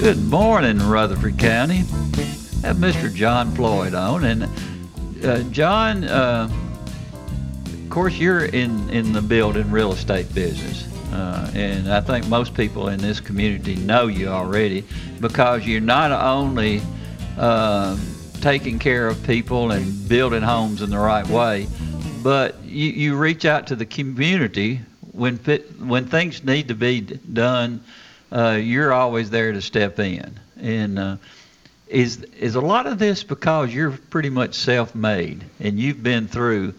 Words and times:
Good 0.00 0.30
morning, 0.30 0.78
Rutherford 0.78 1.36
County. 1.36 1.80
I 2.64 2.68
have 2.68 2.78
Mr. 2.78 3.12
John 3.12 3.54
Floyd 3.54 3.92
on, 3.92 4.24
and 4.24 4.48
uh, 5.22 5.42
John, 5.50 6.04
uh, 6.04 6.48
of 7.66 7.90
course, 7.90 8.16
you're 8.16 8.46
in 8.46 8.88
in 8.88 9.12
the 9.12 9.20
building 9.20 9.70
real 9.70 9.92
estate 9.92 10.34
business, 10.34 10.88
uh, 11.12 11.52
and 11.54 11.92
I 11.92 12.00
think 12.00 12.26
most 12.28 12.54
people 12.54 12.88
in 12.88 12.98
this 12.98 13.20
community 13.20 13.76
know 13.76 14.06
you 14.06 14.28
already 14.28 14.86
because 15.20 15.66
you're 15.66 15.82
not 15.82 16.12
only 16.12 16.80
uh, 17.36 17.98
taking 18.40 18.78
care 18.78 19.06
of 19.06 19.22
people 19.24 19.70
and 19.70 20.08
building 20.08 20.40
homes 20.40 20.80
in 20.80 20.88
the 20.88 20.98
right 20.98 21.28
way, 21.28 21.66
but 22.22 22.58
you, 22.64 22.88
you 22.88 23.16
reach 23.16 23.44
out 23.44 23.66
to 23.66 23.76
the 23.76 23.84
community 23.84 24.80
when 25.12 25.36
fit, 25.36 25.78
when 25.78 26.06
things 26.06 26.42
need 26.42 26.68
to 26.68 26.74
be 26.74 27.02
done 27.02 27.84
uh, 28.32 28.58
you're 28.60 28.92
always 28.92 29.30
there 29.30 29.52
to 29.52 29.62
step 29.62 29.98
in. 29.98 30.38
And 30.60 30.98
uh, 30.98 31.16
is 31.88 32.22
is 32.38 32.54
a 32.54 32.60
lot 32.60 32.86
of 32.86 32.98
this 32.98 33.24
because 33.24 33.74
you're 33.74 33.90
pretty 33.90 34.30
much 34.30 34.54
self-made 34.54 35.44
and 35.58 35.78
you've 35.78 36.02
been 36.02 36.28
through 36.28 36.74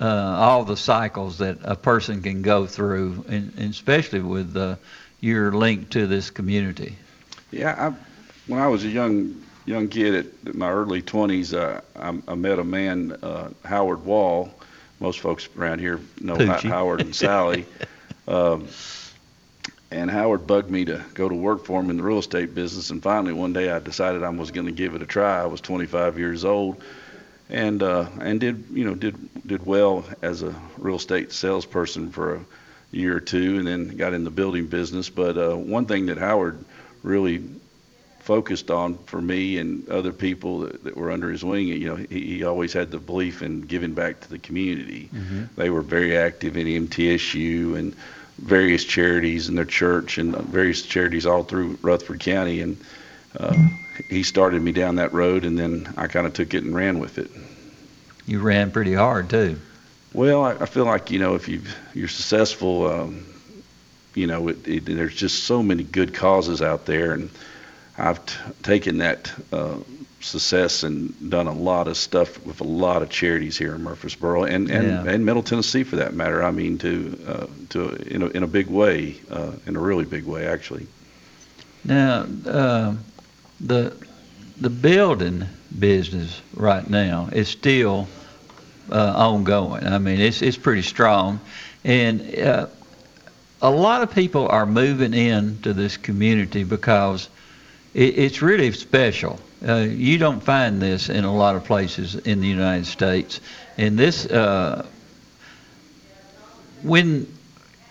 uh, 0.00 0.06
all 0.06 0.64
the 0.64 0.76
cycles 0.76 1.38
that 1.38 1.58
a 1.62 1.76
person 1.76 2.22
can 2.22 2.42
go 2.42 2.66
through, 2.66 3.24
and, 3.28 3.52
and 3.56 3.70
especially 3.70 4.20
with 4.20 4.56
uh, 4.56 4.76
your 5.20 5.52
link 5.52 5.90
to 5.90 6.06
this 6.06 6.30
community. 6.30 6.96
Yeah, 7.50 7.74
I, 7.78 7.94
when 8.46 8.60
I 8.60 8.66
was 8.66 8.84
a 8.84 8.88
young 8.88 9.42
young 9.66 9.88
kid 9.88 10.14
at, 10.14 10.48
at 10.48 10.54
my 10.54 10.70
early 10.70 11.00
20s, 11.00 11.54
uh, 11.54 11.80
I, 11.96 12.32
I 12.32 12.34
met 12.34 12.58
a 12.58 12.64
man, 12.64 13.16
uh, 13.22 13.50
Howard 13.64 14.04
Wall. 14.04 14.52
Most 15.00 15.20
folks 15.20 15.48
around 15.56 15.80
here 15.80 16.00
know 16.20 16.36
Howard 16.36 17.00
and 17.00 17.14
Sally. 17.14 17.66
um, 18.28 18.68
and 19.94 20.10
Howard 20.10 20.46
bugged 20.46 20.70
me 20.70 20.84
to 20.86 21.04
go 21.14 21.28
to 21.28 21.34
work 21.34 21.64
for 21.64 21.80
him 21.80 21.88
in 21.88 21.96
the 21.96 22.02
real 22.02 22.18
estate 22.18 22.52
business. 22.54 22.90
And 22.90 23.00
finally, 23.00 23.32
one 23.32 23.52
day, 23.52 23.70
I 23.70 23.78
decided 23.78 24.24
I 24.24 24.28
was 24.30 24.50
going 24.50 24.66
to 24.66 24.72
give 24.72 24.94
it 24.94 25.02
a 25.02 25.06
try. 25.06 25.40
I 25.40 25.46
was 25.46 25.60
25 25.60 26.18
years 26.18 26.44
old, 26.44 26.82
and 27.48 27.82
uh, 27.82 28.08
and 28.20 28.40
did 28.40 28.64
you 28.72 28.84
know 28.84 28.94
did 28.94 29.46
did 29.46 29.64
well 29.64 30.04
as 30.20 30.42
a 30.42 30.54
real 30.78 30.96
estate 30.96 31.32
salesperson 31.32 32.10
for 32.10 32.34
a 32.34 32.40
year 32.90 33.16
or 33.16 33.20
two, 33.20 33.58
and 33.58 33.66
then 33.66 33.96
got 33.96 34.14
in 34.14 34.24
the 34.24 34.30
building 34.30 34.66
business. 34.66 35.08
But 35.10 35.38
uh, 35.38 35.54
one 35.54 35.86
thing 35.86 36.06
that 36.06 36.18
Howard 36.18 36.64
really 37.04 37.44
focused 38.18 38.70
on 38.70 38.96
for 39.04 39.20
me 39.20 39.58
and 39.58 39.88
other 39.90 40.12
people 40.12 40.60
that, 40.60 40.82
that 40.84 40.96
were 40.96 41.10
under 41.10 41.30
his 41.30 41.44
wing, 41.44 41.68
you 41.68 41.86
know, 41.86 41.96
he, 41.96 42.36
he 42.36 42.44
always 42.44 42.72
had 42.72 42.90
the 42.90 42.98
belief 42.98 43.42
in 43.42 43.60
giving 43.60 43.92
back 43.92 44.18
to 44.20 44.30
the 44.30 44.38
community. 44.38 45.10
They 45.56 45.68
were 45.68 45.82
very 45.82 46.16
active 46.16 46.56
in 46.56 46.88
MTSU 46.88 47.76
and 47.76 47.94
various 48.38 48.84
charities 48.84 49.48
and 49.48 49.56
their 49.56 49.64
church 49.64 50.18
and 50.18 50.34
various 50.36 50.82
charities 50.82 51.26
all 51.26 51.44
through 51.44 51.78
Rutherford 51.82 52.20
County. 52.20 52.60
And 52.60 52.76
uh, 53.38 53.56
he 54.08 54.22
started 54.22 54.62
me 54.62 54.72
down 54.72 54.96
that 54.96 55.12
road, 55.12 55.44
and 55.44 55.58
then 55.58 55.92
I 55.96 56.06
kind 56.06 56.26
of 56.26 56.32
took 56.32 56.54
it 56.54 56.64
and 56.64 56.74
ran 56.74 56.98
with 56.98 57.18
it. 57.18 57.30
You 58.26 58.40
ran 58.40 58.70
pretty 58.70 58.94
hard 58.94 59.30
too. 59.30 59.58
Well, 60.12 60.44
I, 60.44 60.52
I 60.52 60.66
feel 60.66 60.84
like 60.84 61.10
you 61.10 61.18
know 61.18 61.34
if 61.34 61.48
you 61.48 61.60
you're 61.92 62.08
successful, 62.08 62.90
um, 62.90 63.26
you 64.14 64.26
know 64.26 64.48
it, 64.48 64.66
it, 64.66 64.84
there's 64.84 65.14
just 65.14 65.44
so 65.44 65.62
many 65.62 65.82
good 65.82 66.14
causes 66.14 66.62
out 66.62 66.86
there, 66.86 67.12
and 67.12 67.30
I've 67.98 68.24
t- 68.24 68.34
taken 68.62 68.98
that 68.98 69.32
uh, 69.52 69.76
success 70.24 70.82
and 70.82 71.30
done 71.30 71.46
a 71.46 71.52
lot 71.52 71.86
of 71.88 71.96
stuff 71.96 72.44
with 72.46 72.60
a 72.60 72.64
lot 72.64 73.02
of 73.02 73.10
charities 73.10 73.56
here 73.58 73.74
in 73.74 73.82
Murfreesboro 73.82 74.44
and 74.44 74.70
and, 74.70 74.86
Yeah. 74.86 75.12
and 75.12 75.24
Middle 75.24 75.42
Tennessee 75.42 75.84
for 75.84 75.96
that 75.96 76.14
matter. 76.14 76.42
I 76.42 76.50
mean 76.50 76.78
to 76.78 77.18
uh, 77.26 77.46
to 77.70 77.88
in 78.14 78.22
a, 78.22 78.26
in 78.28 78.42
a 78.42 78.46
big 78.46 78.68
way, 78.68 79.16
uh, 79.30 79.52
in 79.66 79.76
a 79.76 79.80
really 79.80 80.04
big 80.04 80.24
way 80.24 80.46
actually. 80.46 80.86
Now, 81.84 82.26
uh, 82.46 82.94
the 83.60 83.92
the 84.60 84.70
building 84.70 85.44
business 85.78 86.40
right 86.54 86.88
now 86.88 87.28
is 87.32 87.48
still 87.48 88.08
uh, 88.90 89.12
ongoing. 89.16 89.86
I 89.86 89.98
mean, 89.98 90.20
it's 90.20 90.40
it's 90.42 90.56
pretty 90.56 90.82
strong, 90.82 91.40
and 91.84 92.38
uh, 92.38 92.66
a 93.60 93.70
lot 93.70 94.02
of 94.02 94.14
people 94.14 94.48
are 94.48 94.66
moving 94.66 95.14
into 95.14 95.72
this 95.74 95.96
community 95.96 96.64
because 96.64 97.28
it, 97.94 98.18
it's 98.18 98.42
really 98.42 98.72
special. 98.72 99.38
Uh, 99.66 99.76
you 99.76 100.18
don't 100.18 100.42
find 100.42 100.80
this 100.80 101.08
in 101.08 101.24
a 101.24 101.34
lot 101.34 101.56
of 101.56 101.64
places 101.64 102.14
in 102.16 102.40
the 102.40 102.46
United 102.46 102.86
States, 102.86 103.40
and 103.78 103.98
this 103.98 104.26
uh, 104.26 104.86
when 106.82 107.26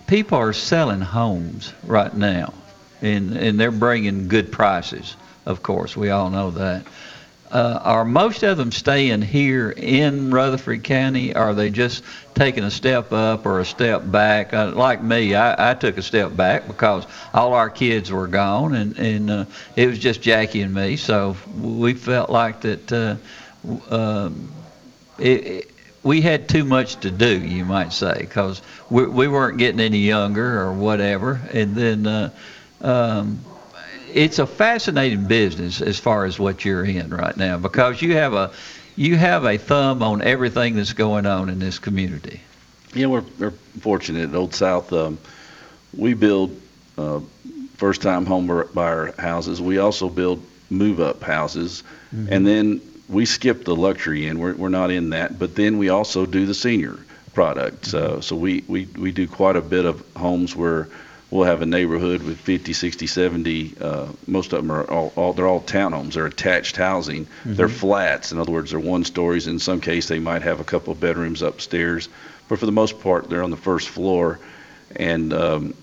people 0.05 0.37
are 0.37 0.53
selling 0.53 1.01
homes 1.01 1.73
right 1.83 2.13
now, 2.13 2.53
and 3.01 3.35
and 3.35 3.59
they're 3.59 3.71
bringing 3.71 4.27
good 4.27 4.51
prices. 4.51 5.15
Of 5.45 5.63
course, 5.63 5.97
we 5.97 6.11
all 6.11 6.29
know 6.29 6.51
that. 6.51 6.85
Uh, 7.53 7.79
are 7.83 8.03
most 8.03 8.41
of 8.41 8.57
them 8.57 8.71
staying 8.71 9.21
here 9.21 9.69
in 9.69 10.31
Rutherford 10.31 10.83
County? 10.83 11.35
Or 11.35 11.43
are 11.43 11.53
they 11.53 11.69
just 11.69 12.03
taking 12.33 12.63
a 12.63 12.71
step 12.71 13.13
up 13.13 13.45
or 13.45 13.59
a 13.59 13.65
step 13.65 14.01
back? 14.03 14.55
Uh, 14.55 14.71
like 14.71 15.03
me, 15.03 15.35
I, 15.35 15.71
I 15.71 15.73
took 15.75 15.99
a 15.99 16.01
step 16.01 16.35
back 16.35 16.67
because 16.67 17.05
all 17.31 17.53
our 17.53 17.69
kids 17.69 18.11
were 18.11 18.25
gone, 18.27 18.73
and 18.73 18.97
and 18.97 19.29
uh, 19.29 19.45
it 19.75 19.87
was 19.87 19.99
just 19.99 20.19
Jackie 20.19 20.61
and 20.61 20.73
me. 20.73 20.97
So 20.97 21.37
we 21.55 21.93
felt 21.93 22.31
like 22.31 22.61
that. 22.61 22.91
Uh, 22.91 23.15
um, 23.89 24.51
it, 25.19 25.45
it, 25.45 25.69
we 26.01 26.21
had 26.21 26.49
too 26.49 26.65
much 26.65 26.97
to 26.97 27.11
do, 27.11 27.39
you 27.39 27.63
might 27.63 27.93
say, 27.93 28.17
because 28.19 28.61
we, 28.89 29.05
we 29.05 29.27
weren't 29.29 29.57
getting 29.57 29.79
any 29.79 29.99
younger 29.99 30.59
or 30.59 30.73
whatever. 30.73 31.39
And 31.53 31.75
then 31.75 32.05
uh, 32.05 32.29
um, 32.81 33.39
it's 34.13 34.39
a 34.39 34.45
fascinating 34.45 35.27
business 35.27 35.81
as 35.81 35.99
far 35.99 36.25
as 36.25 36.39
what 36.39 36.63
you're 36.63 36.85
in 36.85 37.09
right 37.09 37.35
now, 37.35 37.57
because 37.57 38.01
you 38.01 38.15
have 38.15 38.33
a 38.33 38.51
you 38.95 39.17
have 39.17 39.43
a 39.45 39.57
thumb 39.57 40.03
on 40.03 40.21
everything 40.21 40.75
that's 40.75 40.93
going 40.93 41.25
on 41.25 41.49
in 41.49 41.59
this 41.59 41.79
community. 41.79 42.39
Yeah, 42.93 43.07
we're, 43.07 43.23
we're 43.39 43.51
fortunate 43.79 44.29
at 44.29 44.35
Old 44.35 44.53
South. 44.53 44.93
Um, 44.93 45.17
we 45.97 46.13
build 46.13 46.61
uh, 46.97 47.21
first-time 47.77 48.27
home 48.27 48.69
buyer 48.73 49.13
houses. 49.17 49.59
We 49.59 49.79
also 49.79 50.09
build 50.09 50.45
move-up 50.69 51.23
houses, 51.23 51.83
and 52.11 52.45
then 52.45 52.81
we 53.09 53.25
skip 53.25 53.65
the 53.65 53.75
luxury 53.75 54.27
end. 54.27 54.39
We're, 54.39 54.53
we're 54.53 54.69
not 54.69 54.91
in 54.91 55.09
that, 55.09 55.39
but 55.39 55.55
then 55.55 55.79
we 55.79 55.89
also 55.89 56.27
do 56.27 56.45
the 56.45 56.53
senior 56.53 56.97
product. 57.33 57.85
So, 57.87 58.21
so 58.21 58.35
we, 58.35 58.63
we, 58.67 58.85
we 58.85 59.11
do 59.11 59.27
quite 59.27 59.55
a 59.55 59.61
bit 59.61 59.85
of 59.85 60.05
homes 60.15 60.55
where 60.55 60.87
we'll 61.33 61.45
have 61.45 61.63
a 61.63 61.65
neighborhood 61.65 62.21
with 62.21 62.37
50, 62.37 62.73
60, 62.73 63.07
70. 63.07 63.73
Uh, 63.81 64.07
most 64.27 64.53
of 64.53 64.61
them 64.61 64.71
are 64.71 64.83
all, 64.89 65.11
all 65.15 65.33
they're 65.33 65.47
all 65.47 65.61
townhomes. 65.61 66.13
They're 66.13 66.27
attached 66.27 66.77
housing. 66.77 67.25
They're 67.55 67.69
flats. 67.69 68.31
In 68.31 68.37
other 68.37 68.51
words, 68.51 68.69
they're 68.69 68.79
one 68.79 69.03
stories. 69.03 69.47
In 69.47 69.57
some 69.57 69.81
case, 69.81 70.07
they 70.07 70.19
might 70.19 70.43
have 70.43 70.59
a 70.59 70.63
couple 70.63 70.93
of 70.93 70.99
bedrooms 70.99 71.41
upstairs, 71.41 72.07
but 72.47 72.59
for 72.59 72.67
the 72.67 72.71
most 72.71 72.99
part, 72.99 73.29
they're 73.31 73.41
on 73.41 73.49
the 73.49 73.57
first 73.57 73.89
floor, 73.89 74.39
and 74.95 75.33
um, 75.33 75.73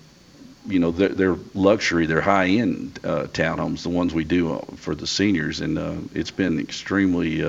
you 0.67 0.79
know 0.79 0.91
they're, 0.91 1.09
they're 1.09 1.37
luxury. 1.53 2.05
They're 2.05 2.21
high-end 2.21 2.99
uh, 3.03 3.23
townhomes, 3.25 3.83
the 3.83 3.89
ones 3.89 4.13
we 4.13 4.23
do 4.23 4.53
uh, 4.53 4.61
for 4.77 4.95
the 4.95 5.07
seniors, 5.07 5.59
and 5.59 5.77
uh, 5.77 5.95
it's 6.13 6.31
been 6.31 6.59
extremely. 6.59 7.43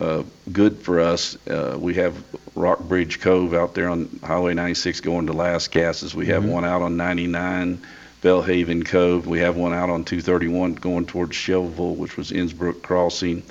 Uh, 0.00 0.24
good 0.52 0.78
for 0.78 1.00
us. 1.00 1.36
Uh, 1.46 1.76
we 1.78 1.94
have 1.94 2.22
Rock 2.54 2.80
Bridge 2.80 3.20
Cove 3.20 3.54
out 3.54 3.74
there 3.74 3.88
on 3.88 4.20
Highway 4.22 4.52
96 4.54 5.00
going 5.00 5.26
to 5.26 5.32
Lascassas. 5.32 6.14
We 6.14 6.26
have 6.26 6.44
one 6.44 6.64
out 6.64 6.82
on 6.82 6.96
99 6.96 7.80
Belhaven 8.22 8.84
Cove. 8.84 9.26
We 9.26 9.38
have 9.38 9.56
one 9.56 9.72
out 9.72 9.88
on 9.88 10.04
231 10.04 10.74
going 10.74 11.06
towards 11.06 11.34
Shelbyville, 11.34 11.94
which 11.94 12.16
was 12.16 12.30
Innsbrook 12.30 12.82
Crossing. 12.82 13.42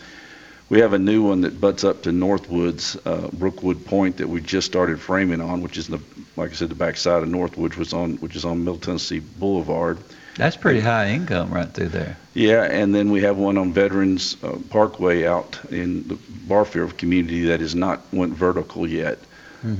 We 0.69 0.79
have 0.79 0.93
a 0.93 0.99
new 0.99 1.23
one 1.23 1.41
that 1.41 1.61
butts 1.61 1.83
up 1.83 2.03
to 2.03 2.09
Northwoods, 2.09 2.97
uh, 3.05 3.29
Brookwood 3.29 3.85
Point, 3.85 4.17
that 4.17 4.27
we 4.27 4.41
just 4.41 4.67
started 4.67 4.99
framing 4.99 5.41
on, 5.41 5.61
which 5.61 5.77
is 5.77 5.87
the, 5.87 5.99
like 6.35 6.51
I 6.51 6.53
said, 6.53 6.69
the 6.69 6.75
backside 6.75 7.23
of 7.23 7.29
Northwood, 7.29 7.71
which 7.71 7.77
was 7.77 7.93
on, 7.93 8.15
which 8.17 8.35
is 8.35 8.45
on 8.45 8.63
Middle 8.63 8.79
Tennessee 8.79 9.19
Boulevard. 9.19 9.99
That's 10.35 10.57
pretty 10.57 10.81
high 10.81 11.09
income 11.09 11.51
right 11.51 11.67
through 11.67 11.89
there. 11.89 12.17
Yeah, 12.33 12.63
and 12.63 12.93
then 12.93 13.11
we 13.11 13.21
have 13.21 13.37
one 13.37 13.57
on 13.57 13.71
Veterans 13.71 14.35
uh, 14.43 14.57
Parkway 14.69 15.25
out 15.25 15.57
in 15.71 16.07
the 16.07 16.17
Barfield 16.47 16.97
community 16.97 17.45
that 17.45 17.61
is 17.61 17.73
not 17.75 18.01
went 18.11 18.33
vertical 18.33 18.87
yet. 18.87 19.17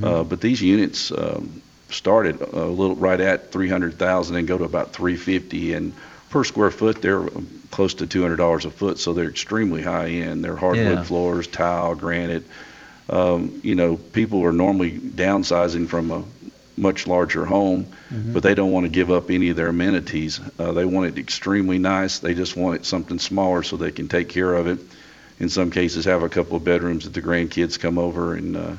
Uh, 0.04 0.24
but 0.24 0.42
these 0.42 0.64
units 0.64 1.12
um, 1.12 1.62
started 1.92 2.42
a 2.42 2.66
little 2.66 2.96
right 2.96 3.20
at 3.22 3.52
300,000 3.52 4.36
and 4.36 4.48
go 4.48 4.58
to 4.58 4.64
about 4.64 4.94
350, 4.94 5.74
and 5.74 5.94
per 6.32 6.44
square 6.44 6.72
foot 6.72 7.04
they're 7.04 7.20
um, 7.20 7.48
close 7.70 7.94
to 7.94 8.08
$200 8.08 8.66
a 8.66 8.70
foot, 8.72 8.98
so 8.98 9.14
they're 9.14 9.30
extremely 9.30 9.84
high 9.84 10.08
end. 10.08 10.44
They're 10.44 10.56
hardwood 10.56 10.98
Yeah. 10.98 11.04
floors, 11.04 11.46
tile, 11.46 11.94
granite. 11.94 12.46
Um, 13.10 13.60
you 13.64 13.76
know, 13.76 13.98
people 13.98 14.44
are 14.44 14.52
normally 14.52 14.92
downsizing 14.98 15.88
from 15.88 16.10
a 16.10 16.24
much 16.78 17.08
larger 17.08 17.46
home, 17.46 17.86
but 18.34 18.44
they 18.44 18.54
don't 18.56 18.72
want 18.72 18.86
to 18.86 18.90
give 18.90 19.10
up 19.12 19.30
any 19.30 19.50
of 19.50 19.56
their 19.56 19.68
amenities. 19.68 20.40
Uh, 20.60 20.72
they 20.74 20.86
want 20.86 21.08
it 21.08 21.18
extremely 21.18 21.78
nice. 21.80 22.20
They 22.20 22.34
just 22.34 22.56
want 22.56 22.76
it 22.76 22.86
something 22.86 23.20
smaller 23.20 23.64
so 23.64 23.78
they 23.78 23.92
can 23.92 24.08
take 24.08 24.30
care 24.30 24.54
of 24.54 24.68
it. 24.68 24.80
In 25.40 25.50
some 25.50 25.72
cases, 25.72 26.06
have 26.06 26.24
a 26.24 26.30
couple 26.30 26.56
of 26.58 26.64
bedrooms 26.64 27.04
that 27.06 27.14
the 27.14 27.22
grandkids 27.22 27.80
come 27.80 27.98
over, 27.98 28.36
and 28.36 28.56
uh, 28.56 28.72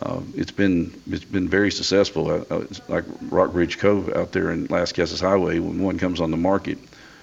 uh, 0.00 0.20
it's 0.34 0.50
been 0.50 0.92
it's 1.10 1.24
been 1.24 1.48
very 1.48 1.70
successful. 1.70 2.30
Uh, 2.30 2.44
uh, 2.50 2.60
it's 2.62 2.80
like 2.88 3.04
Rockbridge 3.30 3.78
Cove 3.78 4.08
out 4.14 4.32
there 4.32 4.50
in 4.50 4.68
Lascassas 4.68 5.20
Highway, 5.20 5.58
when 5.58 5.80
one 5.82 5.98
comes 5.98 6.20
on 6.20 6.30
the 6.30 6.36
market, 6.36 6.78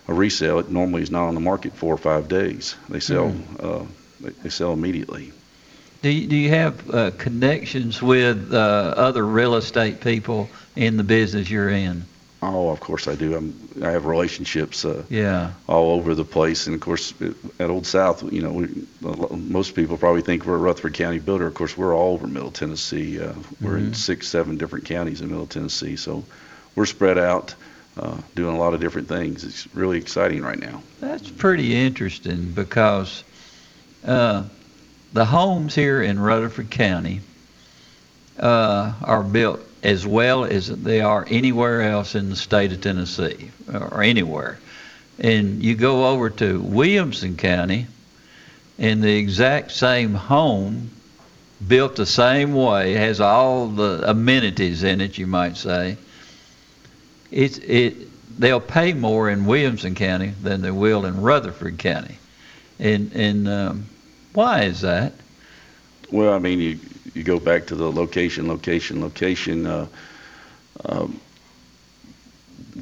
a 0.08 0.14
resale, 0.14 0.60
it 0.60 0.70
normally 0.70 1.02
is 1.02 1.12
not 1.12 1.28
on 1.28 1.36
the 1.36 1.42
market 1.42 1.74
four 1.74 1.94
or 1.94 1.98
five 1.98 2.28
days. 2.28 2.76
They 2.90 3.00
sell 3.00 3.34
uh, 3.60 3.86
they, 4.22 4.30
they 4.30 4.50
sell 4.50 4.74
immediately. 4.74 5.32
Do 6.02 6.10
you, 6.10 6.28
do 6.28 6.36
you 6.36 6.50
have 6.50 6.90
uh, 6.94 7.12
connections 7.18 8.02
with 8.02 8.54
uh, 8.54 8.58
other 8.96 9.26
real 9.26 9.56
estate 9.56 10.00
people 10.00 10.50
in 10.76 10.96
the 10.96 11.04
business 11.04 11.50
you're 11.50 11.70
in? 11.70 12.06
Oh, 12.42 12.70
of 12.70 12.80
course 12.80 13.10
I 13.10 13.16
do. 13.16 13.36
I'm, 13.36 13.54
I 13.84 13.90
have 13.92 14.06
relationships 14.06 14.86
uh, 14.86 15.04
Yeah. 15.10 15.52
all 15.68 15.92
over 16.00 16.16
the 16.16 16.24
place, 16.24 16.68
and 16.68 16.76
of 16.76 16.80
course 16.80 17.14
at 17.60 17.70
Old 17.70 17.86
South, 17.86 18.32
you 18.32 18.42
know, 18.42 18.52
we, 18.54 18.70
most 19.36 19.76
people 19.76 19.98
probably 19.98 20.22
think 20.22 20.46
we're 20.46 20.56
a 20.56 20.60
Rutherford 20.60 20.94
County 20.94 21.20
builder. 21.20 21.48
Of 21.48 21.54
course, 21.56 21.78
we're 21.78 21.94
all 21.94 22.14
over 22.14 22.28
Middle 22.28 22.52
Tennessee. 22.52 23.20
Uh, 23.20 23.34
we're 23.60 23.78
in 23.78 23.94
six, 23.94 24.30
seven 24.30 24.56
different 24.58 24.86
counties 24.86 25.20
in 25.20 25.30
Middle 25.30 25.48
Tennessee, 25.48 25.98
so 25.98 26.24
we're 26.76 26.86
spread 26.86 27.18
out, 27.18 27.54
uh, 27.98 28.16
doing 28.36 28.56
a 28.56 28.58
lot 28.60 28.74
of 28.74 28.80
different 28.80 29.10
things. 29.10 29.44
It's 29.44 29.68
really 29.76 29.98
exciting 29.98 30.42
right 30.42 30.60
now. 30.60 30.82
That's 31.02 31.30
pretty 31.30 31.76
interesting 31.76 32.54
because 32.54 33.26
uh, 34.06 34.46
the 35.14 35.26
homes 35.26 35.76
here 35.76 36.02
in 36.02 36.20
Rutherford 36.20 36.70
County 36.70 37.22
uh, 38.40 38.94
are 39.02 39.24
built 39.24 39.62
as 39.82 40.06
well 40.06 40.44
as 40.46 40.68
they 40.68 41.02
are 41.02 41.26
anywhere 41.30 41.82
else 41.82 42.16
in 42.16 42.30
the 42.30 42.36
state 42.36 42.72
of 42.72 42.82
Tennessee 42.82 43.50
or 43.74 44.04
anywhere. 44.04 44.60
And 45.20 45.64
you 45.64 45.76
go 45.76 46.08
over 46.08 46.30
to 46.30 46.62
Williamson 46.62 47.38
County, 47.38 47.88
and 48.78 49.04
the 49.04 49.18
exact 49.18 49.72
same 49.72 50.14
home, 50.14 50.92
built 51.66 51.96
the 51.96 52.06
same 52.06 52.54
way, 52.54 52.94
has 52.94 53.20
all 53.20 53.68
the 53.68 54.10
amenities 54.10 54.84
in 54.84 55.02
it, 55.02 55.18
you 55.18 55.28
might 55.28 55.58
say. 55.58 55.98
It's 57.32 57.58
it. 57.58 57.96
They'll 58.40 58.62
pay 58.62 58.94
more 58.94 59.30
in 59.30 59.46
Williamson 59.46 59.96
County 59.96 60.34
than 60.42 60.62
they 60.62 60.72
will 60.72 61.06
in 61.06 61.22
Rutherford 61.22 61.78
County, 61.78 62.18
and 62.80 63.12
and 63.14 63.48
um, 63.50 63.86
why 64.34 64.64
is 64.64 64.82
that? 64.82 65.14
Well, 66.12 66.34
I 66.34 66.40
mean, 66.40 66.60
you 66.60 66.80
you 67.14 67.24
go 67.24 67.40
back 67.40 67.68
to 67.68 67.76
the 67.76 67.92
location, 67.92 68.48
location, 68.48 69.02
location. 69.02 69.66
Uh, 69.66 69.88
um, 70.86 71.20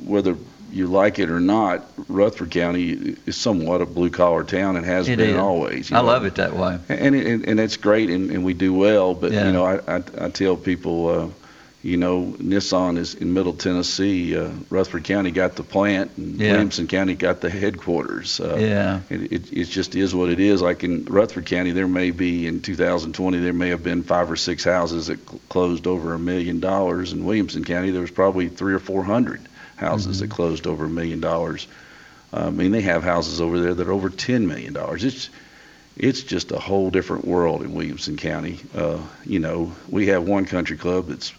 whether 0.05 0.35
you 0.71 0.88
like 0.88 1.17
it 1.17 1.29
or 1.29 1.39
not, 1.39 1.85
Rutherford 2.07 2.51
County 2.51 3.15
is 3.25 3.38
somewhat 3.38 3.81
a 3.81 3.85
blue 3.85 4.09
collar 4.09 4.44
town 4.44 4.75
and 4.75 4.85
has 4.85 5.07
It 5.07 5.17
been 5.17 5.31
is. 5.35 5.38
always. 5.38 5.91
I 5.91 5.99
know. 6.01 6.07
love 6.07 6.25
it 6.25 6.35
that 6.35 6.55
way. 6.55 6.77
And, 6.89 7.15
and, 7.15 7.47
and 7.47 7.59
it's 7.59 7.77
great, 7.77 8.09
and, 8.09 8.29
and 8.31 8.43
we 8.43 8.53
do 8.53 8.73
well. 8.73 9.13
But 9.13 9.31
Yeah. 9.31 9.47
you 9.47 9.53
know, 9.53 9.65
I, 9.65 9.95
I, 9.97 10.03
I 10.21 10.29
tell 10.29 10.55
people, 10.57 11.07
uh, 11.09 11.46
you 11.83 11.95
know, 11.95 12.33
Nissan 12.39 12.97
is 12.97 13.13
in 13.13 13.33
Middle 13.33 13.53
Tennessee. 13.53 14.35
Uh, 14.35 14.50
Rutherford 14.69 15.03
County 15.03 15.31
got 15.31 15.56
the 15.56 15.63
plant, 15.63 16.12
and 16.18 16.39
Yeah. 16.39 16.51
Williamson 16.53 16.88
County 16.88 17.13
got 17.15 17.39
the 17.41 17.50
headquarters. 17.50 18.39
Uh, 18.39 18.57
Yeah. 18.59 19.00
It, 19.09 19.31
it, 19.31 19.53
it 19.53 19.63
just 19.65 19.95
is 19.95 20.13
what 20.13 20.29
it 20.29 20.39
is. 20.39 20.62
Like 20.62 20.83
in 20.83 21.06
Rutherford 21.06 21.45
County, 21.45 21.71
there 21.71 21.88
may 21.88 22.12
be 22.12 22.47
in 22.47 22.62
2020 22.62 23.39
there 23.39 23.53
may 23.53 23.69
have 23.69 23.83
been 23.83 24.03
five 24.03 24.29
or 24.31 24.35
six 24.35 24.63
houses 24.63 25.07
that 25.07 25.19
cl- 25.27 25.39
closed 25.50 25.88
over 25.88 26.13
a 26.13 26.19
million 26.19 26.59
dollars. 26.59 27.13
In 27.13 27.24
Williamson 27.25 27.63
County, 27.63 27.91
there 27.91 28.01
was 28.01 28.12
probably 28.12 28.50
three 28.50 28.74
or 28.74 28.79
four 28.79 29.03
hundred 29.03 29.41
houses 29.75 30.19
that 30.19 30.29
closed 30.31 30.65
over 30.65 30.85
a 30.85 30.89
million 30.89 31.19
dollars. 31.21 31.68
I 32.33 32.50
mean, 32.50 32.71
they 32.71 32.81
have 32.81 33.03
houses 33.03 33.39
over 33.39 33.59
there 33.59 33.74
that 33.75 33.88
are 33.88 33.91
over 33.94 34.09
10 34.09 34.47
million 34.47 34.74
dollars. 34.74 35.03
It's 35.03 35.29
it's 35.95 36.21
just 36.21 36.51
a 36.51 36.59
whole 36.59 36.91
different 36.91 37.25
world 37.25 37.63
in 37.63 37.74
Williamson 37.74 38.18
County. 38.18 38.59
Uh, 38.75 39.00
you 39.25 39.39
know, 39.39 39.71
we 39.89 40.07
have 40.07 40.27
one 40.27 40.45
country 40.45 40.77
club 40.77 41.07
that's 41.07 41.33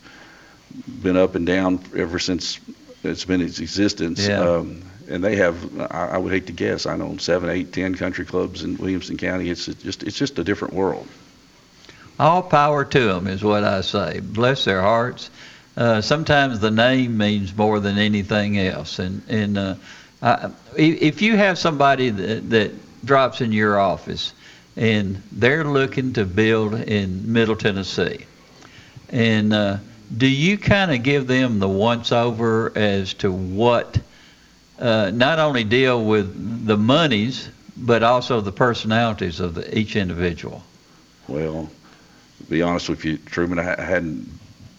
been 1.03 1.17
up 1.17 1.35
and 1.35 1.47
down 1.47 1.81
ever 1.97 2.19
since 2.19 2.61
it's 3.05 3.25
been 3.25 3.41
its 3.41 3.61
existence. 3.61 4.27
Yeah. 4.27 4.41
Um, 4.41 4.83
and 5.09 5.25
they 5.25 5.37
have, 5.37 5.81
I, 5.81 6.09
I 6.09 6.19
would 6.19 6.33
hate 6.33 6.47
to 6.49 6.53
guess, 6.53 6.85
I 6.87 6.97
know 6.97 7.17
seven, 7.17 7.49
eight, 7.49 7.73
ten 7.73 7.95
country 7.95 8.25
clubs 8.25 8.63
in 8.63 8.77
Williamson 8.77 9.17
County. 9.17 9.49
It's 9.49 9.67
just, 9.67 10.03
it's 10.03 10.17
just 10.17 10.39
a 10.39 10.45
different 10.45 10.75
world. 10.75 11.07
All 12.19 12.43
power 12.43 12.85
to 12.85 13.01
them 13.01 13.27
is 13.27 13.43
what 13.43 13.65
I 13.65 13.81
say. 13.83 14.21
Bless 14.21 14.65
their 14.65 14.83
hearts. 14.83 15.31
Uh, 15.77 16.01
sometimes 16.01 16.59
the 16.59 16.73
name 16.73 17.17
means 17.17 17.57
more 17.57 17.79
than 17.79 17.97
anything 17.99 18.59
else. 18.59 18.99
And 18.99 19.23
and 19.29 19.57
uh, 19.57 19.75
I, 20.21 20.51
if 20.77 21.23
you 21.23 21.37
have 21.37 21.57
somebody 21.57 22.11
that, 22.11 22.51
that 22.51 22.73
drops 23.07 23.41
in 23.41 23.53
your 23.53 23.79
office 23.79 24.33
and 24.77 25.23
they're 25.31 25.65
looking 25.65 26.15
to 26.15 26.25
build 26.25 26.75
in 26.75 27.33
Middle 27.33 27.55
Tennessee, 27.55 28.27
and 29.11 29.53
uh, 29.53 29.77
do 30.17 30.27
you 30.27 30.57
kind 30.59 30.93
of 30.93 31.03
give 31.03 31.27
them 31.27 31.59
the 31.59 31.69
once 31.69 32.13
over 32.13 32.73
as 32.77 33.15
to 33.15 33.31
what 33.31 33.99
uh, 34.79 35.11
not 35.13 35.39
only 35.39 35.65
deal 35.65 36.05
with 36.05 36.67
the 36.67 36.77
monies 36.77 37.51
but 37.77 38.03
also 38.03 38.41
the 38.41 38.53
personalities 38.53 39.41
of 39.41 39.55
the, 39.55 39.79
each 39.79 39.97
individual? 39.97 40.63
Well, 41.29 41.71
to 42.39 42.45
be 42.45 42.63
honest 42.63 42.89
with 42.89 43.05
you, 43.05 43.19
Truman, 43.19 43.59
I 43.59 43.81
hadn't 43.81 44.29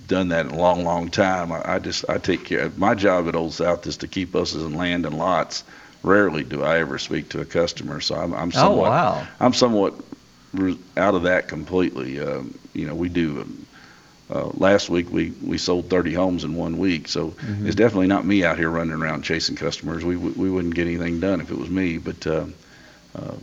done 0.08 0.30
that 0.30 0.48
in 0.48 0.51
a 0.51 0.58
long, 0.58 0.84
long 0.84 1.10
time. 1.10 1.51
I, 1.51 1.75
I 1.75 1.80
just, 1.80 2.04
I 2.10 2.18
take 2.18 2.44
care. 2.44 2.72
My 2.75 2.96
job 2.96 3.27
at 3.27 3.36
Old 3.36 3.54
South 3.54 3.86
is 3.88 3.98
to 3.98 4.08
keep 4.08 4.36
us 4.36 4.54
in 4.56 4.74
land 4.74 5.06
and 5.06 5.18
lots. 5.18 5.63
Rarely 6.04 6.44
do 6.44 6.63
I 6.63 6.80
ever 6.80 6.98
speak 6.98 7.30
to 7.30 7.42
a 7.42 7.46
customer, 7.46 8.01
so 8.01 8.15
I'm, 8.15 8.34
I'm 8.34 8.50
Oh 8.50 8.51
somewhat, 8.51 8.89
wow! 8.89 9.27
I'm 9.39 9.54
somewhat 9.54 9.94
out 10.98 11.13
of 11.13 11.24
that 11.24 11.48
completely. 11.48 12.20
Um, 12.20 12.58
you 12.74 12.88
know, 12.88 12.96
we 12.96 13.10
do. 13.10 13.46
Uh, 14.32 14.46
last 14.58 14.90
week 14.90 15.10
we, 15.12 15.32
we 15.44 15.58
sold 15.58 15.90
30 15.90 16.14
homes 16.14 16.44
in 16.44 16.54
one 16.56 16.78
week, 16.78 17.08
so 17.08 17.30
Mm-hmm. 17.30 17.66
it's 17.66 17.76
definitely 17.76 18.08
not 18.08 18.26
me 18.26 18.44
out 18.46 18.58
here 18.58 18.70
running 18.70 18.94
around 18.94 19.24
chasing 19.24 19.56
customers. 19.56 20.06
We 20.06 20.16
we 20.18 20.50
wouldn't 20.50 20.76
get 20.76 20.86
anything 20.88 21.20
done 21.20 21.42
if 21.42 21.50
it 21.52 21.58
was 21.58 21.70
me. 21.70 21.98
But 21.98 22.28
uh, 22.28 22.46
uh, 23.16 23.36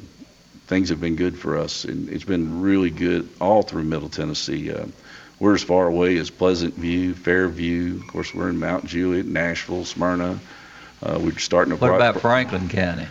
things 0.69 0.91
have 0.91 1.01
been 1.01 1.17
good 1.17 1.37
for 1.39 1.57
us, 1.59 1.85
and 1.85 2.09
it's 2.09 2.25
been 2.25 2.61
really 2.63 2.91
good 2.91 3.29
all 3.41 3.63
through 3.63 3.83
Middle 3.85 4.09
Tennessee. 4.09 4.73
Uh, 4.73 4.87
we're 5.41 5.55
as 5.55 5.63
far 5.65 5.87
away 5.89 6.17
as 6.19 6.31
Pleasant 6.31 6.75
View, 6.75 7.15
Fairview. 7.15 7.97
Of 8.01 8.07
course, 8.07 8.33
we're 8.33 8.49
in 8.49 8.59
Mount 8.59 8.87
Juliet, 8.87 9.27
Nashville, 9.27 9.85
Smyrna. 9.85 10.39
Uh, 11.03 11.19
we're 11.21 11.37
starting 11.39 11.75
to. 11.75 11.81
What 11.81 11.89
pro- 11.89 11.97
about 11.97 12.21
Franklin 12.21 12.69
County? 12.69 13.07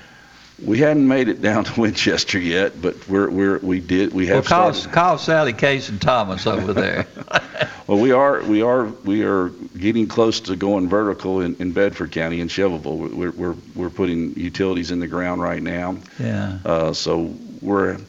We 0.63 0.79
hadn't 0.79 1.07
made 1.07 1.27
it 1.27 1.41
down 1.41 1.65
to 1.65 1.81
Winchester 1.81 2.39
yet, 2.39 2.81
but 2.81 3.07
we're 3.09 3.29
we're 3.29 3.57
we 3.59 3.79
did 3.81 4.13
we 4.13 4.27
Well, 4.27 4.37
have 4.37 4.45
call, 4.45 4.73
call 4.73 5.17
Sally 5.17 5.53
Case 5.53 5.89
and 5.89 6.01
Thomas 6.01 6.47
over 6.47 6.73
there. 6.73 7.05
Well, 7.87 7.99
we 7.99 8.11
are 8.11 8.41
we 8.41 8.63
are 8.63 8.85
we 9.03 9.23
are 9.23 9.49
getting 9.77 10.07
close 10.07 10.39
to 10.41 10.55
going 10.55 10.89
vertical 10.89 11.41
in, 11.41 11.55
in 11.57 11.71
Bedford 11.71 12.11
County 12.11 12.41
in 12.41 12.47
Shelbyville. 12.47 12.97
We're, 12.97 13.29
we're 13.29 13.55
we're 13.75 13.89
putting 13.91 14.33
utilities 14.39 14.89
in 14.89 14.99
the 14.99 15.05
ground 15.07 15.39
right 15.43 15.61
now. 15.61 15.97
yeah. 16.19 16.57
Uh, 16.65 16.93
so 16.93 17.31
we're, 17.61 17.99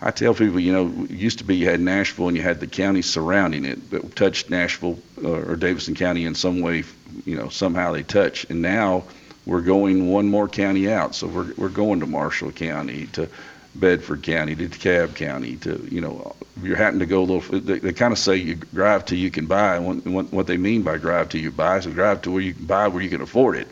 I 0.00 0.12
tell 0.12 0.34
people, 0.34 0.60
you 0.60 0.72
know, 0.72 1.04
it 1.06 1.10
used 1.10 1.38
to 1.38 1.44
be 1.44 1.56
you 1.56 1.68
had 1.68 1.80
Nashville 1.80 2.28
and 2.28 2.36
you 2.36 2.44
had 2.44 2.60
the 2.60 2.68
counties 2.68 3.06
surrounding 3.06 3.64
it 3.64 3.90
that 3.90 4.14
touched 4.14 4.50
Nashville 4.50 5.00
uh, 5.20 5.28
or 5.28 5.56
Davidson 5.56 5.96
County 5.96 6.26
in 6.26 6.36
some 6.36 6.60
way, 6.60 6.84
you 7.24 7.34
know, 7.36 7.48
somehow 7.48 7.90
they 7.90 8.04
touch. 8.04 8.48
And 8.50 8.62
now 8.62 9.02
we're 9.46 9.60
going 9.60 10.10
one 10.10 10.28
more 10.28 10.48
county 10.48 10.90
out. 10.90 11.14
So 11.14 11.26
we're, 11.26 11.52
we're 11.56 11.68
going 11.68 12.00
to 12.00 12.06
Marshall 12.06 12.52
County, 12.52 13.06
to 13.08 13.28
Bedford 13.74 14.22
County 14.22 14.54
to 14.54 14.68
DeKalb 14.68 15.16
County 15.16 15.56
to, 15.56 15.86
you 15.90 16.00
know, 16.00 16.34
you're 16.62 16.76
having 16.76 17.00
to 17.00 17.06
go 17.06 17.22
a 17.22 17.24
little, 17.24 17.60
they, 17.60 17.78
they 17.78 17.92
kind 17.92 18.12
of 18.12 18.18
say 18.18 18.36
you 18.36 18.54
drive 18.54 19.04
till 19.04 19.18
you 19.18 19.30
can 19.30 19.46
buy. 19.46 19.76
And 19.76 20.14
what, 20.14 20.32
what, 20.32 20.46
they 20.46 20.56
mean 20.56 20.82
by 20.82 20.96
drive 20.96 21.28
till 21.28 21.40
you 21.40 21.50
buy 21.50 21.78
is 21.78 21.86
drive 21.86 22.22
to 22.22 22.30
where 22.30 22.42
you 22.42 22.54
can 22.54 22.66
buy 22.66 22.88
where 22.88 23.02
you 23.02 23.10
can 23.10 23.20
afford 23.20 23.56
it. 23.56 23.68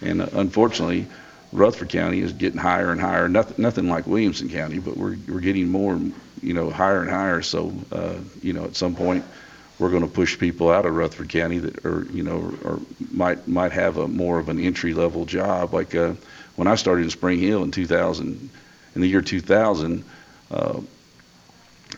And 0.00 0.22
uh, 0.22 0.28
unfortunately, 0.32 1.06
Rutherford 1.52 1.88
County 1.88 2.20
is 2.20 2.32
getting 2.32 2.58
higher 2.58 2.92
and 2.92 3.00
higher. 3.00 3.28
Nothing, 3.28 3.62
nothing 3.62 3.88
like 3.88 4.06
Williamson 4.06 4.48
County, 4.48 4.78
but 4.78 4.96
we're, 4.96 5.16
we're 5.28 5.40
getting 5.40 5.68
more, 5.68 5.98
you 6.42 6.54
know, 6.54 6.70
higher 6.70 7.00
and 7.00 7.10
higher. 7.10 7.42
So, 7.42 7.72
uh, 7.90 8.14
you 8.42 8.52
know, 8.52 8.64
at 8.64 8.76
some 8.76 8.94
point, 8.94 9.24
we're 9.78 9.90
going 9.90 10.02
to 10.02 10.08
push 10.08 10.38
people 10.38 10.70
out 10.70 10.86
of 10.86 10.94
Rutherford 10.94 11.28
County 11.28 11.58
that 11.58 11.84
are, 11.84 12.06
you 12.12 12.22
know, 12.22 12.52
or 12.64 12.80
might 13.12 13.46
might 13.46 13.72
have 13.72 13.98
a 13.98 14.08
more 14.08 14.38
of 14.38 14.48
an 14.48 14.58
entry 14.58 14.94
level 14.94 15.24
job. 15.24 15.74
Like 15.74 15.94
uh, 15.94 16.14
when 16.56 16.66
I 16.66 16.74
started 16.76 17.04
in 17.04 17.10
Spring 17.10 17.38
Hill 17.38 17.62
in 17.62 17.70
2000, 17.70 18.50
in 18.94 19.00
the 19.00 19.06
year 19.06 19.20
2000, 19.20 20.04
uh, 20.50 20.80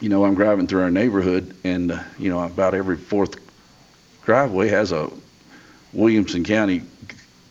you 0.00 0.08
know, 0.08 0.24
I'm 0.24 0.34
driving 0.34 0.66
through 0.66 0.82
our 0.82 0.90
neighborhood, 0.90 1.54
and 1.64 1.92
uh, 1.92 2.02
you 2.18 2.30
know, 2.30 2.42
about 2.42 2.74
every 2.74 2.96
fourth 2.96 3.36
driveway 4.24 4.68
has 4.68 4.92
a 4.92 5.10
Williamson 5.92 6.44
County 6.44 6.82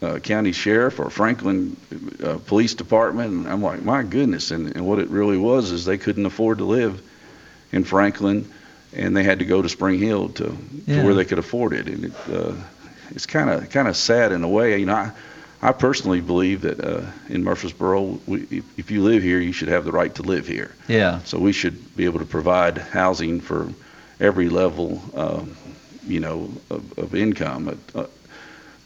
uh, 0.01 0.19
county 0.19 0.51
sheriff 0.51 0.99
or 0.99 1.09
Franklin 1.09 1.75
uh, 2.23 2.37
police 2.45 2.73
department. 2.75 3.31
And 3.31 3.47
I'm 3.47 3.61
like, 3.61 3.83
my 3.83 4.03
goodness. 4.03 4.51
And, 4.51 4.75
and 4.75 4.85
what 4.85 4.99
it 4.99 5.09
really 5.09 5.37
was 5.37 5.71
is 5.71 5.85
they 5.85 5.97
couldn't 5.97 6.25
afford 6.25 6.59
to 6.59 6.65
live 6.65 7.01
in 7.71 7.83
Franklin, 7.83 8.51
and 8.95 9.15
they 9.15 9.23
had 9.23 9.39
to 9.39 9.45
go 9.45 9.61
to 9.61 9.69
Spring 9.69 9.99
Hill 9.99 10.29
to, 10.29 10.57
Yeah. 10.85 10.97
to 11.01 11.05
where 11.05 11.13
they 11.13 11.25
could 11.25 11.39
afford 11.39 11.73
it. 11.73 11.87
And 11.87 12.05
it, 12.05 12.13
uh, 12.31 12.53
it's 13.11 13.25
kind 13.25 13.49
of 13.49 13.69
kind 13.69 13.87
of 13.87 13.95
sad 13.95 14.31
in 14.31 14.43
a 14.43 14.49
way. 14.49 14.79
You 14.79 14.85
know, 14.87 14.95
I, 14.95 15.11
I 15.61 15.71
personally 15.71 16.21
believe 16.21 16.61
that 16.61 16.79
uh, 16.83 17.01
in 17.29 17.43
Murfreesboro, 17.43 18.19
we, 18.27 18.41
if, 18.51 18.79
if 18.79 18.91
you 18.91 19.01
live 19.03 19.23
here, 19.23 19.39
you 19.39 19.51
should 19.53 19.69
have 19.69 19.85
the 19.85 19.91
right 19.91 20.13
to 20.15 20.21
live 20.23 20.47
here. 20.47 20.71
Yeah. 20.87 21.19
So 21.23 21.39
we 21.39 21.51
should 21.51 21.95
be 21.95 22.05
able 22.05 22.19
to 22.19 22.25
provide 22.25 22.77
housing 22.77 23.41
for 23.41 23.69
every 24.19 24.49
level, 24.49 25.01
um, 25.15 25.55
you 26.05 26.19
know, 26.19 26.51
of, 26.69 26.97
of 26.99 27.15
income. 27.15 27.79
Uh, 27.95 28.05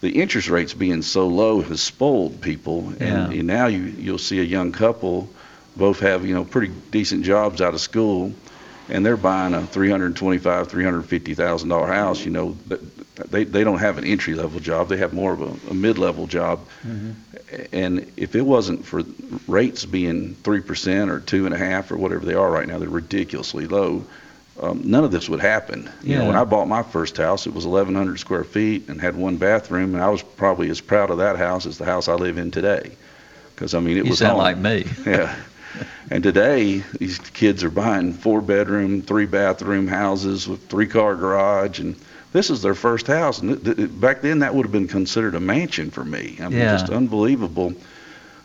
the 0.02 0.10
interest 0.22 0.50
rates 0.50 0.74
being 0.74 1.02
so 1.04 1.28
low 1.28 1.62
has 1.62 1.80
spoiled 1.82 2.42
people, 2.42 2.88
and, 3.00 3.02
Yeah. 3.02 3.30
and 3.30 3.44
now 3.48 3.68
you 3.68 3.82
you'll 4.00 4.18
see 4.18 4.40
a 4.40 4.44
young 4.44 4.72
couple, 4.72 5.30
both 5.76 6.00
have 6.00 6.26
you 6.26 6.34
know 6.34 6.44
pretty 6.46 6.74
decent 6.90 7.24
jobs 7.24 7.62
out 7.62 7.74
of 7.76 7.82
school, 7.82 8.34
and 8.92 9.06
they're 9.06 9.18
buying 9.18 9.54
a 9.54 9.66
three 9.66 9.90
hundred 9.90 10.16
twenty-five, 10.16 10.68
three 10.68 10.84
hundred 10.84 11.04
fifty 11.04 11.34
thousand 11.34 11.70
dollar 11.70 11.88
house. 11.88 12.24
You 12.24 12.32
know, 12.32 12.58
they 13.30 13.44
they 13.44 13.64
don't 13.64 13.80
have 13.80 13.98
an 13.98 14.06
entry 14.06 14.36
level 14.36 14.60
job; 14.60 14.90
they 14.90 14.98
have 14.98 15.14
more 15.14 15.34
of 15.34 15.42
a, 15.42 15.72
a 15.72 15.74
mid 15.74 15.98
level 15.98 16.28
job. 16.28 16.60
And 17.74 18.12
if 18.18 18.36
it 18.36 18.42
wasn't 18.42 18.86
for 18.86 19.04
rates 19.48 19.86
being 19.86 20.36
three 20.36 20.62
percent 20.62 21.10
or 21.10 21.20
two 21.20 21.46
and 21.46 21.54
a 21.54 21.58
half 21.58 21.92
or 21.92 21.98
whatever 21.98 22.26
they 22.26 22.34
are 22.34 22.50
right 22.52 22.68
now, 22.68 22.78
they're 22.78 22.90
ridiculously 22.90 23.68
low. 23.68 24.04
Um, 24.62 24.82
none 24.84 25.04
of 25.04 25.12
this 25.12 25.28
would 25.28 25.40
happen. 25.40 25.90
You 26.04 26.18
know, 26.20 26.28
when 26.28 26.36
I 26.36 26.44
bought 26.44 26.68
my 26.68 26.84
first 26.84 27.18
house, 27.18 27.48
it 27.48 27.54
was 27.54 27.66
1,100 27.66 28.20
square 28.20 28.44
feet 28.44 28.90
and 28.90 29.02
had 29.02 29.16
one 29.16 29.38
bathroom, 29.38 29.96
and 29.96 30.04
I 30.04 30.10
was 30.10 30.22
probably 30.22 30.70
as 30.70 30.80
proud 30.82 31.10
of 31.10 31.18
that 31.18 31.38
house 31.38 31.66
as 31.66 31.78
the 31.80 31.86
house 31.86 32.08
I 32.08 32.14
live 32.14 32.38
in 32.38 32.52
today. 32.52 32.92
Because 33.56 33.74
I 33.74 33.80
mean, 33.80 33.98
it 33.98 34.04
You 34.04 34.10
was 34.12 34.20
sound 34.20 34.34
home. 34.34 34.40
like 34.40 34.58
me. 34.58 34.86
Yeah. 35.06 35.36
And 36.12 36.24
today, 36.24 36.84
these 37.00 37.20
kids 37.20 37.64
are 37.64 37.70
buying 37.70 38.12
four 38.12 38.42
bedroom, 38.42 39.02
three 39.02 39.26
bathroom 39.26 39.88
houses 39.88 40.46
with 40.48 40.68
three 40.68 40.88
car 40.88 41.16
garage, 41.16 41.80
and 41.80 41.96
this 42.34 42.50
is 42.50 42.62
their 42.62 42.76
first 42.76 43.08
house. 43.08 43.40
And 43.40 43.64
th- 43.64 43.78
th- 43.78 44.02
back 44.02 44.22
then, 44.22 44.40
that 44.40 44.54
would 44.54 44.66
have 44.66 44.74
been 44.74 44.90
considered 44.90 45.36
a 45.36 45.40
mansion 45.40 45.90
for 45.90 46.04
me. 46.04 46.38
I 46.42 46.50
mean, 46.50 46.60
Yeah. 46.60 46.72
just 46.72 46.90
unbelievable. 46.90 47.74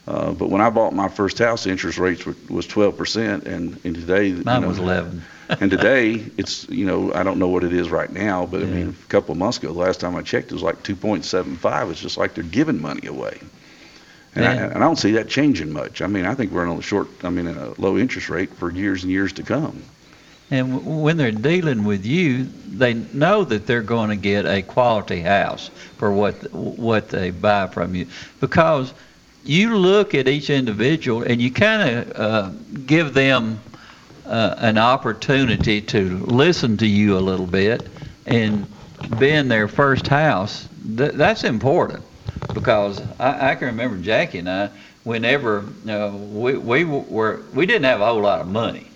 Uh, 0.06 0.30
but 0.30 0.48
when 0.50 0.60
I 0.60 0.70
bought 0.70 0.92
my 0.94 1.08
first 1.08 1.38
house, 1.40 1.64
the 1.64 1.70
interest 1.70 1.98
rates 1.98 2.24
were, 2.24 2.36
was 2.48 2.66
12%, 2.68 3.46
and, 3.46 3.80
and 3.84 3.94
today, 3.96 4.26
you 4.26 4.42
Mine 4.44 4.62
know, 4.62 4.68
was 4.68 4.78
11. 4.78 5.22
and 5.60 5.68
today, 5.68 6.24
it's, 6.36 6.68
you 6.68 6.86
know, 6.86 7.12
I 7.12 7.24
don't 7.24 7.38
know 7.40 7.48
what 7.48 7.64
it 7.64 7.72
is 7.72 7.90
right 7.90 8.10
now, 8.12 8.46
but 8.46 8.62
I 8.62 8.66
mean, 8.66 8.90
a 9.04 9.08
couple 9.08 9.32
of 9.32 9.38
months 9.38 9.58
ago, 9.58 9.72
the 9.72 9.78
last 9.80 9.98
time 9.98 10.14
I 10.14 10.22
checked, 10.22 10.52
it 10.52 10.54
was 10.54 10.62
like 10.62 10.84
2.75. 10.84 11.90
It's 11.90 12.00
just 12.00 12.16
like 12.16 12.34
they're 12.34 12.44
giving 12.44 12.80
money 12.80 13.06
away. 13.08 13.40
And, 14.36 14.44
I, 14.44 14.54
and 14.54 14.74
I 14.74 14.80
don't 14.80 14.98
see 14.98 15.12
that 15.12 15.28
changing 15.28 15.72
much. 15.72 16.02
I 16.02 16.06
mean, 16.06 16.26
I 16.26 16.34
think 16.34 16.52
we're 16.52 16.66
in 16.66 16.78
a 16.78 16.82
short, 16.82 17.08
I 17.24 17.30
mean, 17.30 17.46
in 17.46 17.56
a 17.56 17.72
low 17.80 17.96
interest 17.96 18.28
rate 18.28 18.52
for 18.52 18.70
years 18.70 19.02
and 19.02 19.10
years 19.10 19.32
to 19.34 19.42
come. 19.42 19.82
And 20.50 20.74
w- 20.74 21.00
when 21.00 21.16
they're 21.16 21.32
dealing 21.32 21.84
with 21.84 22.04
you, 22.04 22.44
they 22.68 22.94
know 22.94 23.44
that 23.44 23.66
they're 23.66 23.82
going 23.82 24.10
to 24.10 24.16
get 24.16 24.44
a 24.44 24.62
quality 24.62 25.20
house 25.20 25.68
for 25.96 26.12
what 26.12 26.34
what 26.52 27.08
they 27.08 27.30
buy 27.30 27.66
from 27.66 27.94
you, 27.94 28.06
because 28.40 28.92
you 29.44 29.76
look 29.76 30.14
at 30.14 30.28
each 30.28 30.50
individual 30.50 31.22
and 31.22 31.40
you 31.40 31.50
kind 31.50 31.88
of 31.88 32.20
uh, 32.20 32.50
give 32.86 33.14
them 33.14 33.58
uh, 34.26 34.54
an 34.58 34.76
opportunity 34.76 35.80
to 35.80 36.18
listen 36.26 36.76
to 36.76 36.86
you 36.86 37.16
a 37.16 37.20
little 37.20 37.46
bit, 37.46 37.88
and 38.26 38.66
being 39.18 39.48
their 39.48 39.66
first 39.68 40.06
house, 40.06 40.68
th- 40.96 41.12
that's 41.12 41.44
important 41.44 42.04
because 42.54 43.00
I, 43.18 43.50
I 43.50 43.54
can 43.54 43.68
remember 43.68 43.96
Jackie 43.98 44.38
and 44.38 44.48
I, 44.50 44.70
whenever 45.04 45.64
we 45.84 46.56
we 46.56 46.84
were 46.84 47.42
we 47.54 47.66
didn't 47.66 47.84
have 47.84 48.00
a 48.00 48.06
whole 48.06 48.22
lot 48.22 48.40
of 48.40 48.48
money. 48.48 48.86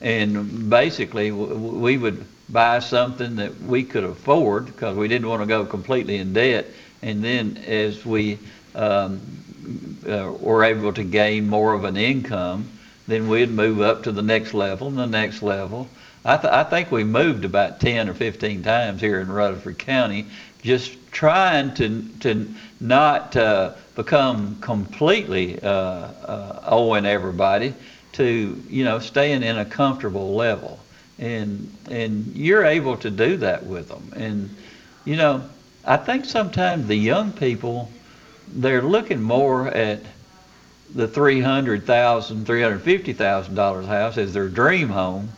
And 0.00 0.68
basically 0.68 1.30
we 1.30 1.96
would 1.96 2.24
buy 2.48 2.80
something 2.80 3.36
that 3.36 3.60
we 3.62 3.84
could 3.84 4.04
afford 4.04 4.66
because 4.66 4.96
we 4.96 5.08
didn't 5.08 5.28
want 5.28 5.42
to 5.42 5.46
go 5.46 5.64
completely 5.64 6.16
in 6.16 6.32
debt. 6.32 6.66
And 7.02 7.22
then 7.22 7.56
as 7.66 8.04
we 8.04 8.38
um, 8.74 9.20
uh, 10.08 10.32
were 10.40 10.64
able 10.64 10.92
to 10.92 11.04
gain 11.04 11.48
more 11.48 11.72
of 11.72 11.84
an 11.84 11.96
income 11.96 12.68
then 13.06 13.28
we'd 13.28 13.50
move 13.50 13.80
up 13.80 14.04
to 14.04 14.12
the 14.12 14.22
next 14.22 14.54
level 14.54 14.88
and 14.88 14.98
the 14.98 15.06
next 15.06 15.42
level. 15.42 15.88
I, 16.24 16.36
th- 16.36 16.52
I 16.52 16.62
think 16.64 16.92
we 16.92 17.02
moved 17.04 17.44
about 17.44 17.80
10 17.80 18.08
or 18.08 18.14
15 18.14 18.62
times 18.62 19.00
here 19.00 19.20
in 19.20 19.30
Rutherford 19.30 19.78
County 19.78 20.26
just 20.62 20.96
trying 21.10 21.74
to 21.74 22.02
to 22.20 22.46
not 22.82 23.36
uh, 23.36 23.70
become 23.94 24.56
completely 24.60 25.58
uh, 25.62 25.68
uh, 25.68 26.60
owing 26.66 27.06
everybody 27.06 27.74
to 28.12 28.62
you 28.68 28.84
know 28.84 28.98
staying 28.98 29.42
in 29.42 29.58
a 29.58 29.64
comfortable 29.64 30.34
level 30.34 30.78
and 31.18 31.72
and 31.88 32.34
you're 32.34 32.64
able 32.64 32.96
to 32.96 33.10
do 33.10 33.36
that 33.38 33.64
with 33.64 33.88
them 33.88 34.12
and 34.16 34.50
you 35.04 35.16
know 35.16 35.42
I 35.84 35.96
think 35.96 36.24
sometimes 36.24 36.86
the 36.86 36.96
young 36.96 37.32
people 37.32 37.88
they're 38.54 38.82
looking 38.82 39.22
more 39.22 39.68
at 39.68 40.00
the 40.94 41.08
three 41.08 41.40
hundred 41.40 41.86
thousand, 41.86 42.46
three 42.46 42.62
hundred 42.62 42.82
fifty 42.82 43.12
thousand 43.12 43.54
dollars 43.54 43.86
house 43.86 44.18
as 44.18 44.32
their 44.32 44.48
dream 44.48 44.90
home, 44.90 45.30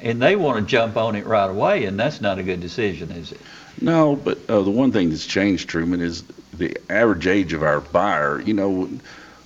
and 0.00 0.20
they 0.22 0.36
want 0.36 0.58
to 0.58 0.64
jump 0.64 0.96
on 0.96 1.14
it 1.14 1.26
right 1.26 1.50
away, 1.50 1.84
and 1.84 1.98
that's 1.98 2.20
not 2.20 2.38
a 2.38 2.42
good 2.42 2.60
decision, 2.60 3.10
is 3.10 3.32
it? 3.32 3.40
No, 3.80 4.16
but 4.16 4.38
uh, 4.48 4.62
the 4.62 4.70
one 4.70 4.92
thing 4.92 5.10
that's 5.10 5.26
changed, 5.26 5.68
Truman, 5.68 6.00
is 6.00 6.24
the 6.54 6.76
average 6.90 7.26
age 7.26 7.52
of 7.52 7.62
our 7.62 7.80
buyer. 7.80 8.40
You 8.40 8.54
know, 8.54 8.88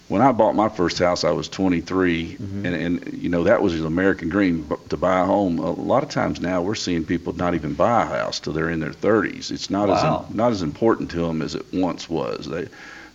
when 0.08 0.22
I 0.22 0.32
bought 0.32 0.54
my 0.54 0.68
first 0.68 0.98
house, 0.98 1.24
I 1.24 1.30
was 1.30 1.48
23, 1.48 2.36
and, 2.38 2.66
and 2.66 3.12
you 3.12 3.28
know 3.28 3.44
that 3.44 3.62
was 3.62 3.74
an 3.78 3.86
American 3.86 4.28
dream 4.28 4.68
to 4.88 4.96
buy 4.96 5.20
a 5.20 5.24
home. 5.24 5.58
A 5.58 5.70
lot 5.72 6.02
of 6.02 6.08
times 6.10 6.40
now, 6.40 6.62
we're 6.62 6.74
seeing 6.74 7.04
people 7.04 7.32
not 7.32 7.54
even 7.54 7.74
buy 7.74 8.02
a 8.02 8.06
house 8.06 8.40
till 8.40 8.52
they're 8.52 8.70
in 8.70 8.80
their 8.80 8.90
30s. 8.90 9.50
It's 9.50 9.70
not 9.70 9.88
Wow. 9.88 10.26
as 10.28 10.34
not 10.34 10.52
as 10.52 10.62
important 10.62 11.10
to 11.12 11.18
them 11.26 11.42
as 11.42 11.54
it 11.54 11.66
once 11.72 12.08
was. 12.08 12.46
They 12.46 12.68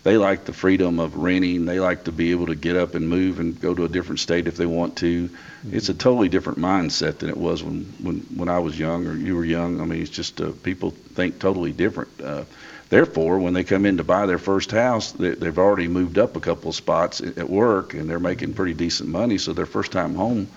they 0.06 0.18
like 0.18 0.46
the 0.46 0.54
freedom 0.54 1.00
of 1.00 1.16
renting. 1.16 1.66
They 1.66 1.80
like 1.80 2.04
to 2.04 2.12
be 2.12 2.30
able 2.30 2.46
to 2.46 2.54
get 2.54 2.76
up 2.76 2.94
and 2.94 3.10
move 3.10 3.40
and 3.40 3.60
go 3.60 3.74
to 3.74 3.86
a 3.86 3.90
different 3.90 4.20
state 4.20 4.46
if 4.46 4.56
they 4.56 4.68
want 4.68 4.98
to. 4.98 5.32
It's 5.72 5.90
a 5.90 5.96
totally 5.96 6.30
different 6.30 6.60
mindset 6.60 7.18
than 7.18 7.32
it 7.32 7.38
was 7.38 7.64
when, 7.64 7.86
when, 8.04 8.18
when 8.36 8.48
I 8.48 8.60
was 8.60 8.78
young 8.78 9.08
or 9.08 9.16
you 9.16 9.36
were 9.36 9.44
young. 9.44 9.82
I 9.82 9.86
mean, 9.86 10.04
it's 10.04 10.12
just 10.12 10.40
uh, 10.40 10.52
people 10.62 10.92
think 10.92 11.40
totally 11.40 11.72
different. 11.72 12.22
Uh, 12.22 12.44
therefore, 12.90 13.40
when 13.40 13.54
they 13.54 13.64
come 13.64 13.84
in 13.88 13.98
to 13.98 14.04
buy 14.04 14.28
their 14.28 14.38
first 14.38 14.70
house, 14.70 15.12
they, 15.12 15.32
they've 15.32 15.58
already 15.58 15.88
moved 15.88 16.20
up 16.20 16.36
a 16.36 16.40
couple 16.40 16.70
of 16.70 16.76
spots 16.76 17.20
at 17.22 17.40
at 17.40 17.50
work 17.50 17.96
and 17.96 18.08
they're 18.08 18.20
making 18.20 18.54
pretty 18.54 18.76
decent 18.76 19.10
money. 19.10 19.40
So 19.40 19.54
their 19.54 19.66
first 19.66 19.92
time 19.92 20.14
home 20.14 20.48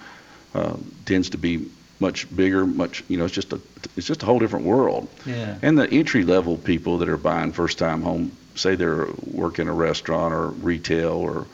uh, 0.54 0.76
tends 1.06 1.30
to 1.30 1.38
be 1.38 1.70
much 2.00 2.34
bigger, 2.34 2.64
much 2.66 3.02
you 3.08 3.16
know, 3.18 3.24
it's 3.24 3.34
just 3.34 3.52
a 3.52 3.60
it's 3.96 4.06
just 4.06 4.22
a 4.22 4.26
whole 4.26 4.38
different 4.38 4.64
world. 4.66 5.08
Yeah. 5.26 5.56
And 5.62 5.78
the 5.78 5.90
entry 5.90 6.24
level 6.24 6.56
people 6.56 6.98
that 6.98 7.08
are 7.08 7.16
buying 7.16 7.52
first 7.52 7.78
time 7.78 8.02
home, 8.02 8.32
say 8.54 8.74
they're 8.76 9.08
working 9.32 9.68
a 9.68 9.72
restaurant 9.74 10.32
or 10.34 10.48
retail 10.48 11.12
or 11.12 11.46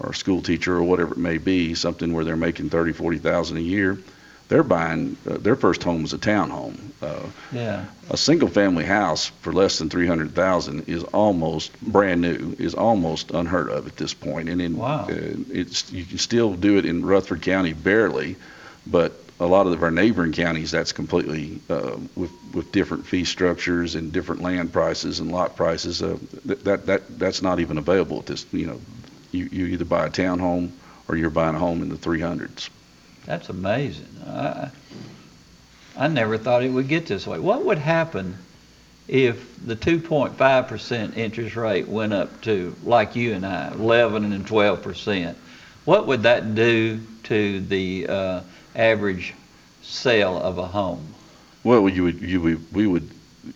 or 0.00 0.10
a 0.10 0.14
school 0.14 0.42
teacher 0.42 0.74
or 0.76 0.82
whatever 0.82 1.12
it 1.12 1.18
may 1.18 1.38
be, 1.38 1.74
something 1.74 2.12
where 2.12 2.24
they're 2.24 2.36
making 2.36 2.70
thirty, 2.70 2.92
forty 2.92 3.18
thousand 3.18 3.58
a 3.58 3.60
year, 3.60 3.98
they're 4.48 4.64
buying 4.64 5.16
uh, 5.30 5.36
their 5.38 5.54
first 5.54 5.82
home 5.84 6.04
is 6.04 6.12
a 6.12 6.18
townhome. 6.18 6.76
Uh, 7.00 7.26
Yeah. 7.52 7.84
a 8.10 8.16
single 8.16 8.48
family 8.48 8.84
house 8.84 9.26
for 9.42 9.52
less 9.52 9.78
than 9.78 9.88
three 9.90 10.06
hundred 10.08 10.34
thousand 10.34 10.88
is 10.88 11.04
almost 11.04 11.70
brand 11.80 12.20
new, 12.20 12.56
is 12.58 12.74
almost 12.74 13.30
unheard 13.30 13.70
of 13.70 13.86
at 13.86 13.96
this 13.96 14.14
point. 14.14 14.48
And 14.48 14.60
in 14.60 14.76
Wow. 14.76 15.06
uh, 15.08 15.14
it's 15.52 15.92
you 15.92 16.04
can 16.04 16.18
still 16.18 16.54
do 16.54 16.78
it 16.78 16.84
in 16.86 17.04
Rutherford 17.06 17.42
County 17.42 17.72
barely, 17.72 18.34
but 18.86 19.12
a 19.42 19.46
lot 19.46 19.66
of 19.66 19.82
our 19.82 19.90
neighboring 19.90 20.32
counties 20.32 20.70
that's 20.70 20.92
completely 20.92 21.60
uh, 21.68 21.96
with 22.16 22.30
with 22.54 22.70
different 22.70 23.06
fee 23.06 23.24
structures 23.24 23.94
and 23.94 24.12
different 24.12 24.40
land 24.40 24.72
prices 24.72 25.20
and 25.20 25.32
lot 25.32 25.56
prices. 25.56 26.02
Uh, 26.02 26.16
that 26.44 26.64
that 26.64 26.86
that 26.86 27.18
that's 27.18 27.42
not 27.42 27.58
even 27.60 27.78
available 27.78 28.20
at 28.20 28.26
this. 28.26 28.46
You 28.52 28.66
know, 28.66 28.80
you 29.32 29.48
you 29.50 29.66
either 29.66 29.84
buy 29.84 30.06
a 30.06 30.10
townhome 30.10 30.70
or 31.08 31.16
you're 31.16 31.30
buying 31.30 31.56
a 31.56 31.58
home 31.58 31.82
in 31.82 31.88
the 31.88 31.96
300s. 31.96 32.70
That's 33.26 33.48
amazing. 33.48 34.08
I, 34.26 34.70
I 35.96 36.08
never 36.08 36.38
thought 36.38 36.62
it 36.62 36.70
would 36.70 36.88
get 36.88 37.06
this 37.06 37.26
way. 37.26 37.38
What 37.38 37.64
would 37.64 37.78
happen 37.78 38.38
if 39.08 39.66
the 39.66 39.76
2.5% 39.76 41.16
interest 41.16 41.56
rate 41.56 41.88
went 41.88 42.12
up 42.12 42.40
to, 42.42 42.74
like 42.84 43.14
you 43.14 43.34
and 43.34 43.44
I, 43.44 43.72
11 43.72 44.32
and 44.32 44.46
12%? 44.46 45.34
What 45.84 46.06
would 46.06 46.22
that 46.22 46.54
do 46.54 47.00
to 47.24 47.60
the 47.60 48.06
uh, 48.08 48.40
average 48.74 49.34
sale 49.82 50.38
of 50.38 50.58
a 50.58 50.66
home? 50.68 51.14
Well, 51.64 51.88
you 51.88 52.04
would, 52.04 52.20
you 52.20 52.40
would, 52.40 52.72
we 52.72 52.86
would, 52.86 53.10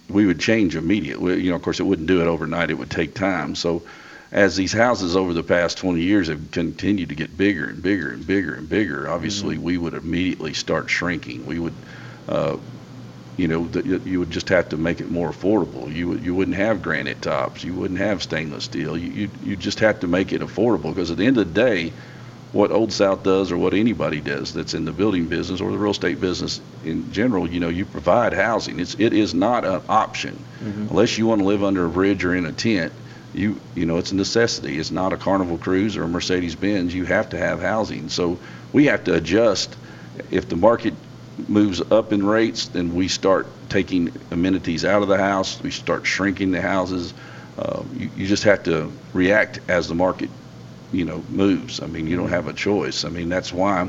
we 0.08 0.26
would 0.26 0.40
change 0.40 0.76
immediately. 0.76 1.40
You 1.42 1.50
know, 1.50 1.56
of 1.56 1.62
course, 1.62 1.80
it 1.80 1.84
wouldn't 1.84 2.08
do 2.08 2.20
it 2.20 2.26
overnight. 2.26 2.70
It 2.70 2.78
would 2.78 2.90
take 2.90 3.14
time. 3.14 3.54
So, 3.54 3.82
as 4.32 4.56
these 4.56 4.72
houses 4.72 5.16
over 5.16 5.32
the 5.32 5.42
past 5.42 5.78
20 5.78 6.02
years 6.02 6.28
have 6.28 6.50
continued 6.50 7.08
to 7.10 7.14
get 7.14 7.36
bigger 7.36 7.66
and 7.66 7.82
bigger 7.82 8.10
and 8.10 8.26
bigger 8.26 8.54
and 8.54 8.68
bigger, 8.68 9.08
obviously 9.08 9.56
Mm-hmm. 9.56 9.62
we 9.62 9.78
would 9.78 9.94
immediately 9.94 10.52
start 10.54 10.90
shrinking. 10.90 11.44
We 11.46 11.58
would, 11.58 11.74
uh, 12.28 12.58
you 13.36 13.48
know, 13.48 13.66
th- 13.68 13.84
you 13.84 13.98
you 14.04 14.18
would 14.20 14.30
just 14.30 14.48
have 14.48 14.68
to 14.70 14.76
make 14.76 15.00
it 15.00 15.10
more 15.10 15.30
affordable. 15.30 15.92
You 15.92 16.08
would, 16.08 16.22
you 16.22 16.34
wouldn't 16.34 16.56
have 16.56 16.82
granite 16.82 17.22
tops. 17.22 17.64
You 17.64 17.74
wouldn't 17.74 18.00
have 18.00 18.22
stainless 18.22 18.64
steel. 18.64 18.96
You, 18.96 19.10
you, 19.10 19.30
you 19.40 19.56
just 19.56 19.80
have 19.80 20.00
to 20.00 20.08
make 20.08 20.32
it 20.32 20.40
affordable 20.42 20.94
because 20.94 21.10
at 21.10 21.16
the 21.18 21.26
end 21.26 21.38
of 21.38 21.46
the 21.52 21.60
day, 21.60 21.92
what 22.52 22.70
Old 22.70 22.92
South 22.92 23.22
does 23.22 23.52
or 23.52 23.58
what 23.58 23.74
anybody 23.74 24.20
does 24.20 24.52
that's 24.52 24.74
in 24.74 24.84
the 24.84 24.92
building 24.92 25.26
business 25.26 25.60
or 25.60 25.70
the 25.70 25.78
real 25.78 25.90
estate 25.90 26.20
business 26.20 26.60
in 26.84 27.10
general, 27.12 27.48
you 27.48 27.60
know, 27.60 27.68
you 27.68 27.84
provide 27.84 28.32
housing. 28.32 28.80
It's, 28.80 28.94
it 28.98 29.12
is 29.12 29.34
not 29.34 29.64
an 29.64 29.82
option 29.88 30.38
unless 30.90 31.18
you 31.18 31.26
want 31.26 31.40
to 31.40 31.46
live 31.46 31.62
under 31.62 31.84
a 31.84 31.88
bridge 31.88 32.24
or 32.24 32.34
in 32.34 32.46
a 32.46 32.52
tent. 32.52 32.92
You, 33.34 33.60
you 33.74 33.84
know, 33.84 33.98
it's 33.98 34.12
a 34.12 34.16
necessity. 34.16 34.78
It's 34.78 34.90
not 34.90 35.12
a 35.12 35.16
Carnival 35.16 35.58
Cruise 35.58 35.96
or 35.96 36.04
a 36.04 36.08
Mercedes 36.08 36.54
Benz. 36.54 36.94
You 36.94 37.04
have 37.04 37.28
to 37.30 37.38
have 37.38 37.60
housing. 37.60 38.08
So 38.08 38.38
we 38.72 38.86
have 38.86 39.04
to 39.04 39.14
adjust. 39.14 39.76
If 40.30 40.48
the 40.48 40.56
market 40.56 40.94
moves 41.48 41.82
up 41.92 42.12
in 42.12 42.24
rates, 42.24 42.68
then 42.68 42.94
we 42.94 43.08
start 43.08 43.46
taking 43.68 44.10
amenities 44.30 44.84
out 44.84 45.02
of 45.02 45.08
the 45.08 45.18
house. 45.18 45.62
We 45.62 45.70
start 45.70 46.06
shrinking 46.06 46.52
the 46.52 46.62
houses. 46.62 47.12
Uh, 47.58 47.82
you, 47.94 48.10
you 48.16 48.26
just 48.26 48.44
have 48.44 48.62
to 48.64 48.90
react 49.12 49.60
as 49.68 49.88
the 49.88 49.94
market 49.94 50.30
you 50.92 51.04
know, 51.04 51.22
moves. 51.30 51.80
I 51.82 51.86
mean, 51.86 52.06
you 52.06 52.16
don't 52.16 52.28
have 52.28 52.46
a 52.48 52.52
choice. 52.52 53.04
I 53.04 53.08
mean, 53.08 53.28
that's 53.28 53.52
why, 53.52 53.88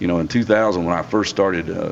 you 0.00 0.06
know, 0.06 0.18
in 0.18 0.28
2000 0.28 0.84
when 0.84 0.94
I 0.94 1.02
first 1.02 1.30
started, 1.30 1.70
uh, 1.70 1.90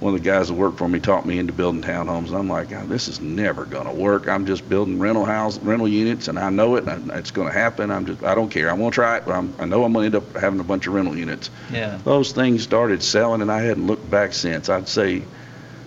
one 0.00 0.14
of 0.14 0.20
the 0.20 0.28
guys 0.28 0.48
that 0.48 0.54
worked 0.54 0.78
for 0.78 0.88
me 0.88 0.98
taught 0.98 1.24
me 1.26 1.38
into 1.38 1.52
building 1.52 1.80
townhomes, 1.80 2.28
and 2.28 2.36
I'm 2.36 2.48
like, 2.48 2.70
"God, 2.70 2.88
this 2.88 3.06
is 3.06 3.20
never 3.20 3.64
going 3.64 3.86
to 3.86 3.92
work. 3.92 4.26
I'm 4.28 4.46
just 4.46 4.68
building 4.68 4.98
rental 4.98 5.24
house, 5.24 5.58
rental 5.58 5.86
units, 5.86 6.26
and 6.26 6.38
I 6.40 6.50
know 6.50 6.74
it, 6.74 6.88
and 6.88 7.12
I- 7.12 7.18
it's 7.18 7.30
going 7.30 7.46
to 7.46 7.54
happen. 7.56 7.90
I'm 7.92 8.04
just, 8.06 8.24
I 8.24 8.34
don't 8.34 8.48
care. 8.50 8.68
I'm 8.68 8.78
going 8.78 8.90
to 8.90 8.94
try 8.94 9.18
it, 9.18 9.24
but 9.26 9.34
I'm, 9.34 9.54
I 9.60 9.64
know 9.66 9.84
I'm 9.84 9.92
going 9.92 10.10
to 10.10 10.16
end 10.18 10.24
up 10.26 10.36
having 10.36 10.58
a 10.58 10.64
bunch 10.64 10.88
of 10.88 10.94
rental 10.94 11.16
units. 11.16 11.50
Yeah. 11.72 11.98
Those 12.04 12.32
things 12.32 12.64
started 12.64 13.00
selling, 13.02 13.42
and 13.42 13.52
I 13.52 13.60
hadn't 13.60 13.86
looked 13.86 14.10
back 14.10 14.32
since. 14.32 14.68
I'd 14.68 14.88
say, 14.88 15.22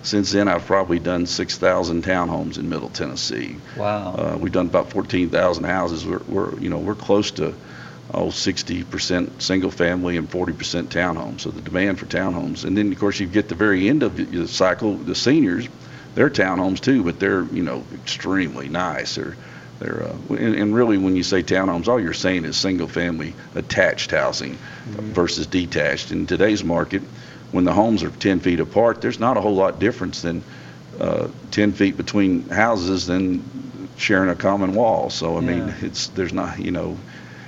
since 0.04 0.32
then, 0.32 0.48
I've 0.48 0.66
probably 0.66 1.00
done 1.00 1.26
6,000 1.26 2.04
townhomes 2.04 2.58
in 2.58 2.70
Middle 2.70 2.90
Tennessee. 2.90 3.58
Wow. 3.76 4.14
Uh, 4.16 4.38
we've 4.40 4.52
done 4.54 4.68
about 4.68 4.92
14,000 4.92 5.64
houses. 5.66 6.06
We're, 6.06 6.20
we're, 6.30 6.58
you 6.60 6.70
know, 6.70 6.78
we're 6.78 6.96
close 6.96 7.32
to, 7.32 7.54
oh, 8.14 8.28
60% 8.28 9.42
single 9.42 9.72
family 9.72 10.18
and 10.18 10.30
40% 10.30 10.88
townhomes. 10.88 11.42
So 11.42 11.50
the 11.50 11.62
demand 11.62 12.00
for 12.00 12.06
townhomes. 12.06 12.64
And 12.66 12.78
then, 12.78 12.92
of 12.92 13.00
course, 13.00 13.20
you 13.20 13.28
get 13.28 13.50
the 13.50 13.56
very 13.56 13.90
end 13.90 14.04
of 14.04 14.16
the- 14.16 14.48
cycle, 14.48 14.96
the 14.96 15.16
seniors, 15.16 15.68
they're 16.14 16.30
townhomes 16.30 16.80
too, 16.80 17.04
but 17.04 17.20
they're, 17.20 17.44
you 17.46 17.64
know, 17.64 17.84
extremely 17.94 18.70
nice. 18.70 19.16
They're, 19.16 19.36
they're, 19.80 20.04
uh, 20.04 20.16
and, 20.36 20.56
and 20.56 20.76
really 20.76 20.98
when 20.98 21.16
you 21.18 21.24
say 21.24 21.44
townhomes, 21.44 21.88
all 21.90 22.00
you're 22.00 22.14
saying 22.14 22.46
is 22.46 22.56
single 22.56 22.88
family 22.88 23.34
attached 23.56 24.12
housing 24.12 24.58
versus 25.14 25.46
detached. 25.48 26.12
In 26.12 26.26
today's 26.26 26.64
market, 26.64 27.02
when 27.52 27.66
the 27.66 27.74
homes 27.74 28.02
are 28.04 28.10
10 28.10 28.40
feet 28.40 28.60
apart, 28.62 29.02
there's 29.02 29.20
not 29.20 29.36
a 29.36 29.42
whole 29.42 29.56
lot 29.56 29.80
difference 29.80 30.22
than 30.22 30.42
uh, 31.00 31.28
10 31.52 31.74
feet 31.74 31.98
between 31.98 32.48
houses 32.50 33.06
than 33.08 33.44
sharing 33.98 34.30
a 34.30 34.36
common 34.36 34.74
wall. 34.74 35.10
So, 35.10 35.38
I 35.38 35.42
mean, 35.42 35.74
it's, 35.82 36.08
there's 36.08 36.34
not, 36.34 36.60
you 36.60 36.72
know, 36.72 36.98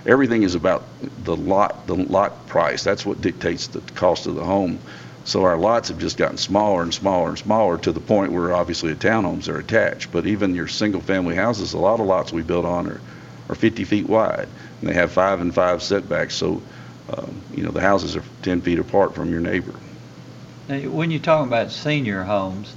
everything 0.05 0.43
is 0.43 0.55
about 0.55 0.83
the 1.23 1.35
lot, 1.35 1.87
the 1.87 1.95
lot 1.95 2.47
price. 2.47 2.83
That's 2.83 3.05
what 3.05 3.21
dictates 3.21 3.67
the 3.67 3.81
cost 3.95 4.27
of 4.27 4.35
the 4.35 4.43
home. 4.43 4.79
So 5.25 5.43
our 5.43 5.57
lots 5.57 5.89
have 5.89 5.99
just 5.99 6.17
gotten 6.17 6.37
smaller 6.37 6.83
and 6.83 6.93
smaller 6.93 7.29
and 7.29 7.37
smaller 7.37 7.77
to 7.79 7.91
the 7.91 7.99
point 7.99 8.31
where 8.31 8.53
obviously 8.53 8.93
the 8.93 9.07
townhomes 9.07 9.49
are 9.49 9.59
attached. 9.59 10.11
But 10.11 10.25
even 10.25 10.55
your 10.55 10.69
single-family 10.69 11.35
houses, 11.35 11.73
a 11.73 11.77
lot 11.77 11.99
of 11.99 12.05
lots 12.05 12.31
we 12.31 12.43
build 12.43 12.65
on 12.65 12.87
are, 12.87 13.01
are 13.49 13.55
50 13.55 13.83
feet 13.83 14.07
wide. 14.07 14.47
And 14.79 14.89
they 14.89 14.93
have 14.93 15.11
five 15.11 15.41
and 15.41 15.53
five 15.53 15.83
setbacks, 15.83 16.35
so, 16.35 16.61
um, 17.11 17.41
you 17.53 17.63
know, 17.63 17.71
the 17.71 17.81
houses 17.81 18.15
are 18.15 18.23
10 18.43 18.61
feet 18.61 18.79
apart 18.79 19.15
from 19.15 19.29
your 19.29 19.41
neighbor. 19.41 19.73
Now, 20.69 20.79
when 20.91 21.11
you're 21.11 21.19
talking 21.19 21.47
about 21.47 21.71
senior 21.71 22.23
homes, 22.23 22.73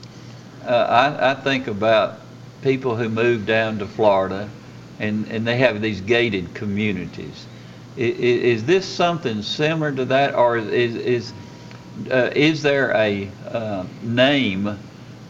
uh, 0.67 0.71
I, 0.73 1.31
I 1.31 1.35
think 1.35 1.69
about 1.69 2.19
people 2.63 2.97
who 2.97 3.09
move 3.09 3.47
down 3.47 3.79
to 3.79 3.87
Florida 3.87 4.51
and, 5.01 5.27
and 5.29 5.47
they 5.47 5.59
have 5.59 5.83
these 5.83 6.01
gated 6.03 6.55
communities. 6.55 7.47
I, 7.99 8.03
i- 8.03 8.05
is 8.05 8.65
this 8.67 8.87
something 8.87 9.43
similar 9.43 9.93
to 9.93 10.07
that 10.07 10.35
or 10.37 10.59
is, 10.59 10.97
is, 10.97 11.35
uh, 12.11 12.31
is 12.37 12.63
there 12.63 12.93
a, 12.97 13.31
uh, 13.51 13.87
name 14.03 14.79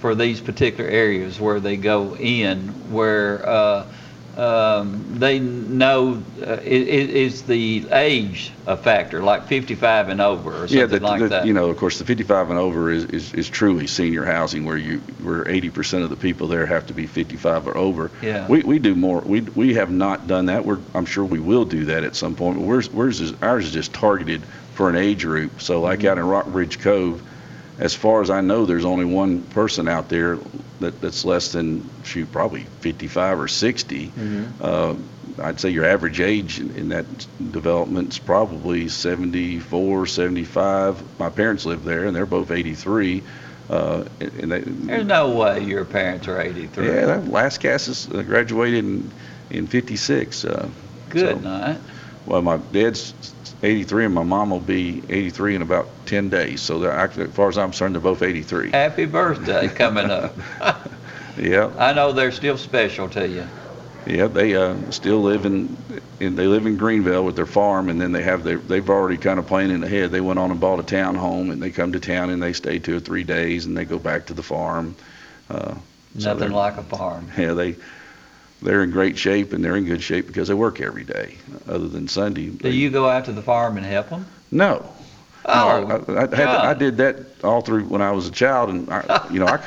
for 0.01 0.15
these 0.15 0.41
particular 0.41 0.91
areas 0.91 1.41
where 1.41 1.61
they 1.61 1.77
go 1.77 2.17
in 2.17 2.69
where, 2.93 3.49
uh, 3.49 3.87
um, 4.37 5.05
they 5.19 5.39
know, 5.39 6.23
uh, 6.41 6.59
is 6.63 7.43
the 7.43 7.87
age 7.91 8.53
a 8.67 8.77
factor, 8.77 9.23
like 9.23 9.47
55 9.49 10.09
and 10.09 10.21
over 10.21 10.51
or 10.51 10.67
Yeah, 10.67 10.83
something 10.83 11.01
the- 11.01 11.07
like 11.07 11.21
the- 11.21 11.29
that? 11.29 11.47
You 11.47 11.53
know, 11.53 11.69
of 11.69 11.77
course, 11.77 11.99
the 11.99 12.05
55 12.05 12.51
and 12.51 12.59
over 12.59 12.91
is, 12.91 13.05
is, 13.07 13.35
is 13.35 13.49
truly 13.49 13.87
senior 13.87 14.25
housing 14.25 14.65
where 14.65 14.77
you, 14.77 14.99
where 15.23 15.45
80% 15.45 16.03
of 16.05 16.11
the 16.11 16.17
people 16.17 16.47
there 16.47 16.67
have 16.67 16.87
to 16.87 16.95
be 16.95 17.07
55 17.07 17.67
or 17.67 17.77
over. 17.77 18.11
Yeah. 18.23 18.47
We, 18.49 18.63
we 18.63 18.79
do 18.79 18.95
more, 18.95 19.21
we, 19.21 19.41
we 19.41 19.75
have 19.75 19.91
not 19.91 20.27
done 20.27 20.47
that. 20.47 20.65
We're, 20.65 20.79
I'm 20.95 21.07
sure 21.07 21.25
we 21.25 21.41
will 21.41 21.65
do 21.65 21.87
that 21.87 22.05
at 22.05 22.15
some 22.17 22.35
point, 22.35 22.59
but 22.59 22.67
ours 22.97 23.21
is, 23.21 23.35
ours 23.43 23.67
is 23.67 23.73
just 23.73 23.93
targeted 23.93 24.43
for 24.75 24.89
an 24.89 24.97
age 24.97 25.23
group. 25.23 25.61
So 25.61 25.81
like 25.81 26.05
out 26.05 26.19
in 26.19 26.25
Rockbridge 26.27 26.79
Cove, 26.81 27.23
as 27.81 27.95
far 27.95 28.21
as 28.23 28.31
I 28.31 28.41
know, 28.43 28.67
there's 28.67 28.85
only 28.85 29.07
one 29.07 29.43
person 29.43 29.89
out 29.89 30.09
there 30.09 30.39
that, 30.81 31.01
that's 31.01 31.25
less 31.25 31.53
than, 31.53 31.89
shoot, 32.05 32.31
probably 32.31 32.65
55 32.81 33.41
or 33.41 33.49
60. 33.49 34.13
Uh, 34.61 34.95
I'd 35.39 35.59
say 35.59 35.71
your 35.71 35.87
average 35.87 36.21
age 36.21 36.61
in, 36.61 36.71
in 36.77 36.89
that 36.91 37.07
development's 37.53 38.19
probably 38.19 38.89
74, 38.89 40.07
75. 40.07 41.19
My 41.19 41.31
parents 41.31 41.65
live 41.67 41.83
there, 41.85 42.05
and 42.07 42.15
they're 42.15 42.27
both 42.27 42.51
83. 42.51 43.23
Uh, 43.69 44.05
and 44.21 44.53
they, 44.53 44.61
There's 44.61 45.07
no 45.07 45.31
way 45.37 45.65
your 45.65 45.85
parents 45.85 46.29
are 46.29 46.41
83. 46.41 46.87
yeah, 46.87 47.07
that 47.07 47.29
last 47.29 47.59
cast 47.59 47.89
is 47.89 48.09
uh, 48.11 48.23
graduated 48.23 48.85
in, 48.85 49.11
in 49.51 49.67
56. 49.67 50.45
Uh, 50.45 50.69
Good 51.09 51.37
so- 51.37 51.49
night. 51.49 51.79
well, 52.27 52.43
my 52.43 52.59
dad's 52.73 53.15
83, 53.63 54.07
and 54.07 54.15
my 54.15 54.23
mom 54.23 54.51
will 54.51 54.61
be 54.61 55.03
83 55.09 55.57
in 55.57 55.63
about 55.63 55.89
10 56.07 56.29
days. 56.31 56.63
So 56.63 56.85
actually, 56.89 57.27
as 57.27 57.33
far 57.33 57.49
as 57.49 57.59
I'm 57.59 57.71
concerned, 57.71 57.95
they're 57.95 58.01
both 58.03 58.23
83. 58.23 58.71
Happy 58.71 59.05
birthday 59.05 59.69
coming 59.69 60.11
up. 60.11 60.35
Yeah, 61.39 61.71
I 61.79 61.93
know 61.95 62.13
they're 62.13 62.33
still 62.33 62.59
special 62.59 63.09
to 63.11 63.27
you. 63.27 63.47
yeah, 64.05 64.27
they 64.27 64.55
uh, 64.57 64.75
still 64.91 65.23
live 65.23 65.47
in, 65.47 65.75
in, 66.19 66.35
they 66.35 66.47
live 66.47 66.67
in 66.67 66.77
Greenville 66.77 67.25
with 67.25 67.37
their 67.37 67.47
farm, 67.47 67.89
and 67.89 67.99
then 68.01 68.13
they 68.13 68.23
have 68.23 68.43
their, 68.45 68.59
they've 68.59 68.91
already 68.91 69.17
kind 69.17 69.39
of 69.39 69.47
planning 69.47 69.83
ahead. 69.83 70.11
They 70.11 70.21
went 70.21 70.39
on 70.39 70.51
and 70.51 70.61
bought 70.61 70.81
a 70.81 70.83
town 70.83 71.15
home, 71.15 71.51
and 71.51 71.63
they 71.63 71.71
come 71.71 71.93
to 71.93 72.01
town 72.01 72.29
and 72.31 72.43
they 72.43 72.53
stay 72.53 72.79
two 72.79 72.97
or 72.97 73.01
three 73.01 73.23
days, 73.25 73.65
and 73.65 73.77
they 73.77 73.85
go 73.87 73.99
back 73.99 74.27
to 74.27 74.35
the 74.35 74.43
farm. 74.43 74.95
Uh, 75.49 75.77
Nothing 76.17 76.41
they're- 76.41 76.49
like 76.51 76.77
a 76.77 76.83
farm. 76.83 77.31
Yeah, 77.39 77.55
they, 77.55 77.77
they're 78.63 78.83
in 78.83 78.91
great 78.91 79.17
shape, 79.19 79.53
and 79.53 79.65
they're 79.65 79.77
in 79.77 79.85
good 79.85 80.03
shape 80.03 80.27
because 80.27 80.49
they 80.49 80.55
work 80.55 80.81
every 80.81 81.05
day, 81.05 81.35
other 81.69 81.89
than 81.89 82.09
Sunday. 82.09 82.49
Do 82.51 82.71
you 82.71 82.91
go 82.91 83.09
out 83.09 83.25
to 83.27 83.33
the 83.33 83.43
farm 83.43 83.77
and 83.77 83.87
help 83.87 84.11
them? 84.11 84.27
No. 84.51 84.85
No, 85.47 85.53
I, 85.53 85.81
Oh, 85.83 86.05
I, 86.15 86.19
I, 86.33 86.37
had 86.37 86.49
I 86.49 86.75
did 86.75 86.97
that 86.99 87.17
all 87.43 87.63
through 87.63 87.85
when 87.85 88.03
I 88.03 88.13
was 88.13 88.29
a 88.29 88.31
child, 88.31 88.69
and 88.71 88.91
I, 88.91 89.27
you 89.33 89.41
know, 89.41 89.47
I, 89.47 89.61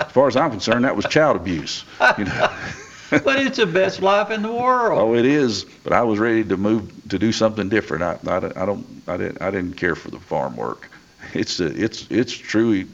as 0.00 0.12
far 0.12 0.28
as 0.28 0.36
I'm 0.36 0.50
concerned, 0.50 0.84
that 0.84 0.94
was 0.94 1.06
child 1.06 1.36
abuse. 1.36 1.84
You 2.18 2.24
know? 2.26 2.48
But 3.10 3.38
it's 3.46 3.58
the 3.58 3.66
best 3.66 4.02
life 4.02 4.30
in 4.30 4.42
the 4.42 4.52
world. 4.52 4.98
oh, 4.98 5.14
it 5.14 5.24
is. 5.24 5.64
But 5.84 5.92
I 5.92 6.02
was 6.02 6.18
ready 6.18 6.42
to 6.44 6.56
move 6.56 6.90
to 7.10 7.18
do 7.18 7.30
something 7.30 7.68
different. 7.68 8.02
I, 8.02 8.18
I, 8.28 8.40
don't- 8.40 8.56
I 8.56 8.66
don't, 8.66 8.86
I 9.06 9.16
didn't, 9.16 9.40
I 9.42 9.50
didn't 9.52 9.74
care 9.74 9.94
for 9.94 10.10
the 10.10 10.18
farm 10.18 10.56
work. 10.56 10.90
It's, 11.32 11.60
a, 11.60 11.66
it's, 11.66 12.06
it's 12.10 12.32
truly. 12.32 12.86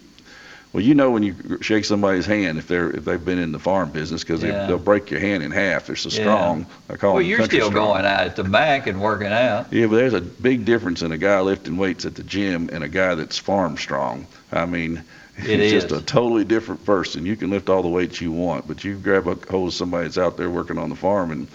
Well, 0.72 0.84
you 0.84 0.94
know 0.94 1.10
when 1.10 1.24
you 1.24 1.34
shake 1.60 1.84
somebody's 1.84 2.26
hand 2.26 2.56
if 2.58 2.68
they're 2.68 2.90
if 2.90 3.04
they've 3.04 3.24
been 3.24 3.38
in 3.38 3.50
the 3.50 3.58
farm 3.58 3.90
business 3.90 4.22
because 4.22 4.42
Yeah. 4.42 4.52
they, 4.52 4.66
they'll 4.68 4.78
break 4.78 5.10
your 5.10 5.18
hand 5.20 5.42
in 5.42 5.50
half. 5.50 5.86
They're 5.86 5.96
so 5.96 6.08
Yeah. 6.10 6.14
strong. 6.22 6.66
I 6.88 6.96
call 6.96 7.14
Well, 7.14 7.22
you're 7.22 7.42
still 7.44 7.70
strong. 7.70 7.88
going 7.88 8.04
out 8.06 8.20
at 8.26 8.36
the 8.36 8.44
back 8.44 8.86
and 8.86 9.00
working 9.00 9.32
out. 9.32 9.72
Yeah, 9.72 9.86
but 9.86 9.96
there's 9.96 10.14
a 10.14 10.20
big 10.20 10.64
difference 10.64 11.02
in 11.02 11.10
a 11.10 11.18
guy 11.18 11.40
lifting 11.40 11.76
weights 11.76 12.04
at 12.04 12.14
the 12.14 12.22
gym 12.22 12.70
and 12.72 12.84
a 12.84 12.88
guy 12.88 13.16
that's 13.16 13.36
farm 13.36 13.76
strong. 13.76 14.26
I 14.52 14.66
mean, 14.66 15.02
It 15.38 15.58
it's 15.60 15.70
just 15.72 15.90
a 15.90 16.00
totally 16.04 16.44
different 16.44 16.84
person. 16.84 17.26
You 17.26 17.34
can 17.34 17.50
lift 17.50 17.68
all 17.68 17.82
the 17.82 17.88
weights 17.88 18.20
you 18.20 18.30
want, 18.30 18.68
but 18.68 18.84
you 18.84 18.94
grab 18.94 19.26
a 19.26 19.36
hold 19.50 19.68
of 19.68 19.74
somebody 19.74 20.04
that's 20.04 20.18
out 20.18 20.36
there 20.36 20.50
working 20.50 20.78
on 20.78 20.88
the 20.90 20.96
farm 20.96 21.30
and 21.32 21.48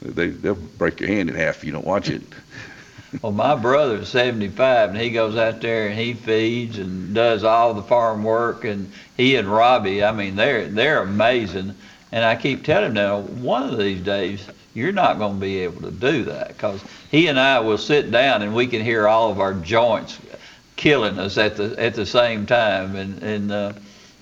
they 0.00 0.28
they'll 0.28 0.54
break 0.54 0.98
your 1.00 1.08
hand 1.10 1.28
in 1.28 1.34
half 1.34 1.58
if 1.58 1.64
you 1.64 1.72
don't 1.72 1.86
watch 1.86 2.08
it. 2.08 2.22
Well, 3.20 3.32
my 3.32 3.54
brother's 3.54 4.08
75, 4.08 4.90
and 4.90 4.98
he 4.98 5.10
goes 5.10 5.36
out 5.36 5.60
there 5.60 5.86
and 5.86 5.98
he 5.98 6.14
feeds 6.14 6.78
and 6.78 7.14
does 7.14 7.44
all 7.44 7.74
the 7.74 7.82
farm 7.82 8.24
work. 8.24 8.64
And 8.64 8.90
he 9.18 9.36
and 9.36 9.46
Robbie, 9.46 10.02
I 10.02 10.12
mean, 10.12 10.34
they're 10.34 10.66
they're 10.66 11.02
amazing. 11.02 11.74
And 12.10 12.24
I 12.24 12.36
keep 12.36 12.64
telling 12.64 12.88
him 12.88 12.94
now, 12.94 13.20
one 13.20 13.68
of 13.68 13.78
these 13.78 14.00
days, 14.00 14.46
you're 14.72 14.92
not 14.92 15.18
going 15.18 15.34
to 15.34 15.40
be 15.40 15.58
able 15.58 15.82
to 15.82 15.90
do 15.90 16.24
that 16.24 16.48
because 16.48 16.82
he 17.10 17.26
and 17.26 17.38
I 17.38 17.60
will 17.60 17.76
sit 17.76 18.10
down 18.10 18.40
and 18.40 18.54
we 18.54 18.66
can 18.66 18.82
hear 18.82 19.06
all 19.06 19.30
of 19.30 19.40
our 19.40 19.54
joints 19.54 20.18
killing 20.76 21.18
us 21.18 21.36
at 21.36 21.56
the 21.56 21.74
at 21.78 21.94
the 21.94 22.06
same 22.06 22.46
time. 22.46 22.96
And 22.96 23.22
and 23.22 23.52
uh, 23.52 23.72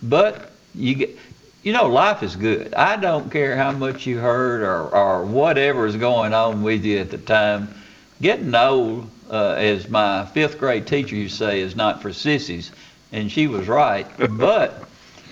but 0.03 0.51
you 0.75 0.97
get 0.97 1.19
you 1.63 1.73
know, 1.73 1.87
life 1.87 2.23
is 2.23 2.35
good. 2.37 2.75
I 2.75 2.97
don't 2.97 3.31
care 3.31 3.55
how 3.57 3.71
much 3.71 4.07
you 4.07 4.19
heard 4.19 4.63
or, 4.63 4.89
or 4.95 5.25
whatever 5.27 5.87
is 5.87 5.95
going 5.95 6.33
on 6.33 6.63
with 6.63 6.85
you 6.85 6.99
at 6.99 7.11
the 7.11 7.19
time. 7.19 7.75
Getting 8.21 8.55
old, 8.55 9.09
uh, 9.31 9.55
as 9.57 9.89
my 9.89 10.27
fifth 10.27 10.59
grade 10.59 10.87
teacher 10.87 11.17
used 11.17 11.39
to 11.39 11.45
say, 11.47 11.61
is 11.61 11.75
not 11.75 12.03
for 12.03 12.13
sissies, 12.13 12.71
and 13.13 13.31
she 13.31 13.47
was 13.47 13.67
right. 13.67 14.07
but 14.39 14.85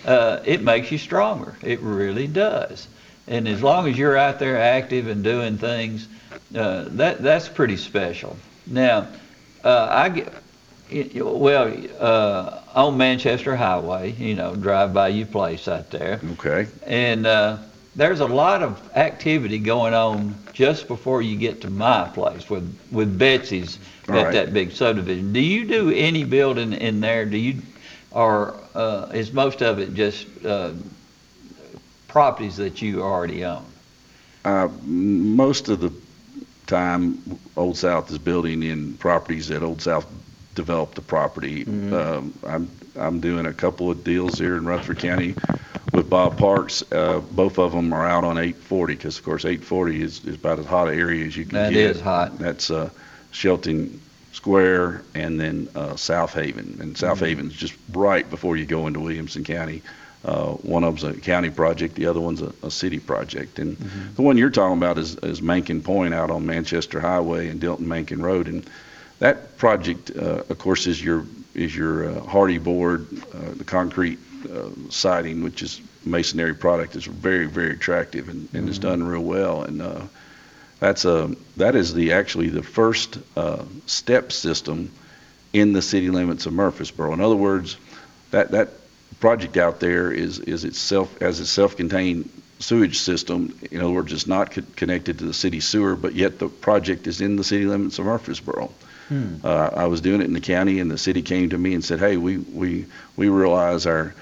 uh, 0.07 0.41
it 0.45 0.63
makes 0.63 0.91
you 0.91 0.99
stronger. 0.99 1.55
It 1.63 1.81
really 1.81 2.27
does. 2.27 2.89
And 3.27 3.47
as 3.47 3.63
long 3.63 3.89
as 3.89 3.99
you're 3.99 4.17
out 4.17 4.39
there 4.39 4.59
active 4.59 5.07
and 5.07 5.23
doing 5.23 5.59
things, 5.59 6.09
uh, 6.57 6.87
that 6.89 7.23
that's 7.23 7.49
pretty 7.49 7.77
special. 7.77 8.37
Now, 8.67 9.09
uh, 9.63 9.89
I 9.91 10.09
get 10.09 10.33
well, 10.91 11.75
uh, 11.99 12.61
on 12.75 12.97
Manchester 12.97 13.55
Highway, 13.55 14.13
you 14.13 14.35
know, 14.35 14.55
drive 14.55 14.95
by 14.95 15.09
your 15.09 15.27
place 15.27 15.69
out 15.69 15.91
there. 15.91 16.21
Okay. 16.33 16.67
And 16.87 17.27
uh, 17.27 17.59
there's 17.99 18.21
a 18.21 18.27
lot 18.27 18.63
of 18.63 18.97
activity 18.97 19.59
going 19.59 19.93
on 19.93 20.37
just 20.53 20.87
before 20.87 21.21
you 21.21 21.37
get 21.37 21.61
to 21.63 21.69
my 21.69 22.09
place 22.15 22.49
with 22.49 22.79
with 22.93 23.19
Betsy's 23.19 23.77
at 24.05 24.09
right. 24.09 24.33
that 24.33 24.53
big 24.53 24.71
subdivision. 24.71 25.33
Do 25.33 25.41
you 25.41 25.67
do 25.67 25.91
any 25.91 26.23
building 26.23 26.73
in 26.73 27.01
there? 27.01 27.25
Do 27.25 27.37
you, 27.37 27.61
or 28.13 28.55
uh, 28.77 29.11
is 29.13 29.33
most 29.33 29.63
of 29.63 29.81
it 29.81 29.95
just 29.95 30.27
uh, 30.47 30.71
properties 32.07 32.57
that 32.59 32.81
you 32.81 33.03
already 33.03 33.45
own? 33.45 33.67
Uh, 34.45 34.69
most 34.85 35.69
of 35.69 35.81
the 35.81 35.93
time, 36.69 37.21
Old 37.57 37.77
South 37.77 38.13
is 38.13 38.19
building 38.19 38.63
in 38.63 38.95
properties 38.95 39.49
that 39.49 39.65
Old 39.65 39.83
South 39.83 40.07
developed 40.55 40.95
the 40.95 41.03
property. 41.03 41.65
Um, 41.67 42.33
I'm, 42.47 42.71
I'm 42.97 43.21
doing 43.21 43.47
a 43.47 43.53
couple 43.53 43.91
of 43.91 44.05
deals 44.05 44.39
here 44.39 44.57
in 44.57 44.65
Rutherford 44.67 45.01
County 45.01 45.35
with 45.99 46.09
Bob 46.09 46.39
Parks. 46.39 46.85
Uh, 46.93 47.21
both 47.33 47.59
of 47.59 47.73
them 47.73 47.93
are 47.93 48.07
out 48.07 48.23
on 48.25 48.39
840, 48.39 48.95
because 48.95 49.19
of 49.19 49.25
course 49.25 49.45
840 49.45 50.03
is, 50.03 50.25
is 50.25 50.37
about 50.37 50.61
as 50.61 50.65
hot 50.67 50.89
an 50.89 50.99
area 50.99 51.27
as 51.27 51.37
you 51.37 51.45
can 51.45 51.55
That 51.55 51.73
get. 51.73 51.91
is 51.97 52.01
hot. 52.01 52.39
That's, 52.39 52.71
uh, 52.71 52.91
Shelton 53.33 54.01
Square 54.33 55.03
and 55.15 55.39
then, 55.41 55.69
uh, 55.75 55.97
South 55.97 56.33
Haven. 56.33 56.79
And 56.81 56.97
South 56.97 57.19
Haven's 57.21 57.53
just 57.53 57.75
right 57.93 58.29
before 58.31 58.57
you 58.57 58.65
go 58.65 58.87
into 58.87 59.01
Williamson 59.01 59.43
County. 59.43 59.83
Uh, 60.25 60.53
one 60.53 60.85
of 60.85 61.01
them's 61.01 61.17
a 61.19 61.21
county 61.21 61.51
project, 61.51 61.95
the 61.97 62.07
other 62.07 62.21
one's 62.21 62.43
a, 62.43 62.53
a 62.63 62.71
city 62.71 63.01
project. 63.01 63.59
And 63.59 63.77
the 64.15 64.23
one 64.23 64.37
you're 64.39 64.51
talking 64.51 64.79
about 64.79 64.99
is, 64.99 65.17
is 65.17 65.41
Mankin 65.41 65.83
Point 65.83 66.15
out 66.15 66.31
on 66.31 66.47
Manchester 66.47 67.01
Highway 67.01 67.49
and 67.49 67.61
Dilton 67.61 67.81
Mankin 67.87 68.23
Road. 68.23 68.47
And 68.47 68.69
that 69.19 69.57
project, 69.59 70.13
uh, 70.17 70.43
of 70.49 70.59
course, 70.59 70.87
is 70.87 71.03
your, 71.03 71.25
is 71.55 71.75
your 71.75 72.09
uh, 72.09 72.21
Hardie 72.21 72.63
board, 72.63 73.07
uh, 73.35 73.53
the 73.57 73.65
concrete 73.65 74.19
uh, 74.53 74.71
siding, 74.91 75.43
which 75.43 75.63
is 75.63 75.81
masonry 76.05 76.55
product, 76.55 76.97
is 76.97 77.05
very, 77.05 77.47
very 77.47 77.73
attractive 77.73 78.29
and, 78.29 78.49
and 78.53 78.69
is 78.69 78.79
done 78.79 79.03
real 79.03 79.23
well. 79.23 79.63
And 79.63 79.83
uh, 79.83 80.03
that's 80.81 81.05
a, 81.05 81.35
that 81.57 81.75
is 81.75 81.95
the, 81.95 82.13
actually 82.13 82.49
the 82.49 82.63
first 82.63 83.19
uh, 83.37 83.65
step 83.87 84.33
system 84.33 84.91
in 85.53 85.73
the 85.73 85.83
city 85.83 86.11
limits 86.11 86.47
of 86.47 86.53
Murfreesboro. 86.53 87.13
In 87.13 87.21
other 87.21 87.37
words, 87.37 87.77
that, 88.31 88.51
that 88.53 88.69
project 89.21 89.57
out 89.57 89.81
there 89.81 90.13
is, 90.13 90.39
is 90.41 90.65
itself, 90.65 91.21
as 91.23 91.41
a 91.41 91.47
self-contained 91.47 92.29
sewage 92.61 92.99
system. 92.99 93.59
In 93.71 93.81
other 93.81 93.91
words, 93.91 94.13
it's 94.13 94.27
not 94.27 94.51
co- 94.51 94.63
connected 94.77 95.19
to 95.19 95.25
the 95.25 95.35
city 95.35 95.61
sewer, 95.61 95.97
but 95.97 96.15
yet 96.15 96.39
the 96.39 96.49
project 96.49 97.07
is 97.07 97.21
in 97.21 97.37
the 97.37 97.45
city 97.45 97.65
limits 97.67 97.99
of 97.99 98.07
Murfreesboro. 98.07 98.71
Uh, 99.43 99.71
I 99.75 99.87
was 99.87 100.03
doing 100.03 100.21
it 100.21 100.25
in 100.25 100.35
the 100.35 100.41
county 100.41 100.81
and 100.81 100.91
the 100.91 100.99
city 100.99 101.23
came 101.23 101.49
to 101.49 101.59
me 101.59 101.73
and 101.73 101.83
said, 101.83 101.99
hey, 101.99 102.19
we, 102.19 102.37
we, 102.37 102.85
we 103.17 103.31
realize 103.31 103.87
our 103.87 104.13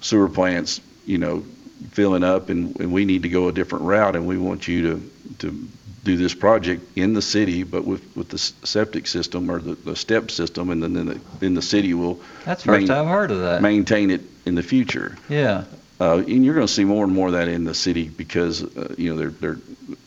sewer 0.00 0.30
plants, 0.30 0.80
you 1.06 1.18
know, 1.18 1.44
filling 1.90 2.22
up 2.24 2.48
and, 2.50 2.78
and 2.80 2.92
we 2.92 3.04
need 3.04 3.22
to 3.22 3.28
go 3.28 3.48
a 3.48 3.52
different 3.52 3.84
route 3.84 4.14
and 4.16 4.26
we 4.26 4.36
want 4.38 4.68
you 4.68 4.82
to, 4.82 5.10
to 5.38 5.68
do 6.04 6.16
this 6.16 6.34
project 6.34 6.82
in 6.96 7.12
the 7.14 7.22
city, 7.22 7.62
but 7.62 7.84
with, 7.84 8.16
with 8.16 8.28
the 8.28 8.38
septic 8.38 9.06
system 9.06 9.50
or 9.50 9.58
the, 9.60 9.74
the 9.74 9.96
step 9.96 10.30
system 10.30 10.70
and 10.70 10.82
then, 10.82 10.92
then 10.94 11.06
the, 11.06 11.20
then 11.40 11.54
the 11.54 11.62
city 11.62 11.92
will 11.94 12.20
That's 12.44 12.62
the 12.62 12.72
first 12.72 12.88
Main- 12.88 12.90
I've 12.96 13.06
heard 13.06 13.30
of 13.30 13.40
that. 13.40 13.62
maintain 13.62 14.10
it 14.10 14.22
in 14.46 14.54
the 14.54 14.62
future. 14.62 15.16
Yeah. 15.28 15.64
Uh, 16.00 16.18
and 16.26 16.42
you're 16.44 16.54
going 16.54 16.66
to 16.66 16.72
see 16.72 16.84
more 16.84 17.04
and 17.04 17.12
more 17.12 17.26
of 17.26 17.34
that 17.34 17.48
in 17.48 17.64
the 17.64 17.74
city 17.74 18.08
because, 18.08 18.62
uh, 18.76 18.94
you 18.96 19.10
know, 19.14 19.18
they're, 19.18 19.30
they're, 19.30 19.58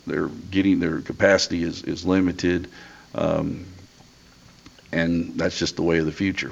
they're 0.07 0.27
getting, 0.49 0.79
their 0.79 1.01
capacity 1.01 1.61
is, 1.63 1.83
is 1.83 2.03
limited. 2.05 2.67
Um, 3.13 3.65
and 4.91 5.35
that's 5.37 5.57
just 5.59 5.75
the 5.75 5.83
way 5.83 5.99
of 5.99 6.05
the 6.05 6.11
future. 6.11 6.51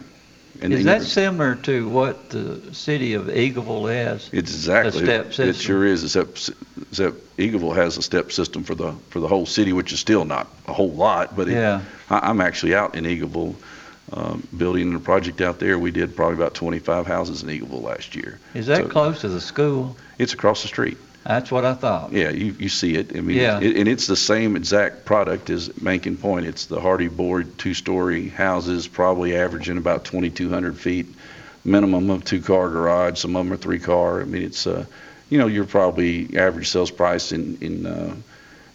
And 0.62 0.71
Is 0.74 0.84
that 0.86 1.02
similar 1.02 1.56
to 1.56 1.89
what 1.89 2.30
the 2.30 2.62
city 2.74 3.15
of 3.15 3.26
Eagleville 3.26 3.91
has? 3.91 4.30
It's 4.32 4.52
exactly. 4.54 5.04
step 5.04 5.26
It 5.28 5.34
system? 5.34 5.54
sure 5.65 5.86
is, 5.86 6.04
except, 6.04 6.52
except 6.91 7.38
Eagleville 7.38 7.76
has 7.76 7.97
a 7.97 8.04
step 8.04 8.32
system 8.32 8.63
for 8.63 8.76
the, 8.76 8.91
for 9.10 9.19
the 9.19 9.28
whole 9.28 9.47
city, 9.47 9.74
which 9.74 9.91
is 9.91 10.00
still 10.00 10.24
not 10.24 10.47
a 10.67 10.74
whole 10.74 10.91
lot, 10.91 11.36
but 11.36 11.47
it, 11.50 11.54
Yeah. 11.54 11.82
I, 12.12 12.30
I'm 12.30 12.41
actually 12.41 12.76
out 12.76 12.93
in 12.95 13.06
Eagleville, 13.06 13.56
um, 14.13 14.47
building 14.56 14.93
a 14.93 15.00
project 15.00 15.41
out 15.41 15.58
there. 15.58 15.80
We 15.80 15.89
did 15.89 16.15
probably 16.15 16.36
about 16.36 16.54
25 16.54 17.08
houses 17.08 17.41
in 17.41 17.50
Eagleville 17.50 17.82
last 17.82 18.15
year. 18.15 18.39
Is 18.54 18.67
that 18.67 18.78
So- 18.84 18.88
close 18.88 19.21
to 19.21 19.30
the 19.30 19.41
school? 19.41 19.97
It's 20.19 20.34
across 20.34 20.62
the 20.62 20.67
street. 20.67 20.97
That's 21.25 21.51
what 21.51 21.65
I 21.65 21.75
thought. 21.75 22.12
Yeah, 22.13 22.29
you, 22.31 22.55
you 22.57 22.67
see 22.69 22.95
it. 22.95 23.15
I 23.15 23.21
mean, 23.21 23.38
Yeah. 23.38 23.60
it, 23.60 23.77
and 23.77 23.88
it's 23.88 24.07
the 24.07 24.15
same 24.15 24.55
exact 24.55 25.05
product 25.05 25.49
as 25.51 25.69
Mankin 25.81 26.17
Point. 26.19 26.47
It's 26.47 26.65
the 26.65 26.79
Hardie 26.79 27.15
board, 27.15 27.57
two-story 27.60 28.29
houses, 28.29 28.88
probably 28.88 29.36
averaging 29.36 29.77
about 29.77 30.03
2,200 30.03 30.77
feet, 30.77 31.05
minimum 31.63 32.10
of 32.10 32.25
two-car 32.25 32.69
garage. 32.69 33.19
Some 33.19 33.36
of 33.36 33.45
them 33.45 33.53
are 33.53 33.57
three-car. 33.57 34.21
I 34.21 34.25
mean, 34.25 34.41
it's, 34.41 34.65
uh, 34.65 34.86
you 35.29 35.38
know, 35.38 35.45
you're 35.47 35.65
probably 35.65 36.36
average 36.38 36.69
sales 36.69 36.91
price 36.91 37.31
in 37.31 37.57
in 37.62 37.86
uh, 37.86 38.15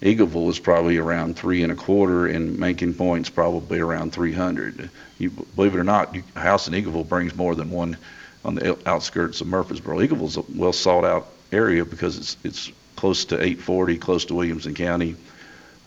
Eagleville 0.03 0.49
is 0.51 0.59
probably 0.59 0.99
around 0.99 1.37
three 1.37 1.63
and 1.63 1.73
a 1.73 1.75
quarter, 1.75 2.27
and 2.27 2.59
Mankin 2.59 2.95
Point's 2.97 3.31
probably 3.31 3.81
around 3.81 4.13
300. 4.13 4.91
You 5.19 5.31
believe 5.31 5.75
it 5.75 5.79
or 5.79 5.85
not, 5.85 6.15
you, 6.15 6.23
a 6.37 6.41
house 6.41 6.69
in 6.69 6.75
Eagleville 6.75 7.09
brings 7.09 7.35
more 7.35 7.55
than 7.55 7.71
one 7.71 7.97
on 8.45 8.55
the 8.55 8.79
outskirts 8.89 9.41
of 9.41 9.47
Murfreesboro. 9.49 9.99
Eagleville's 9.99 10.37
a 10.37 10.45
well 10.55 10.73
sought 10.73 11.05
out 11.05 11.29
area 11.53 11.85
because 11.85 12.17
it's 12.19 12.37
it's 12.45 12.73
close 12.97 13.25
to 13.27 13.35
840, 13.37 13.99
close 13.99 14.25
to 14.27 14.35
Williamson 14.35 14.75
County. 14.75 15.17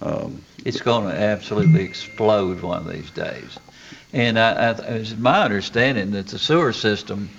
Um, 0.01 0.41
It's 0.63 0.81
going 0.81 1.09
to 1.09 1.15
absolutely 1.19 1.83
explode 1.83 2.61
one 2.61 2.85
of 2.85 2.91
these 2.91 3.09
days. 3.09 3.57
And 4.13 4.39
I, 4.39 4.51
I, 4.51 4.71
it's 4.71 5.15
my 5.17 5.43
understanding 5.43 6.11
that 6.11 6.27
the 6.27 6.39
sewer 6.39 6.71
system, 6.73 7.29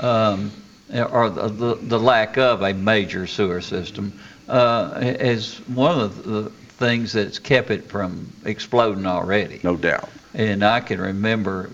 um, 0.00 0.50
or 0.92 1.30
the, 1.30 1.48
the, 1.48 1.74
the 1.76 1.98
lack 1.98 2.36
of 2.36 2.62
a 2.62 2.74
major 2.74 3.26
sewer 3.26 3.60
system, 3.60 4.12
uh, 4.48 4.98
is 5.00 5.56
one 5.68 5.98
of 5.98 6.24
the 6.24 6.50
things 6.50 7.12
that's 7.12 7.38
kept 7.38 7.70
it 7.70 7.84
from 7.88 8.32
exploding 8.44 9.06
already. 9.06 9.60
no 9.62 9.76
doubt. 9.76 10.08
And 10.34 10.64
I 10.64 10.80
can 10.80 11.00
remember, 11.00 11.70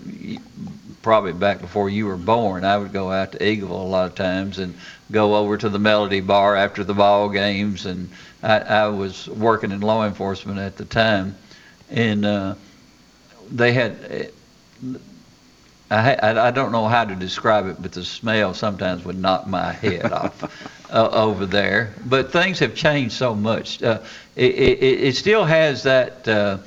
probably 1.07 1.31
back 1.31 1.61
before 1.61 1.89
you 1.89 2.05
were 2.05 2.17
born, 2.17 2.65
I 2.65 2.77
would 2.77 2.91
go 2.91 3.13
out 3.13 3.31
to 3.31 3.37
Eagleville 3.37 3.69
a 3.69 3.91
lot 3.95 4.07
of 4.07 4.15
times 4.15 4.59
and 4.59 4.73
go 5.09 5.37
over 5.37 5.55
to 5.55 5.69
the 5.69 5.79
Melody 5.79 6.19
Bar 6.19 6.57
after 6.57 6.83
the 6.83 6.93
ball 6.93 7.29
games. 7.29 7.85
And 7.85 8.09
I, 8.43 8.59
I 8.59 8.87
was 8.89 9.25
working 9.29 9.71
in 9.71 9.79
law 9.79 10.05
enforcement 10.05 10.59
at 10.59 10.75
the 10.75 10.83
time, 10.83 11.37
and 11.89 12.25
uh, 12.25 12.55
they 13.49 13.71
had. 13.71 14.31
I, 15.89 16.15
I 16.15 16.47
I 16.47 16.51
don't 16.51 16.73
know 16.73 16.89
how 16.89 17.05
to 17.05 17.15
describe 17.15 17.67
it, 17.67 17.81
but 17.81 17.93
the 17.93 18.03
smell 18.03 18.53
sometimes 18.53 19.05
would 19.05 19.17
knock 19.17 19.47
my 19.47 19.71
head 19.71 20.11
off 20.11 20.43
uh, 20.91 21.07
over 21.07 21.45
there. 21.45 21.93
But 22.05 22.33
things 22.33 22.59
have 22.59 22.75
changed 22.75 23.13
so 23.13 23.33
much. 23.33 23.81
Uh, 23.81 24.01
it, 24.35 24.53
it, 24.55 25.03
it 25.03 25.15
still 25.15 25.45
has 25.45 25.83
that 25.83 26.27
uh, 26.27 26.57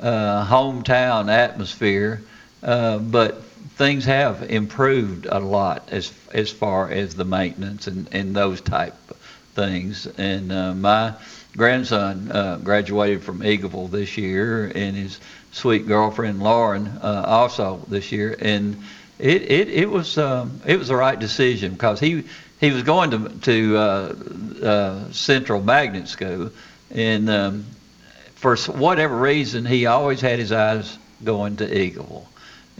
uh, 0.00 0.46
hometown 0.46 1.30
atmosphere, 1.30 2.22
uh, 2.62 2.96
but 2.96 3.42
things 3.80 4.04
have 4.04 4.42
improved 4.50 5.24
a 5.24 5.40
lot 5.40 5.88
as 5.90 6.12
as 6.34 6.50
far 6.50 6.90
as 6.90 7.14
the 7.14 7.24
maintenance 7.24 7.86
and, 7.86 8.06
and 8.12 8.36
those 8.36 8.60
type 8.60 8.94
things. 9.54 10.06
And 10.18 10.52
uh, 10.52 10.74
my 10.74 11.14
grandson 11.56 12.30
uh, 12.30 12.58
graduated 12.62 13.22
from 13.22 13.40
Eagleville 13.40 13.90
this 13.90 14.18
year, 14.18 14.70
and 14.74 14.94
his 14.94 15.18
sweet 15.52 15.88
girlfriend 15.88 16.42
Lauren 16.42 16.88
uh, 17.02 17.24
also 17.26 17.80
this 17.88 18.12
year, 18.12 18.36
and 18.38 18.76
it 19.18 19.50
it, 19.50 19.68
it 19.70 19.90
was 19.90 20.18
um, 20.18 20.60
it 20.66 20.78
was 20.78 20.88
the 20.88 20.96
right 20.96 21.18
decision 21.18 21.72
because 21.72 21.98
he 21.98 22.24
he 22.60 22.72
was 22.72 22.82
going 22.82 23.10
to 23.12 23.30
to 23.30 23.76
uh, 23.78 24.14
uh, 24.62 25.12
Central 25.12 25.62
Magnet 25.62 26.06
School, 26.06 26.50
and 26.90 27.30
um, 27.30 27.64
for 28.34 28.56
whatever 28.56 29.16
reason, 29.16 29.64
he 29.64 29.86
always 29.86 30.20
had 30.20 30.38
his 30.38 30.52
eyes 30.52 30.98
going 31.24 31.56
to 31.56 31.66
Eagleville. 31.66 32.26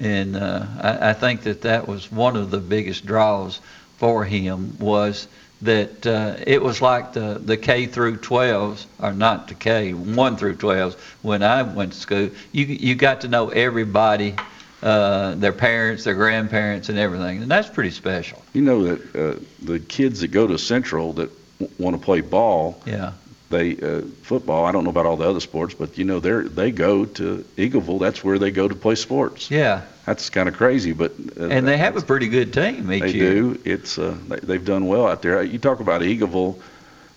And 0.01 0.35
uh, 0.37 0.65
I, 0.81 1.11
I 1.11 1.13
think 1.13 1.43
that 1.43 1.61
that 1.63 1.87
was 1.87 2.11
one 2.11 2.35
of 2.37 2.51
the 2.51 2.59
biggest 2.59 3.05
draws 3.05 3.61
for 3.99 4.25
him 4.25 4.77
was 4.81 5.29
that 5.61 6.07
uh, 6.07 6.37
it 6.47 6.63
was 6.63 6.81
like 6.81 7.13
the, 7.13 7.39
the 7.45 7.59
K 7.59 7.87
through 7.87 8.17
12s, 8.17 8.87
or 8.99 9.13
not 9.13 9.49
the 9.49 9.55
K, 9.55 9.93
1 9.93 10.37
through 10.39 10.55
12s, 10.57 10.97
when 11.21 11.43
I 11.43 11.63
went 11.63 11.93
to 11.93 11.99
school. 11.99 12.31
You, 12.53 12.65
you 12.65 12.95
got 12.95 13.21
to 13.21 13.29
know 13.29 13.51
everybody, 13.51 14.35
uh, 14.83 15.35
their 15.35 15.53
parents, 15.53 16.05
their 16.05 16.15
grandparents, 16.15 16.89
and 16.89 16.99
everything. 16.99 17.43
And 17.43 17.51
that's 17.51 17.69
pretty 17.69 17.91
special. 17.91 18.43
You 18.55 18.63
know 18.63 18.85
that 18.85 19.15
uh, 19.15 19.41
the 19.63 19.81
kids 19.81 20.21
that 20.21 20.29
go 20.29 20.47
to 20.47 20.57
Central 20.57 21.13
that 21.15 21.31
want 21.79 21.95
to 21.95 22.03
play 22.03 22.23
ball, 22.23 22.81
Yeah. 22.87 23.13
They 23.51 23.77
uh, 23.77 24.01
football. 24.23 24.65
I 24.65 24.73
don't 24.73 24.85
know 24.85 24.91
about 24.91 25.07
all 25.07 25.17
the 25.17 25.29
other 25.29 25.41
sports, 25.41 25.75
but 25.75 25.99
you 25.99 26.05
know 26.05 26.21
they 26.21 26.49
they 26.49 26.71
go 26.71 27.05
to 27.05 27.45
Eagleville. 27.57 28.01
That's 28.01 28.25
where 28.25 28.39
they 28.39 28.51
go 28.51 28.67
to 28.69 28.75
play 28.75 28.95
sports. 28.95 29.51
Yeah. 29.51 29.83
That's 30.07 30.31
kind 30.31 30.49
of 30.49 30.57
crazy, 30.57 30.93
but 30.93 31.13
uh, 31.39 31.47
And 31.49 31.69
they 31.69 31.77
have 31.77 31.97
a 31.97 32.01
pretty 32.01 32.29
good 32.29 32.53
team 32.53 32.91
each 32.93 33.03
They 33.03 33.13
year. 33.13 33.31
do. 33.33 33.61
It's 33.65 33.99
uh, 33.99 34.17
they, 34.29 34.37
they've 34.41 34.65
done 34.65 34.87
well 34.87 35.07
out 35.07 35.23
there. 35.23 35.43
You 35.43 35.59
talk 35.59 35.81
about 35.81 36.01
Eagleville, 36.03 36.61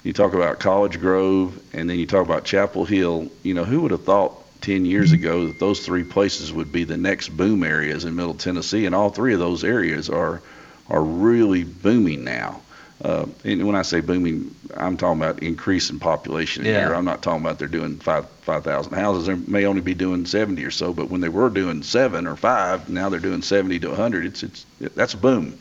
you 0.03 0.13
talk 0.13 0.33
about 0.33 0.59
College 0.59 0.99
Grove, 0.99 1.59
and 1.73 1.89
then 1.89 1.97
you 1.97 2.05
talk 2.05 2.25
about 2.25 2.43
Chapel 2.43 2.85
Hill. 2.85 3.29
You 3.41 3.53
know, 3.55 3.63
who 3.63 3.81
would 3.81 3.91
have 3.91 4.03
thought 4.03 4.33
10 4.61 4.85
years 4.85 5.11
ago 5.11 5.47
that 5.47 5.59
those 5.59 5.79
three 5.85 6.03
places 6.03 6.51
would 6.53 6.71
be 6.71 6.83
the 6.83 6.97
next 6.97 7.29
boom 7.29 7.63
areas 7.63 8.05
in 8.05 8.15
Middle 8.15 8.33
Tennessee? 8.35 8.85
And 8.85 8.93
all 8.93 9.09
three 9.09 9.33
of 9.33 9.39
those 9.39 9.63
areas 9.63 10.09
are 10.09 10.41
are 10.89 11.01
really 11.03 11.63
booming 11.63 12.23
now. 12.23 12.61
Uh, 13.03 13.25
and 13.43 13.65
when 13.67 13.75
I 13.75 13.81
say 13.81 13.99
booming, 13.99 14.55
I'm 14.77 14.95
talking 14.95 15.21
about 15.21 15.43
increase 15.43 15.89
in 15.89 15.99
population 15.99 16.63
Yeah. 16.63 16.79
here. 16.85 16.95
I'm 16.95 17.03
not 17.03 17.21
talking 17.21 17.41
about 17.41 17.59
they're 17.59 17.67
doing 17.67 17.97
five 17.97 18.25
five 18.41 18.63
thousand 18.63 18.93
houses. 18.93 19.25
They 19.25 19.35
may 19.35 19.65
only 19.65 19.81
be 19.81 19.93
doing 19.93 20.25
70 20.25 20.63
or 20.63 20.71
so, 20.71 20.93
but 20.93 21.09
when 21.09 21.19
they 21.19 21.29
were 21.29 21.49
doing 21.49 21.83
seven 21.83 22.25
or 22.27 22.35
five, 22.37 22.89
now 22.89 23.09
they're 23.09 23.19
doing 23.19 23.41
70 23.41 23.79
to 23.79 23.89
100. 23.89 24.25
It's 24.25 24.43
it's 24.43 24.65
that's 24.95 25.13
a 25.13 25.17
boom. 25.17 25.57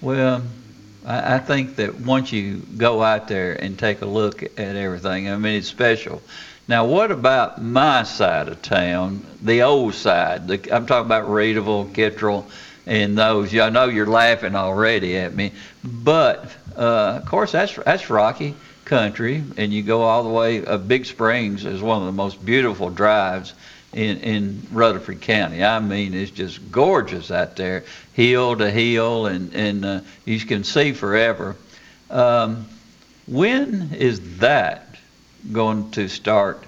Well, 0.00 0.42
I, 1.04 1.34
I 1.34 1.38
think 1.38 1.76
that 1.76 2.00
once 2.00 2.32
you 2.32 2.62
go 2.76 3.02
out 3.02 3.28
there 3.28 3.52
and 3.52 3.78
take 3.78 4.00
a 4.00 4.06
look 4.06 4.42
at 4.42 4.58
everything, 4.76 5.28
I 5.30 5.36
mean, 5.36 5.56
it's 5.56 5.68
special. 5.68 6.22
Now, 6.68 6.86
what 6.86 7.10
about 7.10 7.60
my 7.62 8.04
side 8.04 8.48
of 8.48 8.62
town, 8.62 9.26
the 9.42 9.62
old 9.62 9.94
side? 9.94 10.48
The, 10.48 10.74
I'm 10.74 10.86
talking 10.86 11.06
about 11.06 11.28
Reedville, 11.28 11.92
Kittrell, 11.92 12.44
and 12.90 13.16
those. 13.16 13.56
I 13.56 13.70
know 13.70 13.84
you're 13.84 14.04
laughing 14.04 14.56
already 14.56 15.16
at 15.16 15.32
me, 15.32 15.52
but 15.84 16.54
uh, 16.76 17.20
of 17.22 17.24
course 17.24 17.52
that's 17.52 17.76
that's 17.76 18.10
rocky 18.10 18.54
country, 18.84 19.44
and 19.56 19.72
you 19.72 19.82
go 19.82 20.02
all 20.02 20.24
the 20.24 20.28
way. 20.28 20.66
Uh, 20.66 20.76
Big 20.76 21.06
Springs 21.06 21.64
is 21.64 21.80
one 21.80 22.00
of 22.00 22.06
the 22.06 22.12
most 22.12 22.44
beautiful 22.44 22.90
drives 22.90 23.54
in, 23.92 24.18
in 24.18 24.66
Rutherford 24.72 25.20
County. 25.20 25.62
I 25.62 25.78
mean, 25.78 26.12
it's 26.12 26.32
just 26.32 26.72
gorgeous 26.72 27.30
out 27.30 27.54
there, 27.54 27.84
hill 28.12 28.56
to 28.56 28.68
hill, 28.68 29.26
and, 29.26 29.54
and 29.54 29.84
uh, 29.84 30.00
you 30.24 30.40
can 30.40 30.64
see 30.64 30.92
forever. 30.92 31.56
Um, 32.10 32.66
when 33.28 33.92
is 33.94 34.38
that 34.38 34.96
going 35.52 35.92
to 35.92 36.08
start 36.08 36.64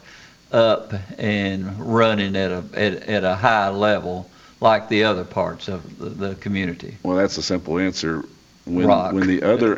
up 0.52 0.92
and 1.18 1.80
running 1.80 2.36
at 2.36 2.52
a, 2.52 2.64
at, 2.74 2.92
at 3.08 3.24
a 3.24 3.34
high 3.34 3.70
level 3.70 4.30
like 4.62 4.88
the 4.88 5.04
other 5.04 5.24
parts 5.24 5.68
of 5.68 5.98
the, 5.98 6.08
the 6.28 6.34
community? 6.36 6.96
Well, 7.02 7.16
that's 7.16 7.36
a 7.36 7.42
simple 7.42 7.78
answer. 7.78 8.24
When 8.64 8.86
Rock. 8.86 9.12
when 9.12 9.26
the 9.26 9.42
other 9.42 9.76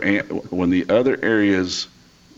when 0.50 0.68
the 0.70 0.86
other 0.90 1.18
areas 1.22 1.88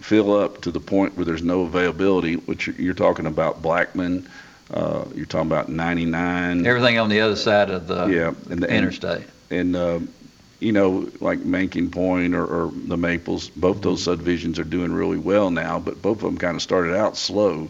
fill 0.00 0.32
up 0.32 0.60
to 0.62 0.70
the 0.70 0.78
point 0.80 1.16
where 1.16 1.24
there's 1.24 1.42
no 1.42 1.62
availability, 1.62 2.34
which 2.36 2.68
you're- 2.68 2.82
you're 2.84 2.94
talking 2.94 3.26
about 3.26 3.60
Blackman, 3.62 4.28
uh, 4.72 5.04
you're 5.16 5.26
talking 5.26 5.48
about 5.50 5.68
99, 5.68 6.64
Everything 6.64 6.98
on 6.98 7.08
the 7.08 7.20
other 7.20 7.34
side 7.34 7.70
of 7.70 7.88
the 7.88 8.06
yeah, 8.06 8.32
and 8.50 8.62
the, 8.62 8.70
interstate. 8.72 9.24
and 9.50 9.74
uh, 9.74 9.98
you 10.60 10.70
know 10.70 11.08
like 11.20 11.40
Mankin 11.40 11.90
Point 11.90 12.34
or, 12.36 12.44
or 12.46 12.70
the 12.86 12.96
Maples, 12.96 13.48
both 13.50 13.82
those 13.82 14.04
subdivisions 14.04 14.60
are 14.60 14.64
doing 14.64 14.92
really 14.92 15.18
well 15.18 15.50
now, 15.50 15.80
but 15.80 16.00
both 16.00 16.18
of 16.18 16.22
them 16.22 16.38
kind 16.38 16.54
of 16.54 16.62
started 16.62 16.94
out 16.94 17.16
slow 17.16 17.68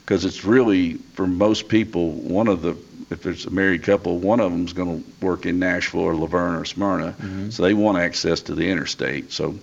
because 0.00 0.24
it's 0.24 0.44
really 0.44 0.94
for 1.14 1.26
most 1.26 1.68
people 1.68 2.12
one 2.12 2.48
of 2.48 2.62
the 2.62 2.74
if 3.10 3.22
there's 3.22 3.46
a 3.46 3.50
married 3.50 3.82
couple, 3.84 4.18
one 4.18 4.40
of 4.40 4.50
them's 4.50 4.72
going 4.72 5.02
to 5.02 5.26
work 5.26 5.46
in 5.46 5.58
Nashville 5.58 6.00
or 6.00 6.14
La 6.14 6.26
Vergne 6.26 6.56
or 6.56 6.64
Smyrna, 6.64 7.14
so 7.50 7.62
they 7.62 7.74
want 7.74 7.98
access 7.98 8.40
to 8.42 8.54
the 8.54 8.68
interstate. 8.68 9.32
So 9.32 9.58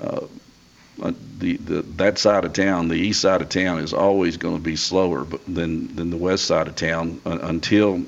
uh, 0.00 0.26
uh, 1.02 1.12
the, 1.38 1.56
the 1.56 1.82
that 1.96 2.18
side 2.18 2.44
of 2.44 2.52
town, 2.52 2.88
the 2.88 2.96
east 2.96 3.20
side 3.20 3.40
of 3.40 3.48
town, 3.48 3.78
is 3.78 3.92
always 3.94 4.36
going 4.36 4.56
to 4.56 4.62
be 4.62 4.76
slower 4.76 5.26
than 5.48 5.94
than 5.96 6.10
the 6.10 6.16
west 6.16 6.44
side 6.44 6.68
of 6.68 6.76
town 6.76 7.20
un, 7.24 7.38
until, 7.40 8.02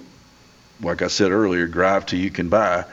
like 0.80 1.02
I 1.02 1.08
said 1.08 1.30
earlier, 1.30 1.66
drive 1.66 2.06
till 2.06 2.18
you 2.18 2.30
can 2.30 2.48
buy. 2.48 2.84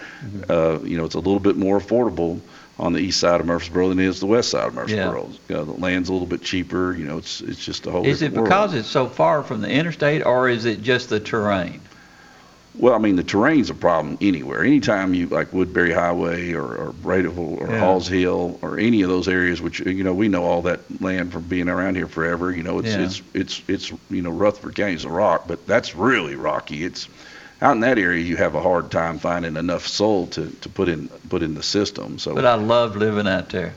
Uh, 0.49 0.79
you 0.83 0.97
know, 0.97 1.05
it's 1.05 1.15
a 1.15 1.19
little 1.19 1.39
bit 1.39 1.57
more 1.57 1.79
affordable 1.79 2.39
on 2.81 2.93
the 2.93 2.99
east 2.99 3.19
side 3.19 3.39
of 3.39 3.45
Murfreesboro 3.45 3.89
than 3.89 3.99
it 3.99 4.05
is 4.07 4.19
the 4.19 4.25
west 4.25 4.49
side 4.49 4.67
of 4.67 4.73
Murfreesboro. 4.73 5.29
You 5.47 5.55
know, 5.55 5.65
the 5.65 5.73
land's 5.73 6.09
a 6.09 6.11
little 6.11 6.27
bit 6.27 6.41
cheaper. 6.41 6.93
You 6.93 7.05
know, 7.05 7.17
it's 7.19 7.39
it's 7.41 7.63
just 7.63 7.85
a 7.85 7.91
whole. 7.91 8.05
Is 8.05 8.21
it 8.21 8.29
different 8.29 8.49
world. 8.49 8.69
because 8.69 8.73
it's 8.73 8.89
so 8.89 9.07
far 9.07 9.43
from 9.43 9.61
the 9.61 9.69
interstate, 9.69 10.25
or 10.25 10.49
is 10.49 10.65
it 10.65 10.81
just 10.81 11.09
the 11.09 11.19
terrain? 11.19 11.79
Well, 12.79 12.93
I 12.93 12.99
mean, 12.99 13.17
the 13.17 13.23
terrain's 13.23 13.69
a 13.69 13.73
problem 13.73 14.17
anywhere. 14.21 14.63
Anytime 14.63 15.13
you 15.13 15.27
like 15.27 15.51
Woodbury 15.51 15.91
Highway 15.91 16.53
or, 16.53 16.63
or 16.63 16.93
Bradyville 16.93 17.59
or 17.61 17.67
Yeah. 17.69 17.79
Halls 17.79 18.07
Hill 18.07 18.57
or 18.61 18.79
any 18.79 19.01
of 19.01 19.09
those 19.09 19.27
areas, 19.27 19.61
which 19.61 19.79
you 19.81 20.03
know 20.03 20.13
we 20.13 20.27
know 20.29 20.43
all 20.43 20.61
that 20.63 20.79
land 21.01 21.31
from 21.33 21.43
being 21.43 21.69
around 21.69 21.95
here 21.95 22.07
forever. 22.07 22.51
You 22.51 22.63
know, 22.63 22.79
it's 22.79 22.87
Yeah. 22.95 23.03
it's 23.03 23.21
it's 23.33 23.61
it's 23.67 23.91
you 24.09 24.21
know 24.21 24.31
Rutherford 24.31 24.75
County's 24.75 25.05
a 25.05 25.09
rock, 25.09 25.43
but 25.47 25.67
that's 25.67 25.95
really 25.95 26.35
rocky. 26.35 26.83
It's 26.83 27.07
out 27.61 27.73
in 27.73 27.81
that 27.81 27.99
area 27.99 28.23
you 28.23 28.37
have 28.37 28.55
a 28.55 28.61
hard 28.61 28.89
time 28.91 29.19
finding 29.19 29.55
enough 29.55 29.87
soil 29.87 30.27
to, 30.27 30.49
to 30.61 30.69
put 30.69 30.89
in 30.89 31.07
put 31.29 31.43
in 31.43 31.53
the 31.53 31.63
system. 31.63 32.17
So 32.17 32.33
But 32.35 32.45
I 32.45 32.55
love 32.55 32.95
living 32.95 33.27
out 33.27 33.49
there. 33.49 33.73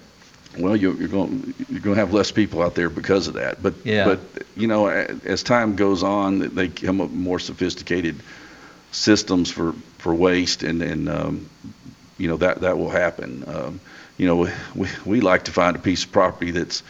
well, 0.59 0.77
you're, 0.77 0.95
you're 0.95 1.09
going 1.09 1.55
you're 1.69 1.81
going 1.81 1.97
to 1.97 2.01
have 2.01 2.13
less 2.15 2.31
people 2.31 2.63
out 2.63 2.75
there 2.75 2.89
because 2.89 3.29
of 3.29 3.35
that. 3.35 3.63
But 3.63 3.75
Yeah. 3.85 4.05
but 4.05 4.21
you 4.57 4.67
know, 4.67 4.87
as 4.87 5.43
time 5.43 5.77
goes 5.77 6.03
on, 6.03 6.39
they 6.55 6.69
come 6.69 7.01
up 7.01 7.11
with 7.11 7.19
more 7.19 7.39
sophisticated 7.39 8.17
systems 8.93 9.51
for 9.51 9.73
for 9.99 10.15
waste, 10.15 10.63
and 10.63 10.83
and 10.83 11.09
um, 11.09 11.49
you 12.19 12.29
know 12.29 12.37
that 12.39 12.61
that 12.61 12.79
will 12.79 12.91
happen. 12.91 13.45
Um, 13.47 13.81
you 14.17 14.27
know, 14.27 14.49
we 14.75 14.89
we 15.05 15.21
like 15.21 15.45
to 15.45 15.53
find 15.53 15.77
a 15.77 15.81
piece 15.81 16.05
of 16.05 16.13
property 16.13 16.53
that's 16.53 16.83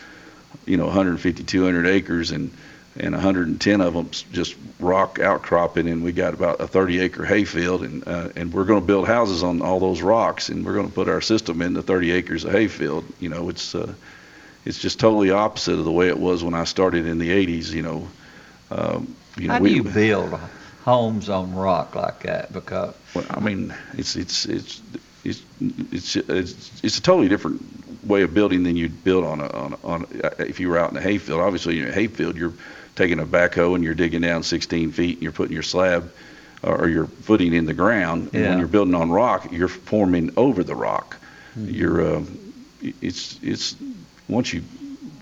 you 0.67 0.77
know 0.77 0.85
150 0.87 1.43
200 1.43 1.87
acres 1.87 2.31
and 2.31 2.51
and 2.97 3.13
110 3.13 3.81
of 3.81 3.95
them 3.95 4.11
just 4.33 4.57
rock 4.79 5.19
outcropping 5.19 5.89
and 5.89 6.05
we 6.05 6.13
got 6.13 6.35
about 6.35 6.61
a 6.61 6.67
30 6.67 7.01
acre 7.01 7.25
hayfield 7.25 7.83
and 7.83 8.07
uh, 8.07 8.29
and 8.37 8.53
we're 8.53 8.65
going 8.65 8.81
to 8.81 8.87
build 8.87 9.07
houses 9.07 9.43
on 9.43 9.63
all 9.63 9.81
those 9.81 10.01
rocks 10.01 10.49
and 10.49 10.65
we're 10.65 10.75
going 10.75 10.89
to 10.89 10.95
put 10.95 11.09
our 11.09 11.21
system 11.21 11.61
in 11.63 11.75
the 11.75 11.83
30 11.83 12.13
acres 12.13 12.45
of 12.45 12.53
hayfield 12.53 13.05
you 13.19 13.29
know 13.29 13.49
it's 13.49 13.75
uh, 13.75 13.93
it's 14.65 14.79
just 14.79 15.01
totally 15.01 15.31
opposite 15.31 15.79
of 15.79 15.85
the 15.85 15.93
way 15.93 16.09
it 16.09 16.19
was 16.19 16.45
when 16.45 16.55
I 16.55 16.65
started 16.65 17.07
in 17.07 17.19
the 17.19 17.31
80s 17.31 17.73
you 17.73 17.83
know 17.83 18.09
um, 18.71 19.15
you 19.37 19.49
know 19.49 19.55
How 19.55 19.59
do 19.59 19.65
we, 19.65 19.75
you 19.75 19.83
build 19.83 20.39
homes 20.85 21.29
on 21.29 21.55
rock 21.55 21.95
like 21.95 22.21
that? 22.21 22.53
Because 22.53 22.95
well, 23.15 23.25
I 23.31 23.41
mean, 23.41 23.75
it's 23.95 24.17
it's 24.17 24.47
it's 24.47 24.83
it's 25.25 25.43
it's 25.61 26.17
it's, 26.17 26.85
it's 26.85 26.99
a 26.99 27.03
totally 27.03 27.29
different 27.29 27.63
way 28.07 28.23
of 28.23 28.35
building 28.35 28.63
than 28.65 28.77
you'd 28.77 29.03
build 29.03 29.25
on 29.25 29.41
a 29.41 29.49
on 29.49 29.73
a, 29.73 29.87
on 29.87 30.07
a, 30.23 30.47
if 30.47 30.61
you 30.61 30.69
were 30.69 30.79
out 30.79 30.91
in 30.91 30.97
a 30.97 31.01
hayfield. 31.01 31.41
Obviously, 31.41 31.81
in 31.81 31.89
a 31.89 31.93
hayfield, 31.93 32.37
you're 32.37 32.53
taking 32.97 33.21
a 33.21 33.27
backhoe 33.27 33.75
and 33.75 33.83
you're 33.85 33.95
digging 33.95 34.21
down 34.21 34.43
16 34.43 34.93
feet 34.93 35.15
and 35.17 35.23
you're 35.23 35.33
putting 35.33 35.53
your 35.53 35.63
slab 35.63 36.11
or 36.63 36.89
your 36.89 37.07
footing 37.07 37.53
in 37.53 37.67
the 37.67 37.75
ground. 37.75 38.31
And 38.33 38.43
when 38.51 38.59
you're 38.59 38.69
building 38.69 38.95
on 38.95 39.11
rock, 39.11 39.53
you're 39.53 39.69
forming 39.69 40.33
over 40.37 40.65
the 40.65 40.75
rock. 40.75 41.17
You're 41.57 42.17
um, 42.17 42.55
it's 43.01 43.39
it's 43.43 43.77
once 44.29 44.53
you 44.53 44.63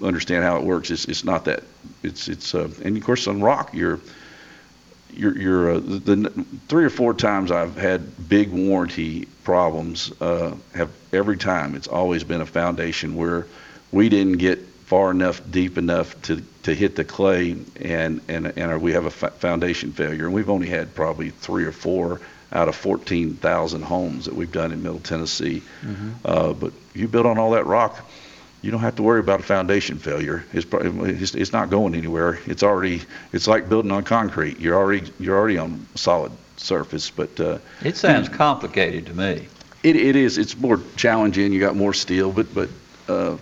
understand 0.02 0.44
how 0.44 0.56
it 0.56 0.64
works, 0.64 0.90
it's 0.90 1.04
it's 1.06 1.24
not 1.24 1.44
that 1.46 1.62
it's 2.02 2.28
it's 2.28 2.54
uh, 2.54 2.70
and 2.84 2.96
of 2.96 3.04
course 3.04 3.26
on 3.26 3.40
rock 3.42 3.74
you're 3.74 4.00
you're, 5.14 5.36
you're 5.36 5.70
uh, 5.72 5.80
the, 5.80 5.98
the 5.98 6.30
three 6.68 6.84
or 6.84 6.90
four 6.90 7.14
times 7.14 7.50
I've 7.50 7.76
had 7.76 8.28
big 8.28 8.50
warranty 8.50 9.26
problems 9.44 10.12
uh, 10.20 10.54
have 10.74 10.90
every 11.12 11.36
time 11.36 11.74
it's 11.74 11.88
always 11.88 12.24
been 12.24 12.40
a 12.40 12.46
foundation 12.46 13.14
where 13.14 13.46
we 13.90 14.08
didn't 14.08 14.38
get 14.38 14.58
far 14.92 15.10
enough 15.10 15.40
deep 15.50 15.78
enough 15.78 16.20
to, 16.20 16.42
to 16.64 16.74
hit 16.74 16.96
the 16.96 17.02
clay 17.02 17.56
and 17.80 18.20
and 18.28 18.46
and 18.58 18.82
we 18.82 18.92
have 18.92 19.06
a 19.06 19.10
foundation 19.10 19.90
failure 19.90 20.26
and 20.26 20.34
we've 20.34 20.50
only 20.50 20.68
had 20.68 20.94
probably 20.94 21.30
three 21.30 21.64
or 21.64 21.72
four 21.72 22.20
out 22.52 22.68
of 22.68 22.76
14,000 22.76 23.80
homes 23.80 24.26
that 24.26 24.34
we've 24.34 24.52
done 24.52 24.70
in 24.70 24.82
Middle 24.82 25.00
Tennessee 25.00 25.62
uh, 26.26 26.52
but 26.52 26.74
you 26.92 27.08
build 27.08 27.24
on 27.24 27.38
all 27.38 27.52
that 27.52 27.64
rock 27.64 28.06
you 28.60 28.70
don't 28.70 28.80
have 28.80 28.96
to 28.96 29.02
worry 29.02 29.20
about 29.20 29.40
a 29.40 29.42
foundation 29.42 29.96
failure. 29.98 30.44
It's, 30.52 30.66
probably, 30.66 31.14
it's, 31.14 31.34
it's 31.34 31.52
not 31.52 31.68
going 31.68 31.96
anywhere. 31.96 32.38
It's 32.46 32.62
already, 32.62 33.02
it's 33.32 33.48
like 33.48 33.68
building 33.68 33.90
on 33.90 34.04
concrete. 34.04 34.60
You're 34.60 34.76
already, 34.76 35.10
you're 35.18 35.36
already 35.36 35.58
on 35.58 35.84
solid 35.96 36.30
surface. 36.58 37.10
But 37.10 37.40
uh, 37.40 37.58
it 37.82 37.96
sounds 37.96 38.28
complicated 38.28 39.06
to 39.06 39.14
me. 39.14 39.48
it, 39.82 39.96
it 39.96 40.14
is, 40.14 40.38
it's 40.38 40.56
more 40.56 40.78
challenging. 40.94 41.52
You 41.52 41.58
got 41.58 41.74
more 41.74 41.92
steel, 41.92 42.30
but, 42.30 42.54
but 42.54 42.68
uh, 43.08 43.36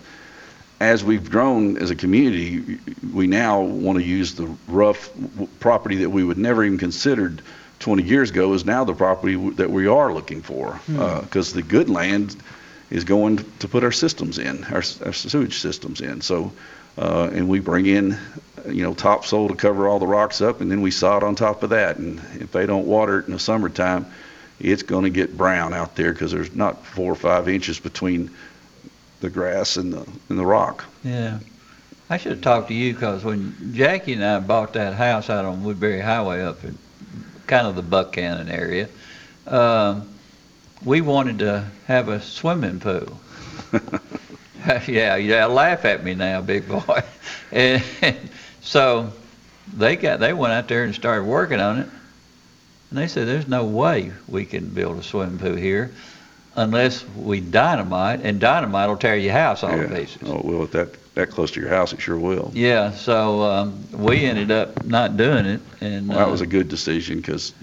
as 0.81 1.03
we've 1.03 1.29
grown 1.29 1.77
as 1.77 1.91
a 1.91 1.95
community, 1.95 2.79
we 3.13 3.27
now 3.27 3.61
want 3.61 3.99
to 3.99 4.03
use 4.03 4.33
the 4.33 4.47
rough 4.67 5.11
property 5.59 5.97
that 5.97 6.09
we 6.09 6.23
would 6.23 6.39
never 6.39 6.63
even 6.63 6.79
considered 6.79 7.41
20 7.81 8.03
years 8.03 8.31
ago 8.31 8.53
is 8.53 8.65
now 8.65 8.83
the 8.83 8.93
property 8.93 9.35
that 9.51 9.69
we 9.69 9.85
are 9.85 10.11
looking 10.11 10.41
for. 10.41 10.79
Because 11.21 11.53
the 11.53 11.61
good 11.61 11.89
land 11.89 12.35
is 12.89 13.03
going 13.03 13.45
to 13.59 13.67
put 13.67 13.83
our 13.83 13.91
systems 13.91 14.39
in, 14.39 14.63
our 14.65 14.83
our 15.05 15.13
sewage 15.13 15.59
systems 15.59 16.01
in. 16.01 16.21
So, 16.21 16.51
uh, 16.97 17.29
and 17.31 17.47
we 17.47 17.59
bring 17.59 17.85
in, 17.85 18.17
you 18.67 18.83
know, 18.83 18.95
topsoil 18.95 19.49
to 19.49 19.55
cover 19.55 19.87
all 19.87 19.99
the 19.99 20.07
rocks 20.07 20.41
up, 20.41 20.61
and 20.61 20.71
then 20.71 20.81
we 20.81 20.89
sod 20.89 21.23
on 21.23 21.35
top 21.35 21.61
of 21.61 21.69
that. 21.69 21.97
And 21.97 22.19
if 22.39 22.51
they 22.51 22.65
don't 22.65 22.87
water 22.87 23.19
it 23.19 23.27
in 23.27 23.33
the 23.33 23.39
summertime, 23.39 24.07
it's 24.59 24.83
going 24.83 25.03
to 25.03 25.09
get 25.11 25.37
brown 25.37 25.73
out 25.73 25.95
there 25.95 26.11
because 26.11 26.31
there's 26.31 26.55
not 26.55 26.85
four 26.85 27.11
or 27.11 27.15
five 27.15 27.47
inches 27.47 27.79
between 27.79 28.31
the 29.21 29.29
grass 29.29 29.77
and 29.77 29.93
the, 29.93 30.05
and 30.29 30.37
the 30.37 30.45
rock. 30.45 30.85
Yeah. 31.03 31.39
I 32.09 32.17
should 32.17 32.33
have 32.33 32.41
talked 32.41 32.67
to 32.67 32.73
you 32.73 32.93
because 32.93 33.23
when 33.23 33.73
Jackie 33.73 34.13
and 34.13 34.25
I 34.25 34.39
bought 34.39 34.73
that 34.73 34.95
house 34.95 35.29
out 35.29 35.45
on 35.45 35.63
Woodbury 35.63 36.01
Highway 36.01 36.41
up 36.41 36.61
in 36.65 36.77
kind 37.47 37.67
of 37.67 37.75
the 37.75 37.83
Buckhannon 37.83 38.49
area, 38.51 38.89
um, 39.47 40.09
we 40.83 40.99
wanted 40.99 41.39
to 41.39 41.65
have 41.87 42.09
a 42.09 42.19
swimming 42.19 42.81
pool. 42.81 43.17
yeah, 44.87 45.15
yeah, 45.15 45.45
laugh 45.45 45.85
at 45.85 46.03
me 46.03 46.13
now, 46.13 46.41
big 46.41 46.67
boy. 46.67 47.01
and 47.51 47.81
so 48.59 49.13
they 49.73 49.95
got 49.95 50.19
they 50.19 50.33
went 50.33 50.51
out 50.51 50.67
there 50.67 50.83
and 50.83 50.93
started 50.93 51.23
working 51.23 51.61
on 51.61 51.79
it. 51.79 51.89
And 52.89 52.99
they 52.99 53.07
said, 53.07 53.25
"There's 53.25 53.47
no 53.47 53.63
way 53.63 54.11
we 54.27 54.43
can 54.43 54.67
build 54.67 54.99
a 54.99 55.03
swimming 55.03 55.37
pool 55.37 55.55
here 55.55 55.91
unless 56.61 57.05
we 57.15 57.39
dynamite, 57.39 58.21
and 58.23 58.39
dynamite 58.39 58.87
will 58.89 58.97
tear 58.97 59.15
your 59.17 59.33
house 59.33 59.63
all 59.63 59.71
to 59.71 59.77
Yeah. 59.83 59.95
pieces." 59.99 60.21
Oh, 60.25 60.41
well, 60.43 60.63
if 60.63 60.71
that, 60.71 60.89
that 61.15 61.29
close 61.31 61.51
to 61.51 61.59
your 61.59 61.69
house, 61.69 61.93
it 61.93 62.01
sure 62.01 62.17
will. 62.17 62.51
Yeah, 62.53 62.91
so 62.91 63.41
um, 63.43 63.83
we 63.91 64.25
ended 64.25 64.51
up 64.51 64.85
not 64.85 65.17
doing 65.17 65.45
it, 65.45 65.61
and 65.81 66.07
Well, 66.07 66.17
that 66.19 66.27
uh, 66.27 66.31
was 66.31 66.41
a 66.41 66.47
good 66.47 66.67
decision 66.69 67.17
because 67.17 67.53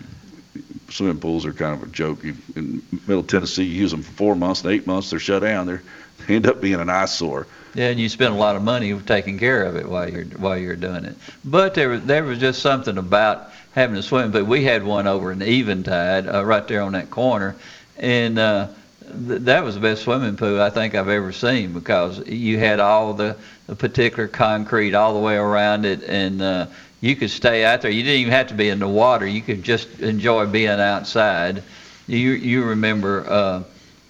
swimming 0.90 1.18
pools 1.20 1.46
are 1.46 1.52
kind 1.52 1.74
of 1.80 1.88
a 1.88 1.90
joke. 1.92 2.24
You, 2.24 2.34
in 2.56 2.82
Middle 3.06 3.22
Tennessee, 3.22 3.64
you 3.64 3.80
use 3.82 3.90
them 3.90 4.02
for 4.02 4.12
four 4.12 4.34
months 4.36 4.62
and 4.64 4.72
eight 4.72 4.86
months, 4.86 5.10
they're 5.10 5.18
shut 5.20 5.42
down. 5.42 5.66
They're, 5.66 5.82
they 6.26 6.34
end 6.36 6.46
up 6.46 6.60
being 6.60 6.80
an 6.80 6.90
eyesore. 6.90 7.46
yeah, 7.74 7.88
and 7.88 8.00
you 8.00 8.08
spend 8.08 8.34
a 8.34 8.36
lot 8.36 8.56
of 8.56 8.62
money 8.62 8.92
taking 9.00 9.38
care 9.38 9.64
of 9.64 9.76
it 9.76 9.88
while 9.88 10.10
you're 10.10 10.24
while 10.24 10.56
you're 10.58 10.76
doing 10.76 11.04
it. 11.04 11.16
But 11.44 11.74
there 11.74 11.88
was 11.90 12.02
there 12.04 12.24
was 12.24 12.38
just 12.38 12.60
something 12.60 12.98
about 12.98 13.50
having 13.72 13.96
a 13.96 14.02
swimming 14.02 14.32
pool. 14.32 14.44
We 14.44 14.64
had 14.64 14.82
one 14.82 15.06
over 15.06 15.30
in 15.32 15.40
Eventide, 15.40 16.26
uh, 16.26 16.44
right 16.44 16.66
there 16.66 16.82
on 16.82 16.92
that 16.92 17.10
corner, 17.10 17.54
and 17.98 18.38
uh, 18.38 18.68
th- 19.08 19.42
that 19.42 19.64
was 19.64 19.74
the 19.74 19.80
best 19.80 20.02
swimming 20.02 20.36
pool 20.36 20.60
I 20.60 20.70
think 20.70 20.94
I've 20.94 21.08
ever 21.08 21.32
seen 21.32 21.72
because 21.72 22.26
you 22.26 22.58
had 22.58 22.80
all 22.80 23.14
the, 23.14 23.36
the 23.66 23.76
particular 23.76 24.28
concrete 24.28 24.94
all 24.94 25.14
the 25.14 25.20
way 25.20 25.36
around 25.36 25.84
it, 25.84 26.02
and 26.04 26.40
uh, 26.42 26.66
you 27.00 27.16
could 27.16 27.30
stay 27.30 27.64
out 27.64 27.82
there. 27.82 27.90
You 27.90 28.02
didn't 28.02 28.20
even 28.20 28.32
have 28.32 28.48
to 28.48 28.54
be 28.54 28.68
in 28.68 28.78
the 28.78 28.88
water. 28.88 29.26
You 29.26 29.42
could 29.42 29.62
just 29.62 30.00
enjoy 30.00 30.46
being 30.46 30.68
outside. 30.68 31.62
You 32.06 32.30
you 32.30 32.64
remember 32.64 33.24
uh, 33.28 33.62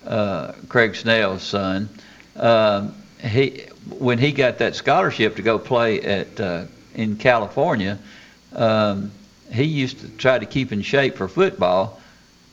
uh, 0.07 0.53
Craig 0.69 0.95
Snell's 0.95 1.43
son? 1.43 1.89
Um, 2.37 2.95
he 3.23 3.65
when 3.99 4.19
he 4.19 4.33
got 4.33 4.59
that 4.59 4.77
scholarship 4.77 5.37
to 5.37 5.43
go 5.43 5.59
play 5.59 6.01
at 6.01 6.41
uh, 6.41 6.65
in 6.95 7.17
California, 7.17 7.99
um, 8.55 9.11
he 9.51 9.65
used 9.65 10.01
to 10.01 10.09
try 10.11 10.39
to 10.39 10.47
keep 10.47 10.73
in 10.73 10.83
shape 10.83 11.17
for 11.17 11.29
football. 11.29 12.01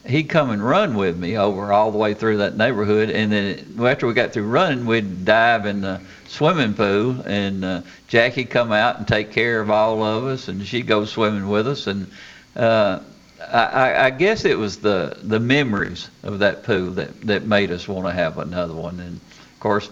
He'd 0.08 0.30
come 0.30 0.52
and 0.52 0.64
run 0.64 0.96
with 0.96 1.18
me 1.18 1.38
over 1.38 1.74
all 1.74 1.92
the 1.92 1.98
way 1.98 2.14
through 2.14 2.38
that 2.38 2.56
neighborhood, 2.56 3.10
and 3.10 3.32
then 3.32 3.78
after 3.86 4.06
we 4.06 4.14
got 4.14 4.34
through 4.34 4.48
running, 4.48 4.86
we'd 4.86 5.26
dive 5.26 5.66
in 5.66 5.82
the 5.82 6.00
swimming 6.28 6.74
pool, 6.76 7.22
and 7.26 7.66
uh, 7.66 7.82
Jackie'd 8.08 8.50
come 8.50 8.72
out 8.72 8.98
and 9.00 9.08
take 9.08 9.32
care 9.32 9.60
of 9.62 9.72
all 9.72 10.04
of 10.04 10.26
us, 10.26 10.48
and 10.48 10.66
she'd 10.66 10.86
go 10.88 11.06
swimming 11.06 11.48
with 11.50 11.68
us, 11.68 11.88
and 11.88 12.08
uh, 12.56 13.00
I, 13.42 13.64
I- 13.66 14.06
I 14.06 14.10
guess 14.12 14.46
it 14.46 14.58
was 14.58 14.78
the 14.78 15.18
the 15.24 15.40
memories 15.40 16.10
of 16.24 16.40
that 16.40 16.64
pool 16.64 16.92
that 16.92 17.20
that 17.22 17.46
made 17.46 17.72
us 17.72 17.88
want 17.88 18.06
to 18.08 18.14
have 18.14 18.38
another 18.38 18.74
one, 18.74 19.00
and 19.00 19.16
of 19.16 19.60
course, 19.60 19.90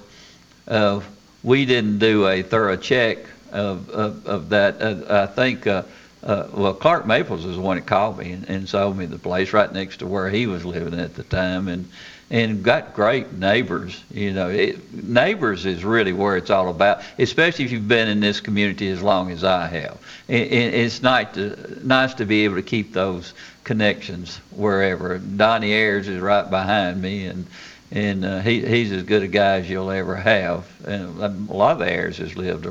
uh, 0.68 1.02
we 1.44 1.66
didn't 1.66 1.98
do 2.00 2.28
a 2.28 2.42
thorough 2.44 2.78
check 2.78 3.18
of, 3.52 3.90
of, 3.90 4.26
of 4.28 4.50
that. 4.50 4.82
Uh, 4.82 5.28
I 5.28 5.34
think, 5.34 5.68
uh, 5.68 5.84
uh, 6.24 6.48
well, 6.54 6.74
Clark 6.74 7.06
Maples 7.06 7.46
is 7.46 7.56
the 7.56 7.62
one 7.62 7.78
that 7.78 7.86
called 7.86 8.18
me 8.18 8.32
and, 8.32 8.50
and 8.50 8.70
sold 8.70 8.98
me 8.98 9.06
the 9.06 9.18
place 9.18 9.52
right 9.52 9.72
next 9.72 9.98
to 9.98 10.08
where 10.08 10.30
he 10.30 10.48
was 10.48 10.66
living 10.66 11.00
at 11.00 11.16
the 11.16 11.24
time, 11.24 11.68
and 11.68 11.90
and 12.30 12.64
got 12.64 12.94
great 12.94 13.34
neighbors. 13.34 14.02
You 14.12 14.32
know, 14.32 14.50
it, 14.50 14.94
neighbors 15.04 15.66
is 15.66 15.84
really 15.84 16.14
where 16.14 16.38
it's 16.38 16.50
all 16.50 16.70
about, 16.70 17.02
especially 17.20 17.66
if 17.66 17.72
you've 17.72 17.88
been 17.88 18.08
in 18.08 18.22
this 18.22 18.40
community 18.40 18.90
as 18.90 19.04
long 19.04 19.32
as 19.32 19.44
I 19.44 19.68
have. 19.68 19.98
It, 20.28 20.52
it, 20.52 20.74
it's 20.74 21.02
nice 21.02 21.34
to 21.34 21.86
nice 21.86 22.14
to 22.16 22.26
be 22.26 22.46
able 22.46 22.56
to 22.56 22.64
keep 22.64 22.94
those 22.94 23.34
connections 23.64 24.38
wherever. 24.52 25.18
Donnie 25.18 25.74
Ayers 25.74 26.08
is 26.08 26.22
right 26.22 26.50
behind 26.50 27.02
me, 27.02 27.26
and 27.26 27.46
and 27.92 28.24
uh, 28.24 28.40
he 28.40 28.66
he's 28.66 28.94
as 28.94 29.04
good 29.04 29.24
a 29.24 29.28
guy 29.28 29.58
as 29.58 29.70
you'll 29.70 29.92
ever 29.92 30.16
have. 30.16 30.66
And 30.86 31.22
a 31.22 31.54
lot 31.54 31.82
of 31.82 31.82
Ayers 31.82 32.18
has 32.18 32.38
lived 32.38 32.66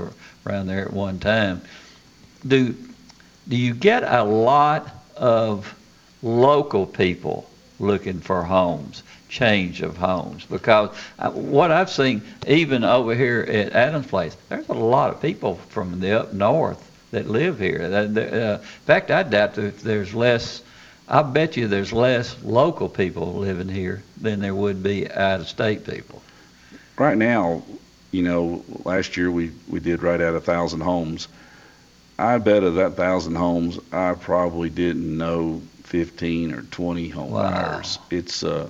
around 0.46 0.68
there 0.68 0.86
at 0.86 0.92
one 0.92 1.18
time. 1.18 1.60
Do 2.44 2.74
do 3.48 3.56
you 3.56 3.74
get 3.74 4.04
a 4.04 4.22
lot 4.22 4.88
of 5.16 5.74
local 6.22 6.86
people 6.86 7.48
looking 7.78 8.20
for 8.20 8.42
homes, 8.44 9.02
change 9.28 9.82
of 9.82 9.96
homes? 9.96 10.44
Because 10.44 10.90
what 11.32 11.70
I've 11.70 11.90
seen, 11.90 12.22
even 12.46 12.84
over 12.84 13.14
here 13.14 13.40
at 13.40 13.72
Adams 13.72 14.06
Place, 14.06 14.36
there's 14.48 14.68
a 14.68 14.74
lot 14.74 15.10
of 15.10 15.20
people 15.20 15.56
from 15.70 16.00
the 16.00 16.20
up 16.20 16.32
north 16.32 16.90
that 17.10 17.28
live 17.28 17.58
here. 17.58 17.82
Uh, 17.82 18.04
in 18.04 18.58
fact, 18.86 19.10
I 19.10 19.22
doubt 19.22 19.58
if 19.58 19.82
there's 19.82 20.14
less. 20.14 20.62
I 21.08 21.22
bet 21.22 21.56
you 21.56 21.68
there's 21.68 21.92
less 21.92 22.42
local 22.42 22.88
people 22.88 23.34
living 23.34 23.68
here 23.68 24.02
than 24.20 24.40
there 24.40 24.54
would 24.54 24.82
be 24.82 25.10
out 25.10 25.40
of 25.40 25.48
state 25.48 25.84
people. 25.84 26.22
Right 26.96 27.18
now, 27.18 27.62
you 28.12 28.22
know, 28.22 28.64
last 28.84 29.16
year 29.16 29.30
we, 29.30 29.50
we 29.68 29.80
did 29.80 30.02
right 30.02 30.20
at 30.20 30.34
a 30.34 30.40
thousand 30.40 30.80
homes. 30.80 31.28
I 32.18 32.38
bet 32.38 32.62
of 32.62 32.74
that 32.76 32.96
thousand 32.96 33.34
homes, 33.36 33.78
I 33.92 34.14
probably 34.14 34.70
didn't 34.70 35.16
know 35.16 35.60
15 35.84 36.52
or 36.54 36.62
20 36.62 37.08
home 37.08 37.30
Wow. 37.30 37.50
buyers. 37.50 37.98
It's 38.10 38.42
uh, 38.44 38.68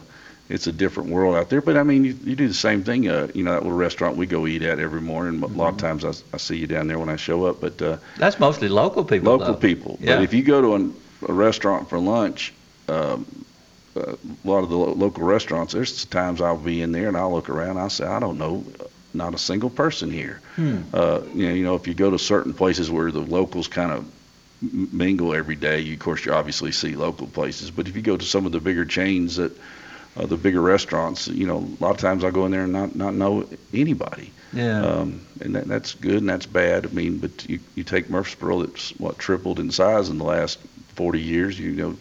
it's 0.49 0.67
a 0.67 0.73
different 0.73 1.11
world 1.11 1.35
out 1.37 1.49
there. 1.49 1.61
But 1.63 1.77
I 1.77 1.83
mean, 1.83 2.05
you, 2.05 2.17
you 2.25 2.37
do 2.37 2.47
the 2.49 2.55
same 2.55 2.83
thing. 2.85 3.09
Uh, 3.09 3.29
you 3.35 3.43
know, 3.43 3.53
that 3.53 3.63
little 3.63 3.77
restaurant 3.79 4.17
we 4.17 4.27
go 4.27 4.47
eat 4.47 4.63
at 4.63 4.79
every 4.79 5.01
morning. 5.01 5.43
A 5.43 5.47
lot 5.47 5.73
of 5.73 5.79
times 5.79 6.05
I, 6.05 6.13
I 6.35 6.37
see 6.37 6.57
you 6.57 6.67
down 6.67 6.89
there 6.89 6.99
when 6.99 7.09
I 7.09 7.17
show 7.17 7.45
up. 7.47 7.61
But 7.61 7.81
uh, 7.81 7.97
That's 8.19 8.39
mostly 8.39 8.69
local 8.69 9.05
people. 9.05 9.33
local 9.33 9.55
though. 9.55 9.61
people. 9.61 9.99
Yeah. 10.01 10.17
But 10.17 10.25
if 10.25 10.35
you 10.35 10.43
go 10.43 10.61
to 10.61 10.75
an, 10.75 10.95
a 11.29 11.33
restaurant 11.33 11.89
for 11.89 11.99
lunch, 11.99 12.53
um, 12.89 13.27
uh, 13.97 14.13
a 14.13 14.49
lot 14.49 14.63
of 14.65 14.69
the 14.71 14.77
lo- 14.77 14.93
local 14.93 15.25
restaurants, 15.25 15.73
there's 15.73 16.05
times 16.07 16.41
I'll 16.41 16.57
be 16.59 16.83
in 16.83 16.93
there 16.93 17.09
and 17.09 17.17
I'll 17.17 17.33
look 17.33 17.49
around. 17.49 17.79
I'll 17.79 17.91
say, 17.91 18.07
I 18.07 18.19
don't 18.21 18.37
know, 18.39 18.65
not 19.15 19.35
a 19.35 19.39
single 19.39 19.71
person 19.71 20.11
here. 20.11 20.41
Hmm. 20.57 20.83
Uh, 20.93 21.21
you 21.35 21.49
know, 21.49 21.55
you 21.55 21.65
know, 21.65 21.75
if 21.75 21.87
you 21.87 21.95
go 21.95 22.11
to 22.11 22.19
certain 22.19 22.55
places 22.55 22.91
where 22.91 23.11
the 23.11 23.21
locals 23.21 23.69
kind 23.69 23.93
of 23.93 24.11
mingle 24.93 25.35
every 25.35 25.57
day, 25.57 25.81
you, 25.81 25.95
of 25.95 26.01
course, 26.01 26.25
you 26.25 26.33
obviously 26.33 26.73
see 26.73 26.95
local 26.95 27.27
places. 27.27 27.71
But 27.71 27.89
if 27.89 27.97
you 27.97 28.03
go 28.03 28.17
to 28.17 28.25
some 28.25 28.47
of 28.47 28.53
the 28.53 28.61
bigger 28.61 28.85
chains 28.85 29.37
that, 29.37 29.53
uh, 30.17 30.27
the 30.27 30.37
bigger 30.37 30.61
restaurants, 30.61 31.27
you 31.29 31.47
know, 31.47 31.59
a 31.59 31.83
lot 31.83 31.91
of 31.93 31.97
times 31.97 32.23
I 32.23 32.31
go 32.31 32.45
in 32.45 32.53
there 32.53 32.65
and 32.65 32.73
not, 32.73 32.95
not 32.95 33.15
know 33.15 33.49
anybody. 33.73 34.31
Yeah. 34.53 34.85
Um, 34.85 35.27
and 35.41 35.55
that, 35.55 35.67
that's 35.67 35.95
good 35.95 36.19
and 36.19 36.29
that's 36.29 36.47
bad. 36.47 36.87
I 36.87 36.91
mean, 36.91 37.19
but 37.19 37.49
you, 37.49 37.61
you 37.75 37.85
take 37.85 38.11
Murfreesboro, 38.11 38.67
that's 38.67 38.91
what 38.99 39.19
tripled 39.19 39.59
in 39.59 39.71
size 39.71 40.11
in 40.11 40.19
the 40.19 40.25
last 40.25 40.59
40 40.97 41.21
years. 41.21 41.59
You 41.59 41.71
know, 41.73 41.97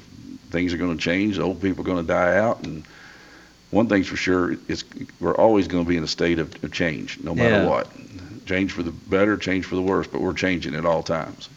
things 0.50 0.74
are 0.74 0.78
going 0.78 0.98
to 0.98 1.02
change. 1.02 1.40
Old 1.40 1.62
people 1.62 1.84
are 1.84 1.86
going 1.86 2.06
to 2.06 2.08
die 2.08 2.38
out, 2.38 2.66
and 2.66 2.84
one 3.72 3.88
thing's 3.88 4.08
for 4.08 4.16
sure: 4.18 4.56
it's 4.68 4.84
we're 5.20 5.36
always 5.36 5.68
going 5.68 5.84
to 5.84 5.90
be 5.90 5.98
in 5.98 6.04
a 6.04 6.08
state 6.08 6.40
of, 6.40 6.64
of 6.64 6.72
change, 6.72 7.20
no 7.24 7.34
matter 7.34 7.64
Yeah. 7.64 7.68
what. 7.70 7.88
Change 8.46 8.72
for 8.74 8.84
the 8.84 8.92
better, 8.92 9.38
change 9.38 9.66
for 9.66 9.76
the 9.76 9.82
worse, 9.82 10.08
but 10.08 10.20
we're 10.22 10.34
changing 10.34 10.76
at 10.76 10.86
all 10.86 11.04
times. 11.04 11.48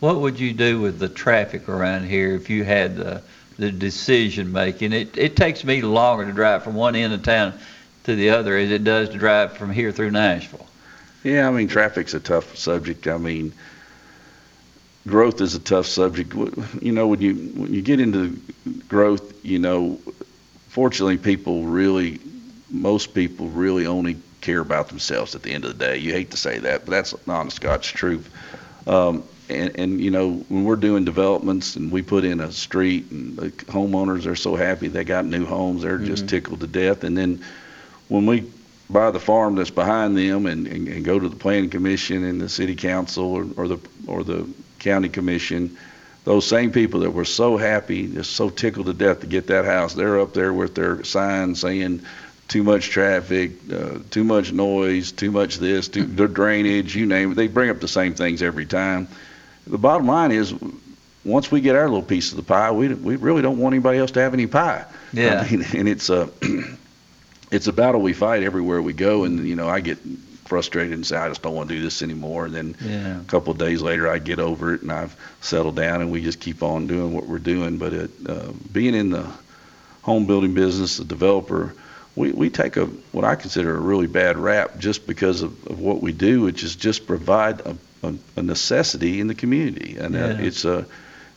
What 0.00 0.20
would 0.20 0.40
you 0.40 0.52
do 0.52 0.80
with 0.80 0.98
the 0.98 1.08
traffic 1.08 1.68
around 1.68 2.06
here 2.06 2.34
if 2.34 2.50
you 2.50 2.64
had 2.64 2.96
the, 2.96 3.22
the 3.56 3.70
decision 3.70 4.50
making? 4.50 4.92
It, 4.92 5.16
it 5.16 5.36
takes 5.36 5.62
me 5.62 5.80
longer 5.82 6.24
to 6.24 6.32
drive 6.32 6.64
from 6.64 6.74
one 6.74 6.96
end 6.96 7.12
of 7.12 7.22
town 7.22 7.54
to 8.04 8.16
the 8.16 8.30
other 8.30 8.56
as 8.56 8.70
it 8.72 8.82
does 8.82 9.10
to 9.10 9.18
drive 9.18 9.56
from 9.56 9.70
here 9.70 9.92
through 9.92 10.10
Nashville. 10.10 10.66
Yeah, 11.22 11.46
I 11.46 11.52
mean, 11.52 11.68
traffic's 11.68 12.14
a 12.14 12.20
tough 12.20 12.56
subject. 12.56 13.06
I 13.06 13.16
mean, 13.18 13.52
growth 15.06 15.40
is 15.40 15.54
a 15.54 15.60
tough 15.60 15.86
subject. 15.86 16.34
You 16.80 16.90
know, 16.90 17.06
when 17.06 17.20
you 17.20 17.34
when 17.54 17.72
you 17.72 17.82
get 17.82 18.00
into 18.00 18.40
growth, 18.88 19.44
you 19.44 19.60
know, 19.60 20.00
fortunately, 20.72 21.18
people 21.18 21.64
really, 21.64 22.18
most 22.70 23.12
people 23.12 23.48
really 23.48 23.84
only 23.84 24.16
care 24.40 24.60
about 24.60 24.88
themselves 24.88 25.34
at 25.34 25.42
the 25.42 25.52
end 25.52 25.66
of 25.66 25.76
the 25.76 25.84
day. 25.84 25.98
You 25.98 26.12
hate 26.12 26.30
to 26.30 26.38
say 26.38 26.58
that, 26.60 26.86
but 26.86 26.90
that's 26.90 27.14
honest 27.28 27.60
God's 27.60 27.88
truth. 27.88 28.28
Um, 28.88 29.22
and, 29.50 29.78
and 29.78 30.00
you 30.00 30.10
know, 30.10 30.32
when 30.48 30.64
we're 30.64 30.76
doing 30.76 31.04
developments 31.04 31.76
and 31.76 31.92
we 31.92 32.00
put 32.00 32.24
in 32.24 32.40
a 32.40 32.50
street 32.50 33.10
and 33.10 33.36
the 33.36 33.50
homeowners 33.50 34.26
are 34.26 34.34
so 34.34 34.56
happy 34.56 34.88
they 34.88 35.04
got 35.04 35.26
new 35.26 35.44
homes, 35.44 35.82
they're 35.82 35.98
just 35.98 36.26
tickled 36.26 36.60
to 36.60 36.66
death. 36.66 37.04
And 37.04 37.18
then 37.18 37.44
when 38.08 38.24
we 38.24 38.50
buy 38.88 39.10
the 39.10 39.20
farm 39.20 39.56
that's 39.56 39.70
behind 39.70 40.16
them 40.16 40.46
and, 40.46 40.66
and, 40.66 40.88
and 40.88 41.04
go 41.04 41.18
to 41.18 41.28
the 41.28 41.36
planning 41.36 41.68
commission 41.68 42.24
and 42.24 42.40
the 42.40 42.48
city 42.48 42.74
council 42.74 43.24
or, 43.24 43.46
or 43.58 43.68
the 43.68 43.78
or 44.06 44.24
the 44.24 44.48
county 44.78 45.10
commission, 45.10 45.76
those 46.24 46.46
same 46.46 46.70
people 46.70 47.00
that 47.00 47.10
were 47.10 47.24
so 47.24 47.56
happy, 47.56 48.06
just 48.06 48.32
so 48.32 48.48
tickled 48.48 48.86
to 48.86 48.92
death 48.92 49.20
to 49.20 49.26
get 49.26 49.48
that 49.48 49.64
house, 49.64 49.94
they're 49.94 50.20
up 50.20 50.34
there 50.34 50.52
with 50.52 50.74
their 50.74 51.02
signs 51.04 51.60
saying 51.60 52.02
too 52.48 52.62
much 52.62 52.90
traffic, 52.90 53.52
uh, 53.72 53.98
too 54.10 54.24
much 54.24 54.52
noise, 54.52 55.10
too 55.10 55.30
much 55.30 55.56
this, 55.58 55.88
too, 55.88 56.04
the 56.04 56.28
drainage, 56.28 56.94
you 56.94 57.06
name 57.06 57.32
it. 57.32 57.34
They 57.34 57.48
bring 57.48 57.70
up 57.70 57.80
the 57.80 57.88
same 57.88 58.14
things 58.14 58.42
every 58.42 58.66
time. 58.66 59.08
The 59.66 59.78
bottom 59.78 60.06
line 60.06 60.32
is, 60.32 60.54
once 61.24 61.50
we 61.50 61.60
get 61.60 61.76
our 61.76 61.84
little 61.84 62.02
piece 62.02 62.30
of 62.30 62.36
the 62.36 62.42
pie, 62.42 62.70
we, 62.70 62.88
we 62.94 63.16
really 63.16 63.42
don't 63.42 63.58
want 63.58 63.74
anybody 63.74 63.98
else 63.98 64.10
to 64.12 64.20
have 64.20 64.34
any 64.34 64.46
pie. 64.46 64.84
Yeah. 65.12 65.40
I 65.40 65.50
mean, 65.50 65.64
and 65.74 65.88
it's 65.88 66.10
a 66.10 66.28
it's 67.50 67.66
a 67.66 67.72
battle 67.72 68.00
we 68.00 68.12
fight 68.12 68.42
everywhere 68.42 68.80
we 68.82 68.92
go. 68.92 69.24
And 69.24 69.46
you 69.46 69.56
know, 69.56 69.68
I 69.68 69.80
get 69.80 69.98
frustrated 70.52 70.92
and 70.92 71.06
say, 71.06 71.16
I 71.16 71.28
just 71.30 71.40
don't 71.40 71.54
want 71.54 71.70
to 71.70 71.74
do 71.76 71.82
this 71.82 72.02
anymore. 72.02 72.44
And 72.44 72.54
then 72.54 72.74
Yeah. 72.84 73.20
a 73.20 73.24
couple 73.24 73.52
of 73.52 73.58
days 73.58 73.80
later, 73.80 74.06
I 74.06 74.18
get 74.18 74.38
over 74.38 74.74
it 74.74 74.82
and 74.82 74.92
I've 74.92 75.16
settled 75.40 75.76
down, 75.76 76.02
and 76.02 76.12
we 76.12 76.20
just 76.22 76.40
keep 76.40 76.62
on 76.62 76.86
doing 76.86 77.14
what 77.14 77.26
we're 77.26 77.38
doing. 77.54 77.78
But 77.78 77.92
it, 77.94 78.10
uh, 78.28 78.52
being 78.70 78.94
in 78.94 79.08
the 79.08 79.24
home 80.02 80.26
building 80.26 80.52
business, 80.52 80.98
the 80.98 81.04
developer, 81.04 81.72
we, 82.16 82.32
we 82.32 82.50
take 82.50 82.76
a 82.76 82.84
what 83.12 83.24
I 83.24 83.34
consider 83.34 83.74
a 83.74 83.80
really 83.80 84.06
bad 84.06 84.36
rap 84.36 84.78
just 84.78 85.06
because 85.06 85.40
of, 85.40 85.52
of 85.68 85.78
what 85.80 86.02
we 86.02 86.12
do, 86.12 86.42
which 86.42 86.62
is 86.62 86.76
just 86.76 87.06
provide 87.06 87.60
a, 87.60 87.74
a, 88.02 88.12
a 88.36 88.42
necessity 88.42 89.20
in 89.20 89.28
the 89.28 89.34
community, 89.34 89.96
and 89.98 90.14
uh, 90.14 90.36
it's 90.48 90.66
uh, 90.66 90.84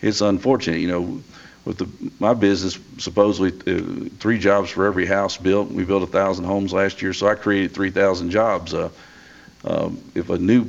it's 0.01 0.19
unfortunate, 0.19 0.79
you 0.81 0.89
know. 0.89 1.21
With 1.65 1.79
the, 1.79 1.87
my 2.19 2.33
business, 2.35 2.77
supposedly 2.99 3.51
uh, 3.73 4.09
three 4.19 4.37
jobs 4.37 4.69
for 4.69 4.85
every 4.85 5.07
house 5.07 5.35
built. 5.37 5.71
We 5.71 5.83
built 5.83 6.03
a 6.03 6.07
thousand 6.07 6.45
homes 6.45 6.71
last 6.71 7.01
year, 7.01 7.11
so 7.11 7.27
I 7.27 7.33
created 7.35 7.73
three 7.73 7.89
thousand 7.89 8.29
jobs. 8.29 8.73
Uh, 8.73 8.89
um, 9.63 9.99
if 10.13 10.29
a 10.29 10.37
new 10.37 10.67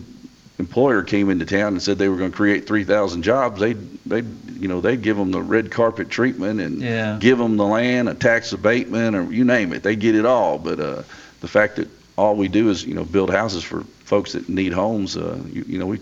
employer 0.59 1.03
came 1.03 1.29
into 1.29 1.45
town 1.45 1.75
and 1.75 1.83
said 1.83 1.99
they 1.99 2.09
were 2.09 2.17
going 2.17 2.31
to 2.31 2.37
create 2.37 2.67
3,000 2.67 3.23
jobs, 3.23 3.61
they'd, 3.61 3.77
they'd, 4.07 4.25
you 4.59 4.69
know, 4.69 4.81
they'd 4.81 5.03
give 5.03 5.19
them 5.19 5.31
the 5.31 5.43
red 5.43 5.71
carpet 5.71 6.09
treatment 6.09 6.61
and 6.61 6.81
Yeah. 6.81 7.19
give 7.21 7.37
them 7.37 7.59
the 7.59 7.67
land, 7.67 8.09
a 8.09 8.15
tax 8.15 8.55
abatement, 8.55 9.15
or 9.15 9.31
you 9.31 9.45
name 9.45 9.75
it. 9.75 9.83
They 9.83 9.97
get 9.97 10.15
it 10.15 10.25
all. 10.25 10.59
But 10.59 10.81
uh, 10.81 11.03
the 11.43 11.49
fact 11.49 11.77
that 11.77 11.89
all 12.17 12.37
we 12.37 12.49
do 12.49 12.71
is, 12.71 12.87
you 12.87 12.95
know, 12.95 13.05
build 13.05 13.29
houses 13.31 13.63
for 13.63 13.83
folks 14.05 14.33
that 14.33 14.49
need 14.49 14.73
homes, 14.73 15.15
uh, 15.17 15.39
you, 15.53 15.65
you 15.69 15.79
know, 15.79 15.87
we 15.87 15.99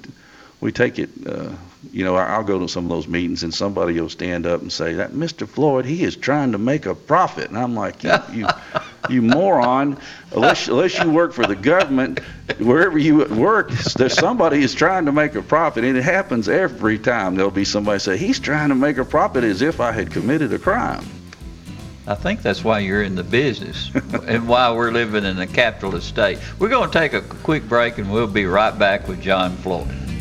we 0.64 0.72
take 0.72 0.98
it. 0.98 1.10
Uh, 1.26 1.50
you 1.92 2.04
know, 2.04 2.16
I'll 2.16 2.42
go 2.42 2.58
to 2.58 2.66
some 2.66 2.84
of 2.84 2.88
those 2.88 3.06
meetings 3.06 3.42
and 3.42 3.52
somebody 3.52 4.00
will 4.00 4.08
stand 4.08 4.46
up 4.46 4.62
and 4.62 4.72
say 4.72 4.94
that 4.94 5.10
Mr. 5.10 5.46
Floyd, 5.46 5.84
he 5.84 6.02
is 6.02 6.16
trying 6.16 6.52
to 6.52 6.58
make 6.58 6.86
a 6.86 6.94
profit, 6.94 7.50
and 7.50 7.58
I'm 7.58 7.74
like, 7.74 8.02
you, 8.02 8.14
you, 8.32 8.46
you 9.10 9.20
moron. 9.20 9.98
Unless 10.32 10.68
unless 10.68 10.98
you 10.98 11.10
work 11.10 11.34
for 11.34 11.46
the 11.46 11.54
government, 11.54 12.20
wherever 12.58 12.96
you 12.96 13.26
work, 13.26 13.72
there's 13.72 14.14
somebody 14.14 14.62
is 14.62 14.74
trying 14.74 15.04
to 15.04 15.12
make 15.12 15.34
a 15.34 15.42
profit, 15.42 15.84
and 15.84 15.98
it 15.98 16.02
happens 16.02 16.48
every 16.48 16.98
time. 16.98 17.34
There'll 17.34 17.50
be 17.50 17.66
somebody 17.66 17.98
say 17.98 18.16
he's 18.16 18.40
trying 18.40 18.70
to 18.70 18.74
make 18.74 18.96
a 18.96 19.04
profit 19.04 19.44
as 19.44 19.60
if 19.60 19.82
I 19.82 19.92
had 19.92 20.10
committed 20.10 20.50
a 20.54 20.58
crime. 20.58 21.04
I 22.06 22.14
think 22.14 22.40
that's 22.40 22.64
why 22.64 22.78
you're 22.78 23.02
in 23.02 23.16
the 23.16 23.24
business 23.24 23.90
and 24.26 24.48
why 24.48 24.72
we're 24.72 24.92
living 24.92 25.26
in 25.26 25.38
a 25.38 25.46
capitalist 25.46 26.08
state. 26.08 26.38
We're 26.58 26.70
going 26.70 26.90
to 26.90 26.98
take 26.98 27.12
a 27.12 27.20
quick 27.20 27.68
break 27.68 27.98
and 27.98 28.10
we'll 28.10 28.26
be 28.26 28.46
right 28.46 28.78
back 28.78 29.08
with 29.08 29.20
John 29.20 29.56
Floyd. 29.58 30.03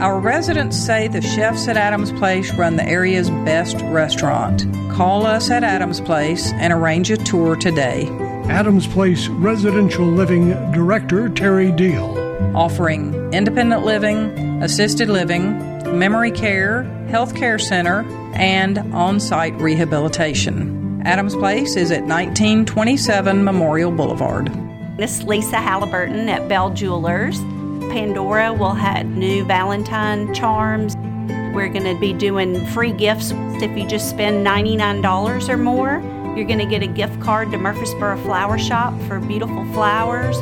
Our 0.00 0.18
residents 0.18 0.78
say 0.78 1.08
the 1.08 1.20
chefs 1.20 1.68
at 1.68 1.76
Adams 1.76 2.10
Place 2.12 2.54
run 2.54 2.76
the 2.76 2.84
area's 2.84 3.28
best 3.28 3.76
restaurant. 3.82 4.64
Call 4.90 5.26
us 5.26 5.50
at 5.50 5.62
Adams 5.62 6.00
Place 6.00 6.52
and 6.54 6.72
arrange 6.72 7.10
a 7.10 7.18
tour 7.18 7.54
today. 7.54 8.08
Adams 8.48 8.86
Place 8.86 9.28
Residential 9.28 10.06
Living 10.06 10.52
Director 10.72 11.28
Terry 11.28 11.70
Deal. 11.70 12.16
offering 12.56 13.12
independent 13.34 13.84
living, 13.84 14.62
assisted 14.62 15.10
living, 15.10 15.58
memory 15.98 16.30
care, 16.30 16.84
health 17.10 17.34
care 17.34 17.58
center, 17.58 18.00
and 18.32 18.78
on 18.94 19.20
site 19.20 19.54
rehabilitation. 19.60 21.02
Adams 21.04 21.36
Place 21.36 21.76
is 21.76 21.90
at 21.90 22.04
1927 22.04 23.44
Memorial 23.44 23.92
Boulevard. 23.92 24.50
This 24.96 25.18
is 25.18 25.24
Lisa 25.24 25.56
Halliburton 25.56 26.30
at 26.30 26.48
Bell 26.48 26.70
Jewelers. 26.70 27.38
Pandora 27.90 28.52
will 28.52 28.74
have 28.74 29.04
new 29.04 29.44
Valentine 29.44 30.32
charms. 30.32 30.96
We're 31.54 31.68
going 31.68 31.92
to 31.92 31.98
be 32.00 32.12
doing 32.12 32.64
free 32.68 32.92
gifts 32.92 33.32
if 33.34 33.76
you 33.76 33.86
just 33.86 34.08
spend 34.08 34.46
$99 34.46 35.48
or 35.48 35.56
more. 35.56 36.00
You're 36.36 36.46
going 36.46 36.60
to 36.60 36.66
get 36.66 36.84
a 36.84 36.86
gift 36.86 37.20
card 37.20 37.50
to 37.50 37.58
Murfreesboro 37.58 38.18
Flower 38.18 38.58
Shop 38.58 38.98
for 39.02 39.18
beautiful 39.18 39.64
flowers, 39.72 40.36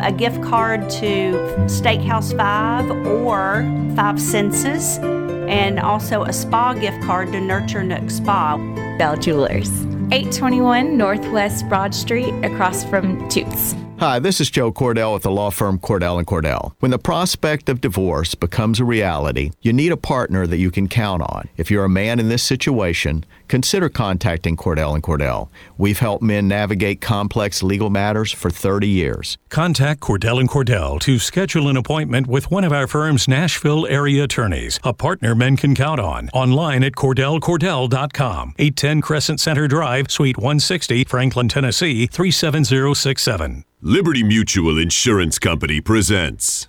a 0.00 0.12
gift 0.12 0.42
card 0.42 0.88
to 0.90 1.32
Steakhouse 1.66 2.36
5 2.36 2.90
or 3.06 3.62
Five 3.96 4.20
Senses, 4.20 4.98
and 4.98 5.80
also 5.80 6.22
a 6.22 6.32
spa 6.32 6.72
gift 6.72 7.02
card 7.02 7.32
to 7.32 7.40
Nurture 7.40 7.82
Nook 7.82 8.08
Spa. 8.10 8.56
Bell 8.98 9.16
Jewelers, 9.16 9.70
821 10.12 10.96
Northwest 10.96 11.68
Broad 11.68 11.94
Street, 11.94 12.32
across 12.44 12.84
from 12.84 13.28
Toots. 13.28 13.74
Hi, 14.02 14.18
this 14.18 14.40
is 14.40 14.50
Joe 14.50 14.72
Cordell 14.72 15.14
with 15.14 15.22
the 15.22 15.30
law 15.30 15.50
firm 15.52 15.78
Cordell 15.78 16.18
and 16.18 16.26
Cordell. 16.26 16.72
When 16.80 16.90
the 16.90 16.98
prospect 16.98 17.68
of 17.68 17.80
divorce 17.80 18.34
becomes 18.34 18.80
a 18.80 18.84
reality, 18.84 19.52
you 19.60 19.72
need 19.72 19.92
a 19.92 19.96
partner 19.96 20.44
that 20.44 20.56
you 20.56 20.72
can 20.72 20.88
count 20.88 21.22
on. 21.22 21.48
If 21.56 21.70
you're 21.70 21.84
a 21.84 21.88
man 21.88 22.18
in 22.18 22.28
this 22.28 22.42
situation, 22.42 23.24
consider 23.52 23.90
contacting 23.90 24.56
Cordell 24.56 24.94
and 24.94 25.02
Cordell. 25.02 25.50
We've 25.76 25.98
helped 25.98 26.22
men 26.22 26.48
navigate 26.48 27.02
complex 27.02 27.62
legal 27.62 27.90
matters 27.90 28.32
for 28.32 28.48
30 28.48 28.88
years. 28.88 29.36
Contact 29.50 30.00
Cordell 30.00 30.40
and 30.40 30.48
Cordell 30.48 30.98
to 31.00 31.18
schedule 31.18 31.68
an 31.68 31.76
appointment 31.76 32.26
with 32.26 32.50
one 32.50 32.64
of 32.64 32.72
our 32.72 32.86
firm's 32.86 33.28
Nashville 33.28 33.86
area 33.86 34.24
attorneys, 34.24 34.80
a 34.84 34.94
partner 34.94 35.34
men 35.34 35.58
can 35.58 35.74
count 35.74 36.00
on. 36.00 36.30
Online 36.30 36.82
at 36.82 36.92
cordellcordell.com. 36.92 38.54
810 38.58 39.02
Crescent 39.02 39.38
Center 39.38 39.68
Drive, 39.68 40.10
Suite 40.10 40.38
160, 40.38 41.04
Franklin, 41.04 41.50
Tennessee 41.50 42.06
37067. 42.06 43.66
Liberty 43.82 44.22
Mutual 44.22 44.78
Insurance 44.78 45.38
Company 45.38 45.82
presents 45.82 46.68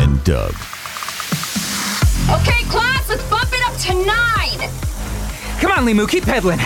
And 0.00 0.24
Doug. 0.24 0.54
Okay, 2.30 2.62
class, 2.64 2.87
to 3.78 3.94
nine. 3.94 4.70
Come 5.60 5.72
on, 5.72 5.84
Limu, 5.86 6.08
keep 6.08 6.24
pedaling. 6.24 6.60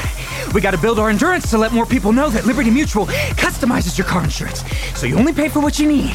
We 0.55 0.61
gotta 0.61 0.79
build 0.79 0.99
our 0.99 1.11
endurance 1.11 1.51
to 1.51 1.59
let 1.59 1.73
more 1.73 1.87
people 1.87 2.13
know 2.13 2.29
that 2.31 2.45
Liberty 2.47 2.71
Mutual 2.71 3.07
customizes 3.07 3.97
your 3.97 4.07
car 4.07 4.25
insurance, 4.25 4.63
so 4.95 5.07
you 5.07 5.17
only 5.17 5.33
pay 5.33 5.49
for 5.49 5.61
what 5.61 5.79
you 5.79 5.87
need. 5.89 6.15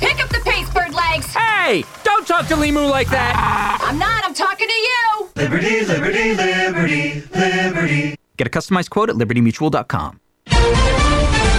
Pick 0.00 0.22
up 0.22 0.28
the 0.28 0.40
pace, 0.44 0.68
bird 0.70 0.92
legs. 0.92 1.26
Hey, 1.34 1.84
don't 2.02 2.26
talk 2.26 2.46
to 2.48 2.54
Limu 2.54 2.90
like 2.90 3.08
that. 3.10 3.78
I'm 3.82 3.98
not, 3.98 4.24
I'm 4.24 4.34
talking 4.34 4.68
to 4.68 4.74
you. 4.74 5.30
Liberty, 5.36 5.84
liberty, 5.84 6.34
liberty, 6.34 7.22
liberty. 7.34 8.16
Get 8.36 8.46
a 8.46 8.50
customized 8.50 8.90
quote 8.90 9.08
at 9.10 9.16
libertymutual.com. 9.16 10.20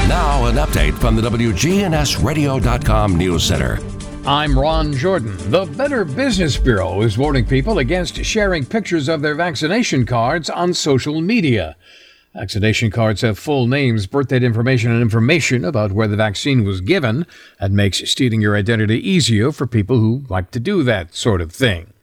Now, 0.08 0.46
an 0.46 0.56
update 0.56 0.94
from 1.00 1.16
the 1.16 1.22
WGNSradio.com 1.24 3.16
News 3.18 3.44
Center. 3.44 3.80
I'm 4.28 4.58
Ron 4.58 4.92
Jordan. 4.92 5.38
The 5.52 5.66
Better 5.66 6.04
Business 6.04 6.58
Bureau 6.58 7.04
is 7.04 7.16
warning 7.16 7.46
people 7.46 7.78
against 7.78 8.26
sharing 8.26 8.66
pictures 8.66 9.08
of 9.08 9.22
their 9.22 9.36
vaccination 9.36 10.04
cards 10.04 10.50
on 10.50 10.74
social 10.74 11.22
media. 11.22 11.76
Vaccination 12.34 12.90
cards 12.90 13.22
have 13.22 13.38
full 13.38 13.68
names, 13.68 14.08
birth 14.08 14.30
date 14.30 14.42
information, 14.42 14.90
and 14.90 15.00
information 15.00 15.64
about 15.64 15.92
where 15.92 16.08
the 16.08 16.16
vaccine 16.16 16.64
was 16.64 16.82
given. 16.82 17.28
That 17.60 17.72
makes 17.72 18.10
stealing 18.10 18.42
your 18.42 18.56
identity 18.56 18.98
easier 18.98 19.52
for 19.52 19.68
people 19.68 20.00
who 20.00 20.24
like 20.28 20.50
to 20.52 20.60
do 20.60 20.82
that 20.82 21.14
sort 21.14 21.40
of 21.40 21.52
thing. 21.52 21.94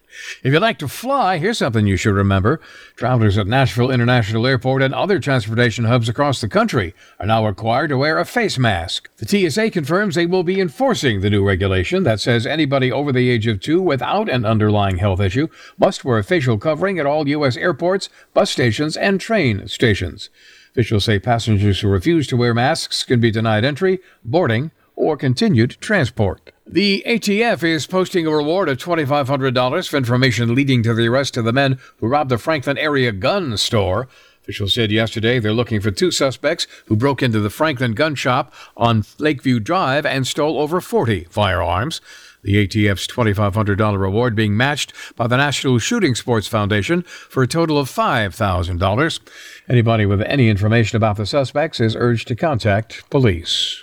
If 0.42 0.52
you 0.52 0.60
like 0.60 0.78
to 0.78 0.88
fly, 0.88 1.38
here's 1.38 1.58
something 1.58 1.86
you 1.86 1.96
should 1.96 2.14
remember. 2.14 2.60
Travelers 2.96 3.38
at 3.38 3.46
Nashville 3.46 3.90
International 3.90 4.46
Airport 4.46 4.82
and 4.82 4.94
other 4.94 5.18
transportation 5.18 5.84
hubs 5.84 6.08
across 6.08 6.40
the 6.40 6.48
country 6.48 6.94
are 7.18 7.26
now 7.26 7.46
required 7.46 7.88
to 7.88 7.98
wear 7.98 8.18
a 8.18 8.24
face 8.24 8.58
mask. 8.58 9.08
The 9.16 9.50
TSA 9.50 9.70
confirms 9.70 10.14
they 10.14 10.26
will 10.26 10.42
be 10.42 10.60
enforcing 10.60 11.20
the 11.20 11.30
new 11.30 11.46
regulation 11.46 12.02
that 12.04 12.20
says 12.20 12.46
anybody 12.46 12.92
over 12.92 13.12
the 13.12 13.30
age 13.30 13.46
of 13.46 13.60
two 13.60 13.80
without 13.80 14.28
an 14.28 14.44
underlying 14.44 14.98
health 14.98 15.20
issue 15.20 15.48
must 15.78 16.04
wear 16.04 16.18
a 16.18 16.24
facial 16.24 16.58
covering 16.58 16.98
at 16.98 17.06
all 17.06 17.28
U.S. 17.28 17.56
airports, 17.56 18.08
bus 18.34 18.50
stations, 18.50 18.96
and 18.96 19.20
train 19.20 19.66
stations. 19.68 20.30
Officials 20.72 21.04
say 21.04 21.18
passengers 21.18 21.80
who 21.80 21.88
refuse 21.88 22.26
to 22.28 22.36
wear 22.36 22.54
masks 22.54 23.04
can 23.04 23.20
be 23.20 23.30
denied 23.30 23.64
entry, 23.64 24.00
boarding, 24.24 24.70
or 24.96 25.16
continued 25.16 25.76
transport. 25.80 26.52
The 26.66 27.02
ATF 27.06 27.64
is 27.64 27.88
posting 27.88 28.24
a 28.24 28.30
reward 28.30 28.68
of 28.68 28.78
$2,500 28.78 29.88
for 29.88 29.96
information 29.96 30.54
leading 30.54 30.84
to 30.84 30.94
the 30.94 31.08
arrest 31.08 31.36
of 31.36 31.44
the 31.44 31.52
men 31.52 31.78
who 31.98 32.06
robbed 32.06 32.30
the 32.30 32.38
Franklin 32.38 32.78
area 32.78 33.10
gun 33.10 33.56
store. 33.56 34.06
Officials 34.42 34.72
said 34.74 34.92
yesterday 34.92 35.40
they're 35.40 35.52
looking 35.52 35.80
for 35.80 35.90
two 35.90 36.12
suspects 36.12 36.68
who 36.86 36.94
broke 36.94 37.20
into 37.20 37.40
the 37.40 37.50
Franklin 37.50 37.94
gun 37.94 38.14
shop 38.14 38.54
on 38.76 39.04
Lakeview 39.18 39.58
Drive 39.58 40.06
and 40.06 40.24
stole 40.24 40.60
over 40.60 40.80
40 40.80 41.24
firearms. 41.30 42.00
The 42.42 42.66
ATF's 42.66 43.08
$2,500 43.08 44.00
reward 44.00 44.36
being 44.36 44.56
matched 44.56 44.92
by 45.16 45.26
the 45.26 45.36
National 45.36 45.80
Shooting 45.80 46.14
Sports 46.14 46.46
Foundation 46.46 47.02
for 47.02 47.42
a 47.42 47.48
total 47.48 47.76
of 47.76 47.88
$5,000. 47.88 49.20
Anybody 49.68 50.06
with 50.06 50.22
any 50.22 50.48
information 50.48 50.96
about 50.96 51.16
the 51.16 51.26
suspects 51.26 51.80
is 51.80 51.96
urged 51.96 52.28
to 52.28 52.36
contact 52.36 53.08
police. 53.10 53.81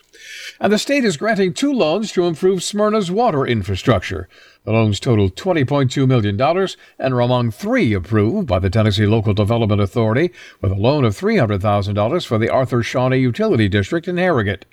And 0.62 0.74
the 0.74 0.78
state 0.78 1.06
is 1.06 1.16
granting 1.16 1.54
two 1.54 1.72
loans 1.72 2.12
to 2.12 2.26
improve 2.26 2.64
Smyrna's 2.64 3.10
water 3.10 3.46
infrastructure. 3.46 4.28
The 4.66 4.74
loans 4.74 5.00
total 5.00 5.30
$20.2 5.30 6.06
million 6.06 6.40
and 7.00 7.14
are 7.14 7.22
among 7.22 7.52
three 7.52 7.94
approved 7.94 8.48
by 8.48 8.60
the 8.60 8.70
Tennessee 8.70 9.06
Local 9.06 9.34
Development 9.34 9.80
Authority, 9.80 10.32
with 10.60 10.74
a 10.74 10.76
loan 10.76 11.06
of 11.06 11.18
$300,000 11.18 12.26
for 12.26 12.38
the 12.38 12.50
Arthur 12.50 12.84
Shawnee 12.84 13.20
Utility 13.20 13.70
District 13.70 14.06
in 14.08 14.18
Harrogate. 14.18 14.66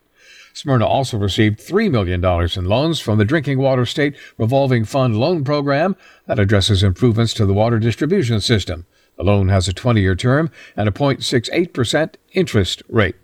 Smyrna 0.52 0.86
also 0.86 1.18
received 1.18 1.60
$3 1.60 1.90
million 1.90 2.24
in 2.24 2.64
loans 2.64 2.98
from 2.98 3.18
the 3.18 3.24
Drinking 3.24 3.58
Water 3.58 3.86
State 3.86 4.16
Revolving 4.38 4.84
Fund 4.86 5.16
Loan 5.16 5.44
Program 5.44 5.94
that 6.26 6.38
addresses 6.38 6.82
improvements 6.82 7.34
to 7.34 7.46
the 7.46 7.54
water 7.54 7.78
distribution 7.78 8.40
system. 8.40 8.86
The 9.16 9.22
loan 9.22 9.50
has 9.50 9.68
a 9.68 9.72
20 9.72 10.00
year 10.00 10.14
term 10.14 10.50
and 10.76 10.88
a 10.88 10.92
0.68% 10.92 12.14
interest 12.32 12.82
rate. 12.88 13.16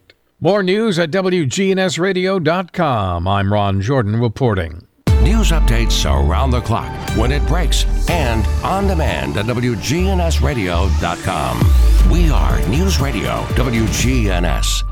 More 0.43 0.63
news 0.65 0.99
at 0.99 1.13
WGNSradio.com. 1.13 3.29
I'm 3.29 3.53
Ron 3.53 3.81
Jordan 3.81 4.21
reporting. 4.21 4.89
News 5.23 5.53
updates 5.53 6.05
around 6.05 6.51
the 6.51 6.61
clock, 6.61 6.91
when 7.17 7.31
it 7.31 7.47
breaks, 7.47 7.87
and 8.11 8.45
on 8.65 8.89
demand 8.89 9.37
at 9.37 9.47
WGNSradio.com. 9.47 12.11
We 12.11 12.29
are 12.31 12.59
News 12.67 12.99
Radio 12.99 13.45
WGNS. 13.55 14.92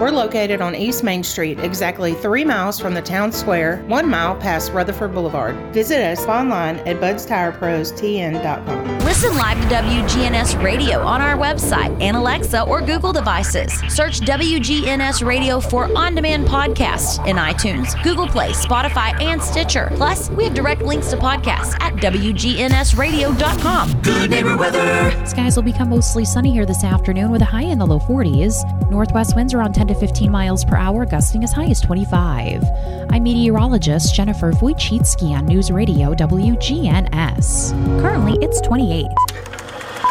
We're 0.00 0.10
located 0.10 0.62
on 0.62 0.74
East 0.74 1.04
Main 1.04 1.22
Street, 1.22 1.60
exactly 1.60 2.14
three 2.14 2.42
miles 2.42 2.80
from 2.80 2.94
the 2.94 3.02
town 3.02 3.30
square, 3.32 3.84
one 3.86 4.08
mile 4.08 4.34
past 4.34 4.72
Rutherford 4.72 5.12
Boulevard. 5.12 5.54
Visit 5.74 6.00
us 6.00 6.24
online 6.24 6.76
at 6.88 6.98
budstireprostn.com. 7.00 8.98
Listen 9.00 9.36
live 9.36 9.60
to 9.60 9.66
WGNS 9.74 10.64
Radio 10.64 11.00
on 11.00 11.20
our 11.20 11.36
website 11.36 11.94
and 12.00 12.16
Alexa 12.16 12.62
or 12.62 12.80
Google 12.80 13.12
devices. 13.12 13.74
Search 13.94 14.20
WGNS 14.20 15.26
Radio 15.26 15.60
for 15.60 15.94
on 15.94 16.14
demand 16.14 16.46
podcasts 16.46 17.18
in 17.26 17.36
iTunes, 17.36 18.02
Google 18.02 18.26
Play, 18.26 18.52
Spotify, 18.52 19.20
and 19.20 19.42
Stitcher. 19.42 19.92
Plus, 19.96 20.30
we 20.30 20.44
have 20.44 20.54
direct 20.54 20.80
links 20.80 21.10
to 21.10 21.18
podcasts 21.18 21.78
at 21.80 21.92
WGNSradio.com. 21.96 24.00
Good 24.00 24.30
neighbor 24.30 24.56
weather. 24.56 25.26
Skies 25.26 25.56
will 25.56 25.62
become 25.62 25.90
mostly 25.90 26.24
sunny 26.24 26.52
here 26.52 26.64
this 26.64 26.84
afternoon 26.84 27.30
with 27.30 27.42
a 27.42 27.46
high 27.46 27.64
in 27.64 27.78
the 27.78 27.86
low 27.86 27.98
40s. 27.98 28.90
Northwest 28.90 29.36
winds 29.36 29.52
around 29.52 29.74
10 29.74 29.89
to 29.90 29.98
15 29.98 30.30
miles 30.30 30.64
per 30.64 30.76
hour, 30.76 31.04
gusting 31.04 31.44
as 31.44 31.52
high 31.52 31.66
as 31.66 31.80
25. 31.80 32.62
I'm 33.10 33.22
meteorologist 33.22 34.14
Jennifer 34.14 34.52
Wojcicki 34.52 35.36
on 35.36 35.46
News 35.46 35.70
Radio 35.70 36.14
WGNS. 36.14 37.70
Currently, 38.00 38.38
it's 38.40 38.60
28. 38.60 39.49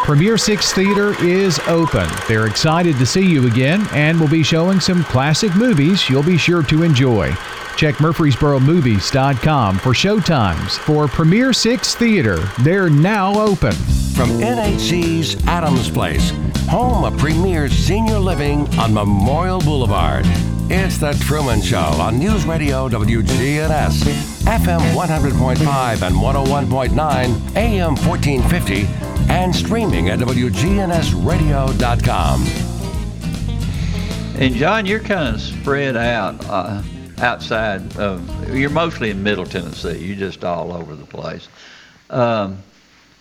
Premier 0.10 0.40
Six 0.40 0.74
Theater 0.74 1.14
is 1.24 1.60
open. 1.68 2.10
They're 2.28 2.48
excited 2.48 2.98
to 2.98 3.06
see 3.06 3.24
you 3.24 3.46
again 3.46 3.88
and 3.92 4.20
will 4.20 4.28
be 4.28 4.42
showing 4.42 4.80
some 4.80 5.04
classic 5.04 5.56
movies 5.56 6.10
you'll 6.10 6.24
be 6.24 6.36
sure 6.36 6.64
to 6.64 6.82
enjoy. 6.82 7.32
Check 7.78 7.94
MurfreesboroMovies.com 7.98 9.78
for 9.78 9.92
showtimes 9.92 10.80
for 10.80 11.08
Premier 11.08 11.54
Six 11.54 11.94
Theater. 11.94 12.38
They're 12.64 12.90
now 12.90 13.40
open. 13.40 13.74
From 14.16 14.32
NHC's 14.42 15.46
Adams 15.46 15.92
Place, 15.92 16.32
home 16.68 17.04
of 17.04 17.16
Premier 17.20 17.70
Senior 17.70 18.18
Living 18.18 18.68
on 18.80 18.92
Memorial 18.92 19.60
Boulevard. 19.60 20.26
It's 20.72 20.98
The 20.98 21.14
Truman 21.14 21.62
Show 21.62 21.78
on 21.78 22.18
News 22.18 22.46
Radio 22.46 22.90
WGNS, 22.90 24.04
FM 24.44 24.80
100.5 24.96 26.02
and 26.02 26.16
101.9, 26.16 27.56
AM 27.56 27.96
1450, 27.96 29.09
and 29.28 29.56
streaming 29.56 30.10
at 30.10 30.20
WGNSradio.com. 30.20 32.46
And 34.40 34.56
John, 34.56 34.86
you're 34.86 35.02
kind 35.02 35.36
of 35.36 35.42
spread 35.42 35.98
out 35.98 36.46
uh, 36.46 36.82
outside 37.18 37.98
of. 37.98 38.56
You're 38.56 38.70
mostly 38.70 39.10
in 39.10 39.22
Middle 39.22 39.46
Tennessee. 39.46 39.98
You're 39.98 40.16
just 40.16 40.46
all 40.46 40.72
over 40.72 40.96
the 40.96 41.06
place. 41.06 41.50
Um, 42.10 42.60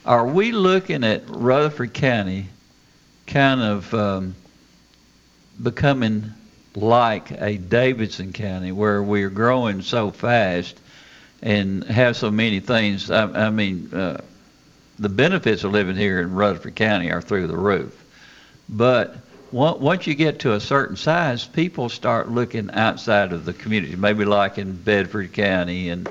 are 0.06 0.26
we 0.26 0.52
looking 0.52 1.02
at 1.02 1.28
Rutherford 1.28 1.92
County 1.92 2.46
kind 3.26 3.60
of 3.60 3.92
um, 3.92 4.36
becoming 5.62 6.32
like 6.74 7.30
a 7.32 7.58
Davidson 7.58 8.32
County 8.32 8.72
where 8.72 9.02
we're 9.02 9.28
growing 9.28 9.82
so 9.82 10.10
fast 10.10 10.80
and 11.42 11.84
have 11.84 12.16
so 12.16 12.30
many 12.30 12.60
things? 12.60 13.10
I, 13.10 13.46
I 13.46 13.50
mean, 13.50 13.92
uh, 13.92 14.22
the 14.98 15.08
benefits 15.08 15.64
of 15.64 15.72
living 15.72 15.96
here 15.96 16.20
in 16.20 16.34
Rutherford 16.34 16.74
County 16.74 17.10
are 17.10 17.22
through 17.22 17.46
the 17.46 17.56
roof. 17.56 18.04
But 18.68 19.16
once 19.50 20.06
you 20.06 20.14
get 20.14 20.40
to 20.40 20.54
a 20.54 20.60
certain 20.60 20.96
size, 20.96 21.46
people 21.46 21.88
start 21.88 22.30
looking 22.30 22.70
outside 22.72 23.32
of 23.32 23.44
the 23.44 23.52
community, 23.52 23.96
maybe 23.96 24.24
like 24.24 24.58
in 24.58 24.74
Bedford 24.76 25.32
County 25.32 25.88
and 25.88 26.08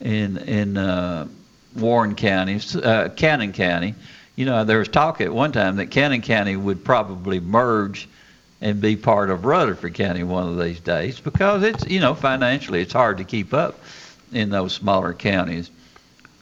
in 0.00 0.36
in 0.38 0.76
uh, 0.76 1.26
Warren 1.74 2.14
County, 2.14 2.60
uh, 2.82 3.08
Cannon 3.10 3.52
County. 3.52 3.94
You 4.36 4.44
know, 4.44 4.64
there 4.64 4.78
was 4.78 4.88
talk 4.88 5.20
at 5.20 5.32
one 5.32 5.52
time 5.52 5.76
that 5.76 5.90
Cannon 5.90 6.20
County 6.20 6.56
would 6.56 6.84
probably 6.84 7.40
merge 7.40 8.08
and 8.60 8.80
be 8.80 8.96
part 8.96 9.30
of 9.30 9.44
Rutherford 9.44 9.94
County 9.94 10.22
one 10.22 10.46
of 10.46 10.58
these 10.58 10.80
days 10.80 11.20
because 11.20 11.62
it's 11.62 11.86
you 11.86 12.00
know 12.00 12.14
financially 12.14 12.82
it's 12.82 12.92
hard 12.92 13.18
to 13.18 13.24
keep 13.24 13.52
up 13.52 13.80
in 14.32 14.50
those 14.50 14.72
smaller 14.72 15.14
counties. 15.14 15.70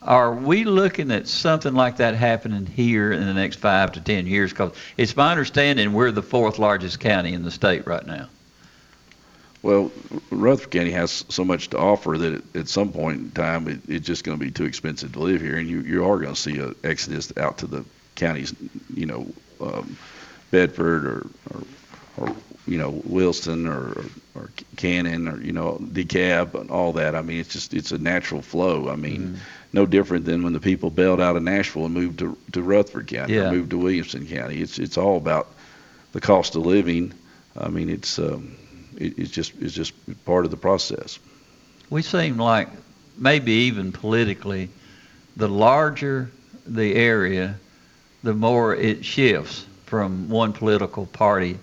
Are 0.04 0.34
we 0.34 0.64
looking 0.64 1.10
at 1.10 1.26
something 1.26 1.72
like 1.72 1.96
that 1.96 2.14
happening 2.14 2.66
here 2.66 3.10
in 3.12 3.24
the 3.24 3.32
next 3.32 3.56
five 3.56 3.92
to 3.92 4.00
ten 4.00 4.26
years? 4.26 4.50
Because 4.50 4.72
it's 4.98 5.16
my 5.16 5.30
understanding 5.30 5.92
we're 5.94 6.12
the 6.12 6.22
fourth 6.22 6.58
largest 6.58 7.00
county 7.00 7.32
in 7.32 7.42
the 7.42 7.50
state 7.50 7.86
right 7.86 8.06
now. 8.06 8.28
Well, 9.62 9.90
Rutherford 10.30 10.72
County 10.72 10.90
has 10.90 11.24
so 11.30 11.42
much 11.42 11.70
to 11.70 11.78
offer 11.78 12.18
that 12.18 12.54
at 12.54 12.68
some 12.68 12.92
point 12.92 13.18
in 13.18 13.30
time 13.30 13.66
it, 13.66 13.80
it's 13.88 14.06
just 14.06 14.24
going 14.24 14.38
to 14.38 14.44
be 14.44 14.50
too 14.50 14.66
expensive 14.66 15.12
to 15.12 15.20
live 15.20 15.40
here, 15.40 15.56
and 15.56 15.66
you 15.66 15.80
you 15.80 16.04
are 16.04 16.18
going 16.18 16.34
to 16.34 16.40
see 16.40 16.58
an 16.58 16.74
exodus 16.84 17.32
out 17.38 17.56
to 17.58 17.66
the 17.66 17.82
counties, 18.14 18.54
you 18.92 19.06
know, 19.06 19.26
um, 19.62 19.96
Bedford 20.50 21.06
or, 21.06 21.26
or 21.50 21.62
or 22.18 22.36
you 22.66 22.78
know 22.78 22.90
Wilson 23.04 23.66
or 23.66 24.04
or 24.34 24.50
Cannon 24.76 25.28
or 25.28 25.40
you 25.40 25.52
know 25.52 25.78
DeKalb 25.80 26.54
and 26.60 26.70
all 26.70 26.92
that. 26.92 27.14
I 27.14 27.22
mean, 27.22 27.40
it's 27.40 27.52
just 27.52 27.74
it's 27.74 27.92
a 27.92 27.98
natural 27.98 28.42
flow. 28.42 28.90
I 28.90 28.96
mean, 28.96 29.20
mm-hmm. 29.20 29.36
No 29.74 29.84
different 29.84 30.24
than 30.24 30.42
when 30.44 30.52
the 30.52 30.60
people 30.60 30.88
bailed 30.88 31.20
out 31.20 31.36
of 31.36 31.42
Nashville 31.42 31.84
and 31.84 31.92
moved 31.92 32.20
to 32.20 32.38
to 32.52 32.62
Rutherford 32.62 33.08
County 33.08 33.34
yeah. 33.34 33.48
or 33.48 33.52
moved 33.52 33.70
to 33.70 33.78
Williamson 33.78 34.26
County. 34.26 34.62
It's 34.62 34.78
it's 34.78 34.96
all 34.96 35.16
about 35.16 35.48
the 36.12 36.20
cost 36.20 36.54
of 36.54 36.64
living. 36.64 37.12
I 37.58 37.68
mean, 37.68 37.90
it's 37.90 38.18
um, 38.18 38.56
it, 38.96 39.18
it's 39.18 39.30
just 39.30 39.52
it's 39.60 39.74
just 39.74 39.92
part 40.24 40.44
of 40.44 40.50
the 40.52 40.56
process. 40.56 41.18
We 41.90 42.02
seem 42.02 42.38
like 42.38 42.68
maybe 43.18 43.52
even 43.52 43.92
politically, 43.92 44.70
the 45.36 45.48
larger 45.48 46.30
the 46.66 46.94
area, 46.94 47.56
the 48.22 48.32
more 48.32 48.74
it 48.74 49.04
shifts 49.04 49.66
from 49.86 50.28
one 50.28 50.52
political 50.52 51.06
party 51.06 51.58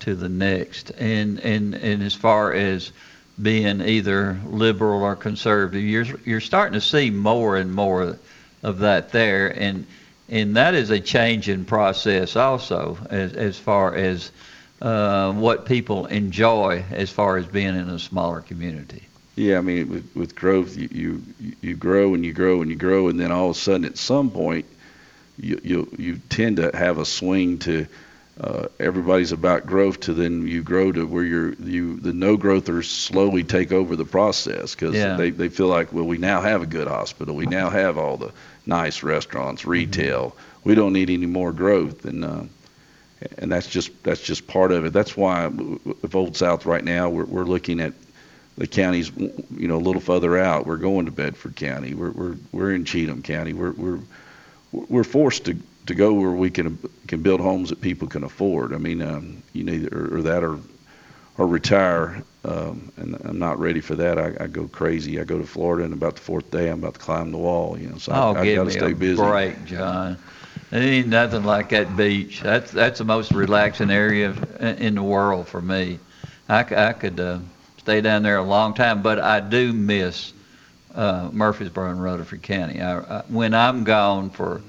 to 0.00 0.16
the 0.16 0.28
next. 0.28 0.90
And 0.90 1.38
and 1.40 1.74
and 1.74 2.02
as 2.02 2.14
far 2.14 2.52
as 2.52 2.92
being 3.40 3.80
either 3.80 4.38
liberal 4.46 5.02
or 5.02 5.16
conservative, 5.16 5.82
you're 5.82 6.06
you're 6.24 6.40
starting 6.40 6.74
to 6.74 6.80
see 6.80 7.10
more 7.10 7.56
and 7.56 7.74
more 7.74 8.18
of 8.62 8.78
that 8.80 9.10
there, 9.10 9.48
and 9.48 9.86
and 10.28 10.56
that 10.56 10.74
is 10.74 10.90
a 10.90 11.00
changing 11.00 11.64
process 11.64 12.36
also 12.36 12.98
as 13.10 13.32
as 13.34 13.58
far 13.58 13.94
as 13.94 14.30
uh, 14.80 15.32
what 15.32 15.66
people 15.66 16.06
enjoy 16.06 16.84
as 16.90 17.10
far 17.10 17.36
as 17.36 17.46
being 17.46 17.76
in 17.76 17.88
a 17.88 17.98
smaller 17.98 18.40
community. 18.40 19.02
Yeah, 19.36 19.58
I 19.58 19.60
mean, 19.62 19.88
with, 19.88 20.10
with 20.14 20.34
growth, 20.34 20.76
you, 20.76 20.88
you 20.90 21.54
you 21.62 21.74
grow 21.74 22.14
and 22.14 22.24
you 22.24 22.32
grow 22.34 22.60
and 22.60 22.70
you 22.70 22.76
grow, 22.76 23.08
and 23.08 23.18
then 23.18 23.32
all 23.32 23.50
of 23.50 23.56
a 23.56 23.58
sudden, 23.58 23.86
at 23.86 23.96
some 23.96 24.30
point, 24.30 24.66
you 25.38 25.60
you 25.64 25.88
you 25.96 26.20
tend 26.28 26.56
to 26.58 26.70
have 26.74 26.98
a 26.98 27.06
swing 27.06 27.58
to 27.60 27.86
uh, 28.40 28.66
everybody's 28.80 29.32
about 29.32 29.66
growth 29.66 30.00
to 30.00 30.14
then 30.14 30.46
you 30.48 30.62
grow 30.62 30.90
to 30.90 31.06
where 31.06 31.22
you're 31.24 31.52
you 31.54 31.96
the 31.96 32.12
no 32.12 32.36
growthers 32.38 32.86
slowly 32.86 33.44
take 33.44 33.72
over 33.72 33.94
the 33.94 34.04
process 34.06 34.74
because 34.74 34.94
Yeah. 34.94 35.16
they, 35.16 35.30
they 35.30 35.48
feel 35.48 35.66
like 35.68 35.92
well 35.92 36.04
we 36.06 36.18
now 36.18 36.40
have 36.40 36.62
a 36.62 36.66
good 36.66 36.88
hospital. 36.88 37.34
We 37.36 37.46
now 37.46 37.68
have 37.70 37.98
all 37.98 38.16
the 38.16 38.32
nice 38.64 39.02
restaurants 39.02 39.64
retail. 39.66 40.34
We 40.64 40.74
don't 40.74 40.92
need 40.94 41.10
any 41.10 41.26
more 41.26 41.52
growth. 41.52 42.04
And 42.06 42.24
uh, 42.24 42.42
and 43.38 43.52
that's 43.52 43.66
just 43.68 43.90
that's 44.02 44.22
just 44.22 44.46
part 44.46 44.72
of 44.72 44.84
it. 44.86 44.92
That's 44.92 45.16
why 45.16 45.46
with 45.48 46.14
Old 46.14 46.36
South 46.36 46.64
right 46.66 46.82
now 46.84 47.10
we're 47.10 47.24
we're 47.26 47.44
looking 47.44 47.80
at 47.80 47.92
the 48.56 48.66
counties 48.66 49.10
you 49.16 49.68
know 49.68 49.76
a 49.76 49.84
little 49.84 50.00
further 50.00 50.38
out. 50.38 50.66
We're 50.66 50.76
going 50.78 51.04
to 51.06 51.12
Bedford 51.12 51.54
County. 51.56 51.92
We're 51.94 52.10
we're 52.12 52.36
we're 52.50 52.72
in 52.74 52.84
Cheatham 52.86 53.22
County. 53.22 53.52
We're 53.52 53.72
we're 53.72 53.98
we're 54.72 55.04
forced 55.04 55.44
to 55.44 55.56
to 55.86 55.94
go 55.94 56.12
where 56.12 56.30
we 56.30 56.50
can 56.50 56.78
can 57.06 57.22
build 57.22 57.40
homes 57.40 57.70
that 57.70 57.80
people 57.80 58.08
can 58.08 58.24
afford. 58.24 58.72
I 58.72 58.78
mean, 58.78 59.02
um, 59.02 59.42
you 59.52 59.64
need 59.64 59.92
or, 59.92 60.18
or 60.18 60.22
that 60.22 60.42
or 60.42 60.58
or 61.38 61.46
retire. 61.46 62.22
Um, 62.44 62.90
and 62.96 63.16
I'm 63.24 63.38
not 63.38 63.58
ready 63.58 63.80
for 63.80 63.94
that. 63.96 64.18
I, 64.18 64.44
I 64.44 64.46
go 64.48 64.66
crazy. 64.66 65.20
I 65.20 65.24
go 65.24 65.38
to 65.38 65.44
Florida, 65.44 65.84
and 65.84 65.92
about 65.92 66.16
the 66.16 66.20
fourth 66.20 66.50
day, 66.50 66.68
I'm 66.68 66.80
about 66.80 66.94
to 66.94 67.00
climb 67.00 67.30
the 67.30 67.38
wall. 67.38 67.78
You 67.78 67.88
know, 67.88 67.98
so 67.98 68.12
oh, 68.12 68.34
I, 68.34 68.40
I 68.40 68.54
got 68.54 68.64
to 68.64 68.70
stay 68.70 68.92
busy. 68.92 69.22
break, 69.22 69.64
John. 69.64 70.18
There 70.70 70.82
ain't 70.82 71.08
nothing 71.08 71.44
like 71.44 71.68
that 71.70 71.96
beach. 71.96 72.40
That's 72.40 72.70
that's 72.70 72.98
the 72.98 73.04
most 73.04 73.32
relaxing 73.32 73.90
area 73.90 74.34
in 74.60 74.94
the 74.94 75.02
world 75.02 75.46
for 75.46 75.60
me. 75.60 75.98
I 76.48 76.62
could 76.64 77.20
uh, 77.20 77.38
stay 77.78 78.00
down 78.00 78.22
there 78.22 78.36
a 78.36 78.42
long 78.42 78.74
time, 78.74 79.02
but 79.02 79.18
I 79.18 79.40
do 79.40 79.72
miss 79.72 80.32
uh, 80.94 81.28
Murfreesboro 81.32 81.90
and 81.90 82.02
Rutherford 82.02 82.42
County. 82.42 82.80
I, 82.80 82.98
I, 82.98 83.22
when 83.28 83.54
I'm 83.54 83.84
gone 83.84 84.30
for, 84.30 84.60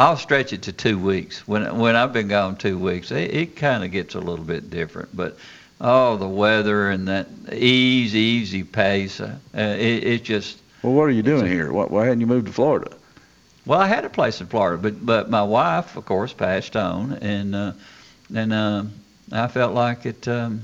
I'll 0.00 0.16
stretch 0.16 0.54
it 0.54 0.62
to 0.62 0.72
two 0.72 0.98
weeks. 0.98 1.46
When 1.46 1.78
when 1.78 1.94
I've 1.94 2.14
been 2.14 2.28
gone 2.28 2.56
two 2.56 2.78
weeks, 2.78 3.10
it, 3.10 3.34
it 3.34 3.56
kind 3.56 3.84
of 3.84 3.90
gets 3.90 4.14
a 4.14 4.18
little 4.18 4.46
bit 4.46 4.70
different. 4.70 5.14
But 5.14 5.36
oh, 5.78 6.16
the 6.16 6.26
weather 6.26 6.88
and 6.88 7.08
that 7.08 7.28
easy, 7.52 8.18
easy 8.18 8.64
pace, 8.64 9.20
uh, 9.20 9.36
it, 9.52 10.04
it 10.04 10.24
just 10.24 10.58
Well, 10.82 10.94
what 10.94 11.02
are 11.02 11.10
you 11.10 11.22
doing 11.22 11.46
here? 11.46 11.70
Why, 11.70 11.84
why 11.84 12.04
hadn't 12.04 12.22
you 12.22 12.26
moved 12.26 12.46
to 12.46 12.52
Florida? 12.52 12.96
well, 13.66 13.78
I 13.78 13.88
had 13.88 14.06
a 14.06 14.08
place 14.08 14.40
in 14.40 14.46
Florida, 14.46 14.80
but 14.82 15.04
but 15.04 15.28
my 15.28 15.42
wife, 15.42 15.94
of 15.96 16.06
course, 16.06 16.32
passed 16.32 16.76
on, 16.76 17.12
and 17.20 17.54
uh, 17.54 17.72
and 18.34 18.54
uh, 18.54 18.84
I 19.30 19.48
felt 19.48 19.74
like 19.74 20.06
it. 20.06 20.26
Um, 20.26 20.62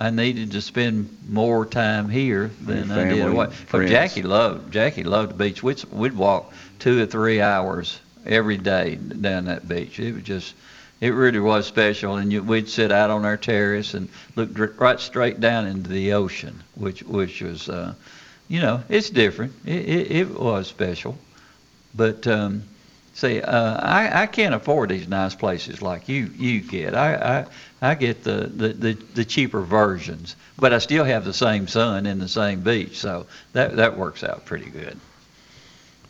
I 0.00 0.10
needed 0.10 0.52
to 0.52 0.60
spend 0.62 1.16
more 1.28 1.64
time 1.64 2.08
here 2.08 2.50
than 2.60 2.90
I 2.90 3.04
did 3.04 3.18
family, 3.18 3.32
away. 3.32 3.48
But 3.70 3.86
Jackie 3.86 4.22
loved 4.22 4.72
Jackie 4.72 5.04
loved 5.04 5.30
the 5.30 5.34
beach. 5.34 5.62
We'd 5.62 5.84
we'd 5.92 6.16
walk 6.16 6.52
two 6.80 7.00
or 7.00 7.06
three 7.06 7.40
hours 7.40 8.00
every 8.26 8.56
day 8.58 8.96
down 8.96 9.46
that 9.46 9.68
beach. 9.68 9.98
It 9.98 10.14
was 10.14 10.22
just. 10.22 10.54
It 11.00 11.10
really 11.10 11.38
was 11.38 11.64
special, 11.64 12.16
and 12.16 12.32
you, 12.32 12.42
we'd 12.42 12.68
sit 12.68 12.90
out 12.90 13.08
on 13.08 13.24
our 13.24 13.36
terrace 13.36 13.94
and 13.94 14.08
look 14.34 14.52
dr- 14.52 14.80
right 14.80 14.98
straight 14.98 15.38
down 15.38 15.68
into 15.68 15.88
the 15.88 16.14
ocean, 16.14 16.60
which 16.74 17.04
which 17.04 17.40
was, 17.40 17.68
uh, 17.68 17.94
you 18.48 18.60
know, 18.60 18.82
it's 18.88 19.08
different. 19.08 19.52
It, 19.64 19.88
it, 19.88 20.10
it 20.10 20.40
was 20.40 20.66
special. 20.66 21.16
But 21.94 22.26
um, 22.26 22.64
see, 23.14 23.40
uh, 23.40 23.76
I, 23.76 24.22
I 24.22 24.26
can't 24.26 24.56
afford 24.56 24.90
these 24.90 25.06
nice 25.06 25.36
places 25.36 25.80
like 25.80 26.08
you 26.08 26.30
you 26.36 26.62
get. 26.62 26.96
I 26.96 27.46
I, 27.80 27.90
I 27.92 27.94
get 27.94 28.24
the, 28.24 28.50
the, 28.52 28.68
the, 28.70 28.92
the 29.14 29.24
cheaper 29.24 29.60
versions, 29.60 30.34
but 30.58 30.72
I 30.72 30.78
still 30.78 31.04
have 31.04 31.24
the 31.24 31.32
same 31.32 31.68
sun 31.68 32.06
and 32.06 32.20
the 32.20 32.28
same 32.28 32.62
beach, 32.62 32.98
so 32.98 33.26
that 33.52 33.76
that 33.76 33.96
works 33.96 34.24
out 34.24 34.46
pretty 34.46 34.68
good. 34.68 34.98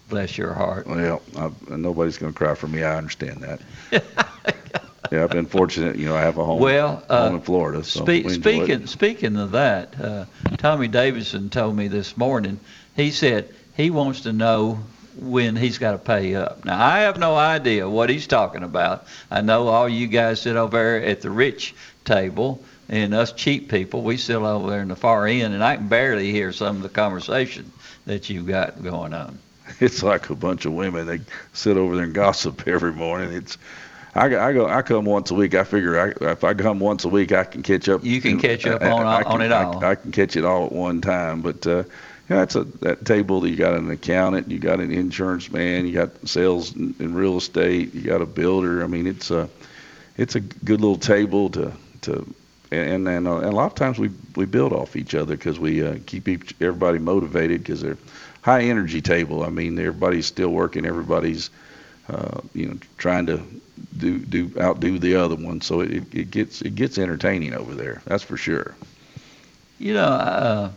Bless 0.09 0.38
your 0.38 0.54
heart. 0.54 0.86
Well, 0.86 1.20
I, 1.36 1.50
nobody's 1.68 2.16
going 2.16 2.32
to 2.32 2.36
cry 2.36 2.54
for 2.54 2.66
me. 2.66 2.82
I 2.82 2.96
understand 2.96 3.42
that. 3.42 3.61
yeah, 5.12 5.24
I've 5.24 5.30
been 5.30 5.46
fortunate. 5.46 5.96
You 5.96 6.06
know, 6.06 6.16
I 6.16 6.22
have 6.22 6.38
a 6.38 6.44
home, 6.44 6.61
Well, 6.61 7.04
uh, 7.09 7.26
home 7.26 7.36
in 7.36 7.42
Florida. 7.42 7.84
So 7.84 8.04
Speak, 8.04 8.24
we 8.24 8.34
enjoy 8.34 8.50
it. 8.50 8.54
speaking 8.54 8.86
speaking 8.86 9.36
of 9.36 9.50
that, 9.52 10.00
uh, 10.00 10.24
Tommy 10.56 10.88
Davidson 10.88 11.50
told 11.50 11.76
me 11.76 11.88
this 11.88 12.16
morning. 12.16 12.59
He 12.96 13.11
said 13.11 13.54
he 13.76 13.90
wants 13.90 14.22
to 14.22 14.32
know 14.32 14.80
when 15.20 15.56
he's 15.56 15.78
got 15.78 15.92
to 15.92 15.98
pay 15.98 16.34
up. 16.34 16.64
Now 16.64 16.82
I 16.82 17.00
have 17.00 17.18
no 17.18 17.36
idea 17.36 17.88
what 17.88 18.09
he's 18.09 18.26
talking 18.26 18.62
about. 18.62 19.06
I 19.30 19.42
know 19.42 19.68
all 19.68 19.88
you 19.88 20.06
guys 20.06 20.40
sit 20.40 20.56
over 20.56 20.76
there 20.76 21.04
at 21.04 21.20
the 21.20 21.30
rich 21.30 21.74
table, 22.04 22.64
and 22.88 23.12
us 23.12 23.32
cheap 23.32 23.70
people 23.70 24.02
we 24.02 24.16
sit 24.16 24.36
over 24.36 24.70
there 24.70 24.80
in 24.80 24.88
the 24.88 24.96
far 24.96 25.26
end, 25.26 25.52
and 25.52 25.62
I 25.62 25.76
can 25.76 25.88
barely 25.88 26.32
hear 26.32 26.52
some 26.52 26.76
of 26.76 26.82
the 26.82 26.88
conversation 26.88 27.70
that 28.06 28.30
you've 28.30 28.46
got 28.46 28.82
going 28.82 29.12
on. 29.12 29.38
it's 29.81 30.03
like 30.03 30.31
a 30.31 30.35
bunch 30.35 30.64
of 30.66 30.73
women. 30.73 31.07
They 31.07 31.21
sit 31.53 31.77
over 31.77 31.95
there 31.97 32.05
and 32.05 32.14
gossip 32.14 32.66
every 32.66 32.93
morning. 32.93 33.33
It's 33.33 33.59
I, 34.14 34.25
I 34.37 34.53
go 34.53 34.66
I 34.66 34.83
come 34.83 35.05
once 35.05 35.31
a 35.31 35.35
week. 35.35 35.55
I 35.55 35.64
figure 35.64 35.99
I, 36.01 36.31
if 36.33 36.45
I 36.45 36.55
come 36.55 36.81
once 36.81 37.05
a 37.05 37.09
week, 37.09 37.33
I 37.33 37.45
can 37.45 37.62
catch 37.62 37.89
up. 37.89 38.05
You 38.05 38.21
can 38.21 38.39
catch 38.41 38.66
up 38.66 38.83
I- 38.83 38.91
on- 38.91 39.07
I 39.07 39.23
on 39.23 39.39
can- 39.39 39.43
it 39.43 39.53
all. 39.53 39.85
I, 39.85 39.95
can 39.95 40.12
catch 40.12 40.37
it 40.37 40.45
all 40.45 40.66
at 40.66 40.73
one 40.73 41.01
time. 41.01 41.41
But 41.43 41.66
uh, 41.66 41.71
you 42.29 42.35
know, 42.35 42.37
that's 42.41 42.57
a 42.57 42.64
that 42.64 43.05
table. 43.05 43.41
That 43.41 43.51
you 43.51 43.57
got 43.57 43.75
an 43.75 43.91
accountant, 43.91 44.51
you 44.51 44.59
got 44.59 44.81
an 44.81 44.91
insurance 44.91 45.51
man, 45.53 45.87
you 45.87 45.93
got 45.93 46.11
sales 46.29 46.75
in, 46.75 46.95
in 46.99 47.14
real 47.14 47.37
estate, 47.37 47.95
you 47.95 48.03
got 48.03 48.21
a 48.23 48.27
builder. 48.27 48.83
I 48.83 48.87
mean, 48.87 49.07
it's 49.07 49.31
a 49.31 49.49
it's 50.16 50.35
a 50.35 50.41
good 50.41 50.81
little 50.81 50.99
table 50.99 51.51
to 51.51 51.73
to 52.03 52.35
and 52.73 53.07
and, 53.09 53.29
uh, 53.29 53.37
and 53.37 53.47
a 53.47 53.51
lot 53.57 53.66
of 53.66 53.75
times 53.75 53.99
we 53.99 54.11
we 54.37 54.45
build 54.47 54.73
off 54.73 54.97
each 54.97 55.14
other 55.14 55.37
because 55.37 55.59
we 55.61 55.87
uh, 55.87 55.97
keep 56.07 56.29
each, 56.29 56.55
everybody 56.61 56.99
motivated 56.99 57.61
because 57.62 57.81
they're 57.83 57.97
high 58.49 58.62
energy 58.62 59.03
table. 59.03 59.42
I 59.42 59.51
mean, 59.51 59.78
everybody's 59.78 60.24
still 60.24 60.49
working. 60.49 60.86
Everybody's 60.86 61.51
uh, 62.09 62.40
you 62.55 62.66
know 62.66 62.78
trying 62.96 63.26
to 63.26 63.42
do 63.99 64.18
do 64.18 64.51
outdo 64.59 64.99
the 64.99 65.16
other 65.16 65.36
one. 65.36 65.61
So 65.61 65.80
it, 65.80 66.14
it 66.14 66.30
gets 66.30 66.62
it 66.62 66.74
gets 66.74 66.96
entertaining 66.96 67.53
over 67.53 67.74
there. 67.74 68.01
That's 68.07 68.22
for 68.22 68.38
sure. 68.38 68.74
You 69.78 69.92
know, 69.94 70.01
uh, 70.03 70.70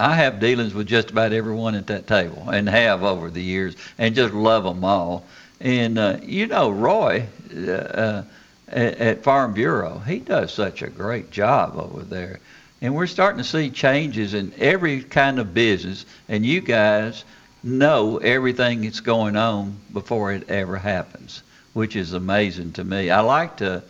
I 0.00 0.14
have 0.14 0.40
dealings 0.40 0.72
with 0.72 0.86
just 0.86 1.10
about 1.10 1.32
everyone 1.32 1.74
at 1.74 1.86
that 1.88 2.06
table, 2.06 2.48
and 2.48 2.66
have 2.66 3.02
over 3.02 3.30
the 3.30 3.42
years, 3.42 3.76
and 3.98 4.14
just 4.14 4.32
love 4.32 4.64
them 4.64 4.82
all. 4.82 5.26
And 5.60 5.98
uh, 5.98 6.16
you 6.22 6.46
know, 6.46 6.70
Roy 6.70 7.26
uh, 7.54 7.70
uh, 7.70 8.22
at, 8.68 8.98
at 8.98 9.22
Farm 9.22 9.52
Bureau, 9.52 9.98
he 9.98 10.18
does 10.18 10.50
such 10.50 10.80
a 10.80 10.88
great 10.88 11.30
job 11.30 11.76
over 11.76 12.02
there, 12.02 12.40
and 12.82 12.94
we're 12.94 13.06
starting 13.06 13.38
to 13.38 13.44
see 13.44 13.70
changes 13.70 14.34
in 14.34 14.52
every 14.58 15.02
kind 15.02 15.38
of 15.38 15.54
business. 15.54 16.04
And 16.28 16.44
you 16.44 16.60
guys 16.60 17.24
know 17.62 18.18
everything 18.18 18.82
that's 18.82 19.00
going 19.00 19.36
on 19.36 19.76
before 19.92 20.32
it 20.32 20.48
ever 20.50 20.76
happens, 20.76 21.42
which 21.72 21.96
is 21.96 22.12
amazing 22.12 22.72
to 22.72 22.84
me. 22.84 23.10
I 23.10 23.20
like 23.20 23.58
to 23.58 23.82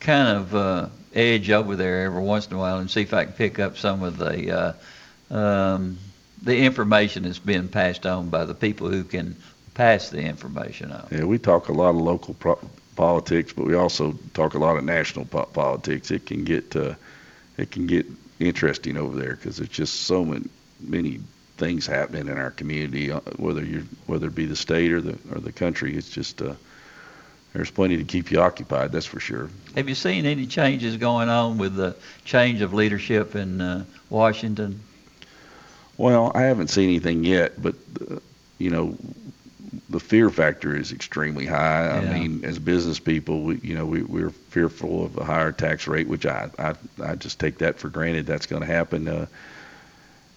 kind 0.00 0.36
of 0.38 0.54
uh, 0.54 0.88
edge 1.14 1.50
over 1.50 1.76
there 1.76 2.04
every 2.04 2.22
once 2.22 2.46
in 2.46 2.54
a 2.54 2.58
while 2.58 2.78
and 2.78 2.90
see 2.90 3.02
if 3.02 3.12
I 3.12 3.24
can 3.24 3.32
pick 3.32 3.58
up 3.58 3.76
some 3.76 4.02
of 4.02 4.18
the 4.18 4.76
uh, 5.30 5.34
um, 5.34 5.98
the 6.42 6.56
information 6.58 7.22
that's 7.22 7.38
being 7.38 7.68
passed 7.68 8.06
on 8.06 8.28
by 8.28 8.44
the 8.44 8.54
people 8.54 8.90
who 8.90 9.02
can 9.02 9.34
pass 9.72 10.10
the 10.10 10.20
information 10.20 10.92
on. 10.92 11.08
Yeah, 11.10 11.24
we 11.24 11.38
talk 11.38 11.68
a 11.68 11.72
lot 11.72 11.90
of 11.90 11.96
local 11.96 12.34
pro- 12.34 12.58
politics, 12.96 13.52
but 13.52 13.64
we 13.64 13.74
also 13.74 14.16
talk 14.34 14.54
a 14.54 14.58
lot 14.58 14.76
of 14.76 14.84
national 14.84 15.24
po- 15.24 15.46
politics. 15.46 16.10
It 16.10 16.26
can 16.26 16.44
get 16.44 16.76
uh, 16.76 16.94
it 17.56 17.70
can 17.70 17.86
get 17.86 18.06
interesting 18.40 18.96
over 18.96 19.18
there 19.18 19.36
because 19.36 19.56
there's 19.56 19.68
just 19.68 20.02
so 20.02 20.24
many 20.24 20.48
many 20.80 21.20
things 21.56 21.86
happening 21.86 22.26
in 22.28 22.36
our 22.36 22.50
community, 22.50 23.10
uh, 23.10 23.20
whether 23.36 23.64
you 23.64 23.86
whether 24.06 24.26
it 24.26 24.34
be 24.34 24.46
the 24.46 24.56
state 24.56 24.92
or 24.92 25.00
the 25.00 25.18
or 25.32 25.40
the 25.40 25.52
country. 25.52 25.96
It's 25.96 26.10
just 26.10 26.42
uh, 26.42 26.54
there's 27.52 27.70
plenty 27.70 27.96
to 27.96 28.04
keep 28.04 28.30
you 28.30 28.40
occupied. 28.40 28.92
That's 28.92 29.06
for 29.06 29.20
sure. 29.20 29.48
Have 29.76 29.88
you 29.88 29.94
seen 29.94 30.26
any 30.26 30.46
changes 30.46 30.96
going 30.96 31.28
on 31.28 31.58
with 31.58 31.76
the 31.76 31.96
change 32.24 32.60
of 32.60 32.74
leadership 32.74 33.36
in 33.36 33.60
uh, 33.60 33.84
Washington? 34.10 34.80
Well, 35.96 36.32
I 36.34 36.42
haven't 36.42 36.68
seen 36.68 36.88
anything 36.88 37.22
yet, 37.22 37.60
but 37.62 37.76
uh, 38.10 38.16
you 38.58 38.70
know, 38.70 38.96
the 39.88 40.00
fear 40.00 40.30
factor 40.30 40.74
is 40.76 40.92
extremely 40.92 41.46
high. 41.46 41.88
I 41.88 42.02
Yeah. 42.02 42.12
mean, 42.20 42.44
as 42.44 42.58
business 42.58 42.98
people, 42.98 43.42
we, 43.42 43.56
you 43.62 43.74
know, 43.74 43.86
we, 43.86 44.02
we're 44.02 44.30
fearful 44.30 45.04
of 45.04 45.18
a 45.18 45.24
higher 45.24 45.52
tax 45.52 45.86
rate, 45.86 46.08
which 46.08 46.26
I, 46.26 46.50
I, 46.58 46.74
I 47.02 47.14
just 47.16 47.38
take 47.40 47.58
that 47.58 47.78
for 47.78 47.88
granted. 47.88 48.26
That's 48.26 48.46
going 48.46 48.62
to 48.62 48.66
happen. 48.66 49.08
Uh, 49.08 49.26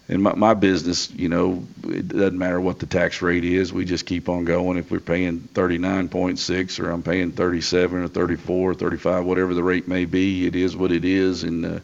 in 0.08 0.22
my, 0.22 0.34
my 0.34 0.54
business, 0.54 1.10
you 1.10 1.28
know, 1.28 1.64
it 1.86 2.08
doesn't 2.08 2.38
matter 2.38 2.60
what 2.60 2.78
the 2.78 2.86
tax 2.86 3.20
rate 3.20 3.44
is. 3.44 3.72
We 3.74 3.84
just 3.84 4.06
keep 4.06 4.28
on 4.30 4.44
going. 4.46 4.78
If 4.78 4.90
we're 4.90 5.00
paying 5.00 5.40
39.6 5.40 6.80
or 6.82 6.90
I'm 6.90 7.02
paying 7.02 7.32
37 7.32 8.02
or 8.04 8.08
34 8.08 8.70
or 8.70 8.74
35, 8.74 9.24
whatever 9.26 9.52
the 9.54 9.62
rate 9.62 9.86
may 9.86 10.06
be, 10.06 10.46
it 10.46 10.56
is 10.56 10.74
what 10.76 10.92
it 10.92 11.04
is. 11.04 11.44
And, 11.44 11.64
uh, 11.66 11.80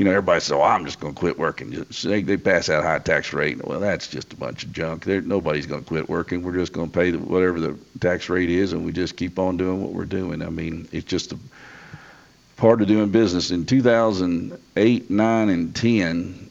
you 0.00 0.04
know, 0.04 0.12
everybody 0.12 0.40
says, 0.40 0.52
"Oh, 0.52 0.62
I'm 0.62 0.86
just 0.86 0.98
going 0.98 1.12
to 1.12 1.20
quit 1.20 1.38
working." 1.38 1.84
They, 2.02 2.22
they 2.22 2.38
pass 2.38 2.68
that 2.68 2.82
high 2.82 3.00
tax 3.00 3.34
rate. 3.34 3.62
Well, 3.62 3.80
that's 3.80 4.06
just 4.06 4.32
a 4.32 4.36
bunch 4.36 4.64
of 4.64 4.72
junk. 4.72 5.04
There, 5.04 5.20
nobody's 5.20 5.66
going 5.66 5.82
to 5.82 5.86
quit 5.86 6.08
working. 6.08 6.42
We're 6.42 6.54
just 6.54 6.72
going 6.72 6.90
to 6.90 6.98
pay 6.98 7.10
the, 7.10 7.18
whatever 7.18 7.60
the 7.60 7.76
tax 8.00 8.30
rate 8.30 8.48
is, 8.48 8.72
and 8.72 8.82
we 8.82 8.92
just 8.92 9.18
keep 9.18 9.38
on 9.38 9.58
doing 9.58 9.82
what 9.82 9.92
we're 9.92 10.06
doing. 10.06 10.40
I 10.40 10.48
mean, 10.48 10.88
it's 10.90 11.04
just 11.04 11.32
a 11.32 11.38
part 12.56 12.80
of 12.80 12.88
doing 12.88 13.10
business. 13.10 13.50
In 13.50 13.66
2008, 13.66 15.10
9, 15.10 15.48
and 15.50 15.76
10, 15.76 16.49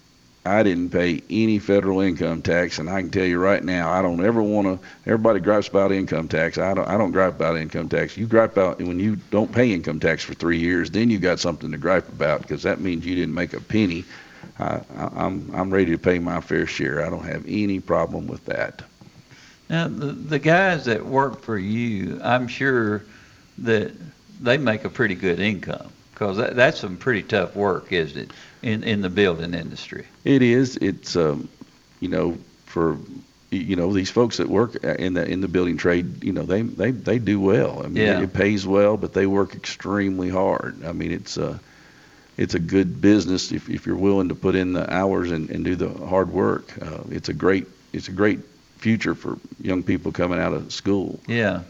I 0.49 0.63
didn't 0.63 0.89
pay 0.89 1.21
any 1.29 1.59
federal 1.59 1.99
income 1.99 2.41
tax, 2.41 2.79
and 2.79 2.89
I 2.89 3.01
can 3.01 3.11
tell 3.11 3.25
you 3.25 3.37
right 3.37 3.63
now, 3.63 3.91
I 3.91 4.01
don't 4.01 4.25
ever 4.25 4.41
want 4.41 4.65
to. 4.65 4.87
Everybody 5.05 5.39
gripes 5.39 5.67
about 5.67 5.91
income 5.91 6.27
tax. 6.27 6.57
I 6.57 6.73
don't. 6.73 6.87
I 6.87 6.97
don't 6.97 7.11
gripe 7.11 7.35
about 7.35 7.55
income 7.55 7.87
tax. 7.87 8.17
You 8.17 8.25
gripe 8.25 8.53
about 8.53 8.79
when 8.79 8.99
you 8.99 9.17
don't 9.29 9.51
pay 9.51 9.71
income 9.71 9.99
tax 9.99 10.23
for 10.23 10.33
three 10.33 10.57
years, 10.57 10.89
then 10.89 11.11
you 11.11 11.19
got 11.19 11.39
something 11.39 11.71
to 11.71 11.77
gripe 11.77 12.09
about 12.09 12.41
because 12.41 12.63
that 12.63 12.81
means 12.81 13.05
you 13.05 13.13
didn't 13.13 13.35
make 13.35 13.53
a 13.53 13.61
penny. 13.61 14.03
I, 14.57 14.81
I, 14.97 15.09
I'm 15.15 15.51
I'm 15.53 15.71
ready 15.71 15.91
to 15.91 15.99
pay 15.99 16.17
my 16.17 16.41
fair 16.41 16.65
share. 16.65 17.05
I 17.05 17.11
don't 17.11 17.25
have 17.25 17.45
any 17.47 17.79
problem 17.79 18.25
with 18.25 18.43
that. 18.45 18.81
Now, 19.69 19.87
the, 19.87 20.07
the 20.07 20.39
guys 20.39 20.85
that 20.85 21.05
work 21.05 21.41
for 21.41 21.59
you, 21.59 22.19
I'm 22.23 22.47
sure 22.47 23.03
that 23.59 23.91
they 24.41 24.57
make 24.57 24.83
a 24.83 24.89
pretty 24.89 25.13
good 25.13 25.39
income 25.39 25.91
because 26.19 26.35
that, 26.35 26.55
that's 26.57 26.79
some 26.81 26.97
pretty 26.97 27.23
tough 27.23 27.55
work, 27.55 27.93
isn't 27.93 28.19
it, 28.19 28.31
in, 28.61 28.83
in 28.83 28.99
the 29.01 29.09
building 29.09 29.53
industry? 29.53 30.05
It 30.25 30.41
is. 30.41 30.75
It's, 30.75 31.15
um, 31.15 31.47
you 32.01 32.09
know, 32.09 32.37
for 32.65 32.97
you 33.51 33.75
know 33.75 33.91
these 33.93 34.11
folks 34.11 34.37
that 34.37 34.47
work 34.47 34.75
in 34.83 35.13
the 35.13 35.25
in 35.25 35.41
the 35.41 35.47
building 35.47 35.77
trade, 35.77 36.23
you 36.23 36.33
know, 36.33 36.43
they 36.43 36.61
they 36.61 36.91
they 36.91 37.19
do 37.19 37.39
well. 37.39 37.79
I 37.83 37.87
mean, 37.87 38.03
Yeah. 38.03 38.21
it 38.21 38.33
pays 38.33 38.67
well, 38.67 38.97
but 38.97 39.13
they 39.13 39.25
work 39.25 39.55
extremely 39.55 40.29
hard. 40.29 40.83
I 40.85 40.91
mean, 40.91 41.11
it's 41.11 41.37
a 41.37 41.59
it's 42.37 42.53
a 42.53 42.59
good 42.59 43.01
business 43.01 43.51
if 43.51 43.69
if 43.69 43.87
you're 43.87 43.95
willing 43.95 44.29
to 44.29 44.35
put 44.35 44.55
in 44.55 44.73
the 44.73 44.93
hours 44.93 45.31
and, 45.31 45.49
and 45.49 45.63
do 45.65 45.75
the 45.75 45.89
hard 46.05 46.31
work. 46.31 46.77
Uh, 46.81 46.99
it's 47.09 47.29
a 47.29 47.33
great 47.33 47.65
it's 47.93 48.09
a 48.09 48.11
great 48.11 48.39
future 48.77 49.15
for 49.15 49.37
young 49.61 49.83
people 49.83 50.11
coming 50.11 50.37
out 50.39 50.53
of 50.53 50.71
school. 50.71 51.19
Yeah. 51.27 51.61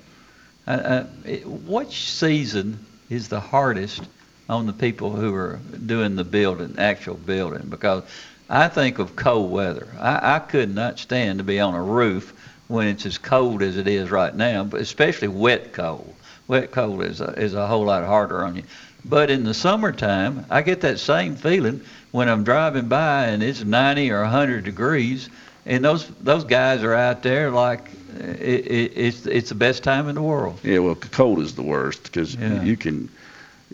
Uh, 0.68 0.72
uh, 0.72 1.04
which 1.45 2.12
season 2.12 2.86
is 3.10 3.30
the 3.30 3.39
hardest 3.39 4.02
on 4.50 4.66
the 4.66 4.74
people 4.74 5.12
who 5.12 5.34
are 5.36 5.60
doing 5.86 6.16
the 6.16 6.24
building, 6.24 6.76
actual 6.78 7.16
building? 7.16 7.68
Because 7.70 8.04
I 8.50 8.68
think 8.68 8.97
of 9.00 9.16
cold 9.16 9.52
weather. 9.52 9.88
I, 10.00 10.36
I 10.36 10.39
could 10.39 10.74
not 10.74 11.00
stand 11.00 11.38
to 11.38 11.43
be 11.43 11.60
on 11.60 11.76
a 11.76 11.82
roof 11.82 12.34
when 12.68 12.88
it's 12.88 13.06
as 13.06 13.18
cold 13.18 13.62
as 13.62 13.78
it 13.78 13.88
is 13.88 14.10
right 14.12 14.36
now, 14.36 14.64
but 14.64 14.82
especially 14.82 15.28
wet 15.28 15.72
cold. 15.74 16.14
Wet 16.47 16.72
cold 16.72 17.04
is 17.04 17.22
a, 17.22 17.32
is 17.39 17.54
a 17.54 17.68
whole 17.68 17.86
lot 17.86 18.04
harder 18.06 18.43
on 18.43 18.56
you. 18.56 18.64
But 19.06 19.30
in 19.30 19.43
the 19.43 19.54
summertime, 19.54 20.45
I 20.50 20.62
get 20.64 20.82
that 20.82 21.00
same 21.00 21.36
feeling 21.36 21.82
when 22.12 22.28
I'm 22.28 22.43
driving 22.43 22.88
by 22.88 23.28
and 23.28 23.41
it's 23.43 23.64
90 23.64 24.12
or 24.12 24.22
100 24.22 24.64
degrees, 24.66 25.30
and 25.66 25.86
those 25.86 26.08
those 26.22 26.43
guys 26.43 26.84
are 26.84 26.95
out 26.95 27.22
there 27.22 27.52
like 27.52 27.88
it, 28.20 28.66
it, 28.66 28.91
it's 28.95 29.26
it's 29.28 29.50
the 29.50 29.56
best 29.56 29.84
time 29.84 30.10
in 30.10 30.16
the 30.16 30.22
world. 30.22 30.60
Yeah, 30.64 30.80
well, 30.80 30.95
cold 30.95 31.39
is 31.39 31.54
the 31.56 31.62
worst 31.62 32.04
because 32.04 32.36
Yeah. 32.36 32.62
you 32.64 32.76
can 32.76 33.10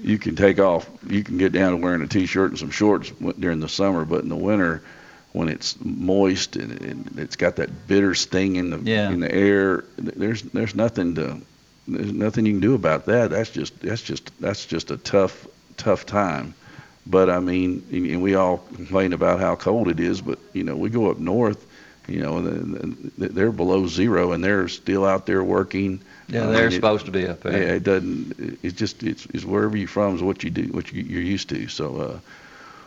you 0.01 0.17
can 0.17 0.35
take 0.35 0.59
off. 0.59 0.89
You 1.07 1.23
can 1.23 1.37
get 1.37 1.51
down 1.51 1.71
to 1.71 1.77
wearing 1.77 2.01
a 2.01 2.07
t-shirt 2.07 2.51
and 2.51 2.59
some 2.59 2.71
shorts 2.71 3.11
during 3.39 3.59
the 3.59 3.69
summer, 3.69 4.05
but 4.05 4.23
in 4.23 4.29
the 4.29 4.35
winter, 4.35 4.81
when 5.31 5.49
it's 5.49 5.75
moist 5.83 6.55
and, 6.55 6.81
and 6.81 7.19
it's 7.19 7.35
got 7.35 7.57
that 7.57 7.87
bitter 7.87 8.13
sting 8.15 8.55
in 8.55 8.69
the 8.69 8.79
Yeah. 8.79 9.09
in 9.09 9.19
the 9.19 9.33
air, 9.33 9.83
there's 9.97 10.41
there's 10.43 10.75
nothing 10.75 11.15
to 11.15 11.41
there's 11.87 12.13
nothing 12.13 12.45
you 12.45 12.53
can 12.53 12.61
do 12.61 12.73
about 12.75 13.05
that. 13.05 13.29
That's 13.29 13.49
just 13.49 13.79
that's 13.81 14.01
just 14.01 14.31
that's 14.39 14.65
just 14.65 14.91
a 14.91 14.97
tough 14.97 15.47
tough 15.77 16.05
time. 16.05 16.53
But 17.05 17.29
I 17.29 17.39
mean, 17.39 17.85
and 17.91 18.21
we 18.21 18.35
all 18.35 18.57
complain 18.75 19.13
about 19.13 19.39
how 19.39 19.55
cold 19.55 19.89
it 19.89 19.99
is, 19.99 20.21
but 20.21 20.39
you 20.53 20.63
know, 20.63 20.75
we 20.75 20.89
go 20.89 21.11
up 21.11 21.19
north, 21.19 21.65
you 22.07 22.21
know, 22.21 22.41
they're 22.41 23.51
below 23.51 23.87
zero 23.87 24.31
and 24.31 24.43
they're 24.43 24.67
still 24.67 25.05
out 25.05 25.25
there 25.25 25.43
working. 25.43 26.01
Yeah, 26.27 26.47
they're 26.47 26.63
mean, 26.65 26.71
it- 26.71 26.75
supposed 26.75 27.05
to 27.05 27.11
be 27.11 27.27
up 27.27 27.41
there. 27.41 27.51
yeah, 27.53 27.73
it 27.75 27.83
doesn't. 27.83 28.59
It's 28.63 28.75
just 28.75 29.03
it's, 29.03 29.25
it's 29.27 29.45
wherever 29.45 29.77
you're 29.77 29.87
from 29.87 30.15
is 30.15 30.23
what 30.23 30.43
you 30.43 30.49
do, 30.49 30.63
what 30.73 30.91
you, 30.91 31.03
you're 31.03 31.21
used 31.21 31.49
to. 31.49 31.67
So 31.67 31.97
uh, 31.97 32.19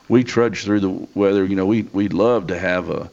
we 0.09 0.24
trudge 0.24 0.64
through 0.64 0.80
the 0.80 1.09
weather. 1.14 1.45
You 1.45 1.57
know, 1.57 1.66
we 1.66 1.82
we'd 1.82 2.12
love 2.12 2.49
to 2.49 2.59
have 2.59 2.91
a 2.91 3.11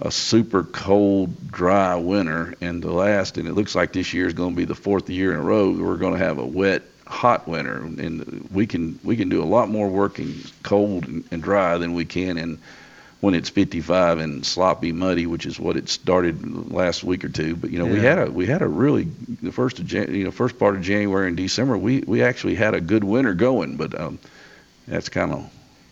a 0.00 0.10
super 0.12 0.62
cold, 0.62 1.50
dry 1.50 1.96
winter, 1.96 2.54
and 2.60 2.80
the 2.82 2.92
last, 2.92 3.36
and 3.36 3.48
it 3.48 3.54
looks 3.54 3.74
like 3.74 3.92
this 3.92 4.14
year 4.14 4.26
is 4.28 4.32
going 4.32 4.50
to 4.50 4.56
be 4.56 4.64
the 4.64 4.74
fourth 4.76 5.10
year 5.10 5.32
in 5.32 5.38
a 5.40 5.42
row. 5.42 5.72
We're 5.72 5.96
going 5.96 6.12
to 6.12 6.24
have 6.24 6.38
a 6.38 6.46
wet, 6.46 6.82
hot 7.06 7.48
winter, 7.48 7.78
and 7.78 8.48
we 8.52 8.66
can 8.66 8.98
we 9.02 9.16
can 9.16 9.28
do 9.28 9.42
a 9.42 9.44
lot 9.44 9.68
more 9.68 9.88
working 9.88 10.36
cold 10.62 11.06
and, 11.08 11.24
and 11.32 11.42
dry 11.42 11.76
than 11.78 11.94
we 11.94 12.04
can 12.04 12.38
in 12.38 12.58
when 13.20 13.34
it's 13.34 13.48
55 13.48 14.18
and 14.20 14.46
sloppy, 14.46 14.92
muddy, 14.92 15.26
which 15.26 15.44
is 15.44 15.58
what 15.58 15.76
it 15.76 15.88
started 15.88 16.70
last 16.70 17.02
week 17.02 17.24
or 17.24 17.28
two. 17.28 17.56
But 17.56 17.70
you 17.70 17.78
know, 17.78 17.86
we 17.86 17.98
had 17.98 18.18
a 18.18 18.30
we 18.30 18.46
had 18.46 18.62
a 18.62 18.68
really 18.68 19.08
the 19.42 19.52
first 19.52 19.78
of 19.80 19.86
Jan, 19.86 20.14
you 20.14 20.24
know 20.24 20.30
first 20.30 20.58
part 20.58 20.76
of 20.76 20.82
January 20.82 21.28
and 21.28 21.36
December. 21.36 21.76
We 21.76 22.00
we 22.06 22.22
actually 22.22 22.54
had 22.54 22.74
a 22.74 22.80
good 22.80 23.04
winter 23.04 23.34
going, 23.34 23.76
but 23.76 23.98
um, 23.98 24.18
that's 24.86 25.08
kind 25.08 25.32
of 25.32 25.50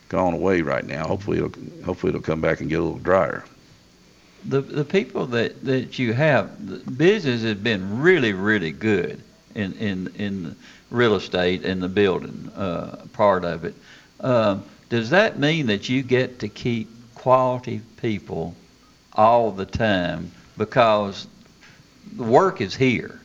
gone 0.09 0.33
away 0.33 0.61
right 0.61 0.85
now. 0.85 1.05
Hopefully 1.05 1.37
it'll 1.37 1.51
hopefully 1.83 2.11
it'll 2.11 2.21
come 2.21 2.41
back 2.41 2.61
and 2.61 2.69
get 2.69 2.79
a 2.79 2.83
little 2.83 2.99
drier. 2.99 3.43
the 4.45 4.61
the 4.61 4.85
people 4.85 5.25
that 5.27 5.63
that 5.65 5.99
you 5.99 6.13
have, 6.13 6.65
the 6.65 6.91
business 6.91 7.41
has 7.43 7.55
been 7.55 7.99
really 7.99 8.33
really 8.33 8.71
good 8.71 9.21
in 9.55 9.73
in 9.73 10.07
in 10.15 10.55
real 10.91 11.15
estate 11.15 11.65
and 11.65 11.83
the 11.83 11.89
building 11.89 12.49
uh, 12.55 13.05
part 13.11 13.43
of 13.43 13.65
it. 13.65 13.75
Um, 14.21 14.63
does 14.89 15.09
that 15.09 15.37
mean 15.37 15.67
that 15.67 15.89
you 15.89 16.01
get 16.01 16.39
to 16.39 16.47
keep 16.47 16.87
quality 17.27 17.81
people 17.97 18.55
all 19.11 19.51
the 19.51 19.65
time 19.65 20.31
because 20.57 21.27
the 22.15 22.23
work 22.23 22.61
is 22.61 22.73
here? 22.73 23.19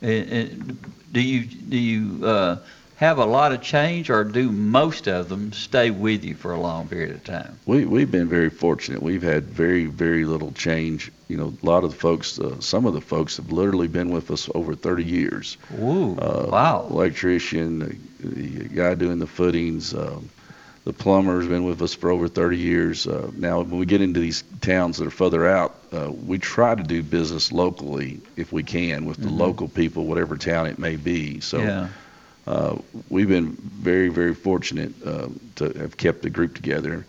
And, 0.00 0.32
and 0.32 0.94
do 1.12 1.20
you 1.20 1.44
do 1.44 1.76
you 1.76 2.26
uh, 2.26 2.56
have 2.96 3.18
a 3.18 3.26
lot 3.26 3.52
of 3.52 3.60
change, 3.60 4.08
or 4.08 4.24
do 4.24 4.50
most 4.50 5.06
of 5.06 5.28
them 5.28 5.52
stay 5.52 5.90
with 5.90 6.24
you 6.24 6.34
for 6.34 6.54
a 6.54 6.58
long 6.58 6.88
period 6.88 7.10
of 7.10 7.24
time? 7.24 7.58
We 7.66 7.84
we've 7.84 8.10
been 8.10 8.26
very 8.26 8.48
fortunate. 8.48 9.02
We've 9.02 9.22
had 9.34 9.44
very 9.44 9.84
very 9.84 10.24
little 10.24 10.52
change. 10.52 11.12
You 11.28 11.36
know, 11.36 11.52
a 11.62 11.66
lot 11.66 11.84
of 11.84 11.90
the 11.90 11.98
folks, 11.98 12.38
uh, 12.38 12.58
some 12.58 12.86
of 12.86 12.94
the 12.94 13.02
folks 13.02 13.36
have 13.36 13.52
literally 13.52 13.88
been 13.88 14.08
with 14.08 14.30
us 14.30 14.48
over 14.54 14.74
30 14.74 15.04
years. 15.04 15.58
Ooh, 15.78 16.16
uh, 16.16 16.46
wow. 16.50 16.86
Electrician, 16.88 17.80
the, 17.80 17.96
the 18.26 18.68
guy 18.68 18.94
doing 18.94 19.18
the 19.18 19.26
footings, 19.26 19.92
um, 19.92 20.30
the 20.84 20.92
plumber's 20.92 21.46
been 21.46 21.64
with 21.64 21.80
us 21.82 21.94
for 21.94 22.10
over 22.10 22.26
30 22.28 22.56
years. 22.58 23.06
Uh, 23.06 23.30
now, 23.36 23.60
when 23.60 23.78
we 23.78 23.86
get 23.86 24.00
into 24.00 24.18
these 24.20 24.42
towns 24.60 24.98
that 24.98 25.06
are 25.06 25.10
further 25.10 25.46
out, 25.46 25.76
uh, 25.92 26.10
we 26.26 26.38
try 26.38 26.74
to 26.74 26.82
do 26.82 27.02
business 27.02 27.52
locally 27.52 28.20
if 28.36 28.52
we 28.52 28.62
can 28.62 29.04
with 29.04 29.18
the 29.18 29.28
Mhm. 29.28 29.38
local 29.38 29.68
people, 29.68 30.06
whatever 30.06 30.36
town 30.36 30.66
it 30.66 30.78
may 30.78 30.96
be. 30.96 31.40
So. 31.40 31.58
Yeah. 31.58 31.88
Uh, 32.44 32.76
we've 33.08 33.28
been 33.28 33.52
very, 33.52 34.08
very 34.08 34.34
fortunate 34.34 34.92
uh, 35.06 35.28
to 35.54 35.68
have 35.78 35.96
kept 35.96 36.22
the 36.22 36.30
group 36.30 36.54
together. 36.54 37.06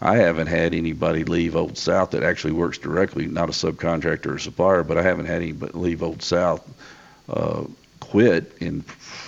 I 0.00 0.16
haven't 0.16 0.46
had 0.46 0.72
anybody 0.72 1.24
leave 1.24 1.54
Old 1.54 1.76
South 1.76 2.12
that 2.12 2.22
actually 2.22 2.54
works 2.54 2.78
directly, 2.78 3.26
not 3.26 3.50
a 3.50 3.52
subcontractor 3.52 4.34
or 4.34 4.38
supplier, 4.38 4.82
but 4.82 4.96
I 4.96 5.02
haven't 5.02 5.26
had 5.26 5.42
anybody 5.42 5.72
leave 5.74 6.02
Old 6.02 6.22
South 6.22 6.66
uh, 7.28 7.64
quit 8.00 8.56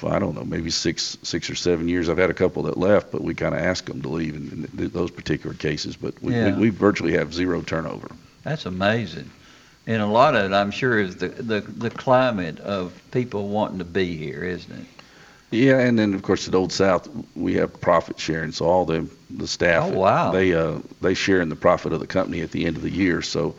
I 0.09 0.19
don't 0.19 0.35
know 0.35 0.45
maybe 0.45 0.71
six 0.71 1.17
six 1.23 1.49
or 1.51 1.55
seven 1.55 1.89
years. 1.89 2.09
I've 2.09 2.19
had 2.19 2.31
a 2.31 2.35
couple 2.35 2.63
that 2.65 2.77
left, 2.77 3.11
but 3.13 3.23
we 3.23 3.35
kind 3.35 3.55
of 3.55 3.61
asked 3.61 3.87
them 3.87 4.03
to 4.03 4.09
leave 4.09 4.35
in, 4.35 4.49
in 4.73 4.79
th- 4.79 4.93
those 4.93 5.11
particular 5.11 5.55
cases. 5.55 5.97
But 5.97 6.21
we, 6.23 6.35
Yeah. 6.35 6.55
we, 6.57 6.63
we 6.63 6.69
virtually 6.71 7.13
have 7.13 7.33
zero 7.35 7.63
turnover. 7.63 8.09
That's 8.43 8.67
amazing. 8.67 9.31
And 9.87 10.01
a 10.01 10.07
lot 10.07 10.37
of 10.37 10.51
it, 10.51 10.55
I'm 10.55 10.71
sure, 10.71 10.99
is 10.99 11.17
the, 11.17 11.29
the, 11.29 11.61
the 11.61 11.91
climate 11.91 12.61
of 12.61 12.93
people 13.11 13.49
wanting 13.49 13.79
to 13.79 13.85
be 13.85 14.17
here, 14.17 14.45
isn't 14.45 14.73
it? 14.73 14.87
Yeah, 15.51 15.81
and 15.81 15.99
then 15.99 16.15
of 16.15 16.23
course 16.23 16.49
at 16.49 16.55
Old 16.55 16.73
South 16.73 17.09
we 17.37 17.55
have 17.55 17.79
profit 17.81 18.19
sharing, 18.19 18.53
so 18.53 18.65
all 18.65 18.85
the 18.87 19.07
the 19.29 19.47
staff 19.47 19.91
Oh, 19.93 19.99
wow. 19.99 20.31
they 20.33 20.55
uh 20.55 20.79
they 21.03 21.13
share 21.15 21.41
in 21.43 21.49
the 21.51 21.57
profit 21.57 21.93
of 21.93 22.01
the 22.01 22.07
company 22.07 22.41
at 22.41 22.51
the 22.53 22.65
end 22.65 22.77
of 22.77 22.83
the 22.83 22.91
year. 22.91 23.21
So 23.23 23.55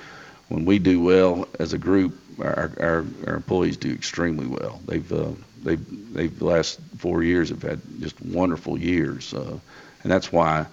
when 0.50 0.66
we 0.66 0.80
do 0.80 1.02
well 1.02 1.48
as 1.60 1.74
a 1.74 1.78
group, 1.78 2.18
our 2.40 2.72
our, 2.80 3.06
our 3.28 3.36
employees 3.36 3.78
do 3.78 3.92
extremely 3.92 4.48
well. 4.48 4.82
They've 4.88 5.12
uh, 5.14 5.34
they've 5.64 6.14
they've 6.14 6.38
the 6.38 6.46
last 6.46 6.80
four 6.98 7.24
years 7.24 7.50
have 7.50 7.62
had 7.62 7.80
just 8.00 8.20
wonderful 8.22 8.78
years, 8.78 9.34
uh, 9.34 9.58
and 10.04 10.12
that's 10.12 10.32
why. 10.32 10.66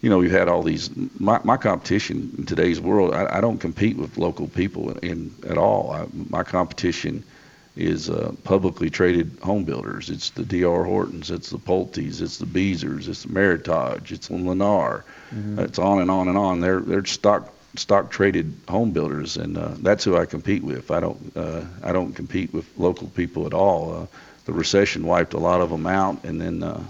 You 0.00 0.10
know, 0.10 0.18
we've 0.18 0.30
had 0.30 0.46
all 0.46 0.62
these. 0.62 0.90
My, 1.18 1.40
my 1.42 1.56
competition 1.56 2.32
in 2.38 2.46
today's 2.46 2.80
world, 2.80 3.12
I, 3.12 3.38
I 3.38 3.40
don't 3.40 3.58
compete 3.58 3.96
with 3.96 4.16
local 4.16 4.46
people 4.46 4.92
in, 4.98 5.34
at 5.48 5.58
all. 5.58 5.90
I, 5.90 6.06
my 6.30 6.44
competition 6.44 7.24
is 7.74 8.08
uh, 8.08 8.32
publicly 8.44 8.90
traded 8.90 9.36
home 9.42 9.64
builders. 9.64 10.08
It's 10.08 10.30
the 10.30 10.44
D.R. 10.44 10.84
Hortons, 10.84 11.32
it's 11.32 11.50
the 11.50 11.58
Pulte's, 11.58 12.20
it's 12.20 12.38
the 12.38 12.46
Beazers, 12.46 13.08
it's 13.08 13.24
the 13.24 13.28
Meritage, 13.30 14.12
it's 14.12 14.28
Lennar. 14.28 15.02
Mhm. 15.34 15.58
It's 15.58 15.80
on 15.80 16.00
and 16.00 16.10
on 16.12 16.28
and 16.28 16.38
on. 16.38 16.60
They're 16.60 16.80
they're 16.80 17.04
stock 17.04 17.52
stock 17.76 18.10
traded 18.10 18.54
home 18.68 18.90
builders, 18.90 19.36
and 19.36 19.56
uh, 19.56 19.72
that's 19.78 20.04
who 20.04 20.16
I 20.16 20.26
compete 20.26 20.62
with. 20.62 20.90
I 20.90 21.00
don't 21.00 21.36
uh, 21.36 21.64
I 21.82 21.92
don't 21.92 22.12
compete 22.12 22.52
with 22.52 22.66
local 22.76 23.08
people 23.08 23.46
at 23.46 23.54
all. 23.54 23.94
Uh, 23.94 24.06
the 24.46 24.52
recession 24.52 25.06
wiped 25.06 25.34
a 25.34 25.38
lot 25.38 25.60
of 25.60 25.70
them 25.70 25.86
out, 25.86 26.24
and 26.24 26.40
then 26.40 26.62
uh, 26.62 26.82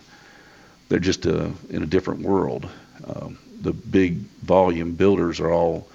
they're 0.89 0.99
just 0.99 1.27
uh, 1.27 1.49
in 1.71 1.83
a 1.83 1.87
different 1.87 2.23
world. 2.23 2.69
Um, 3.07 3.39
the 3.61 3.73
big 3.73 4.19
volume 4.45 4.95
builders 4.95 5.41
are 5.41 5.51
all 5.51 5.89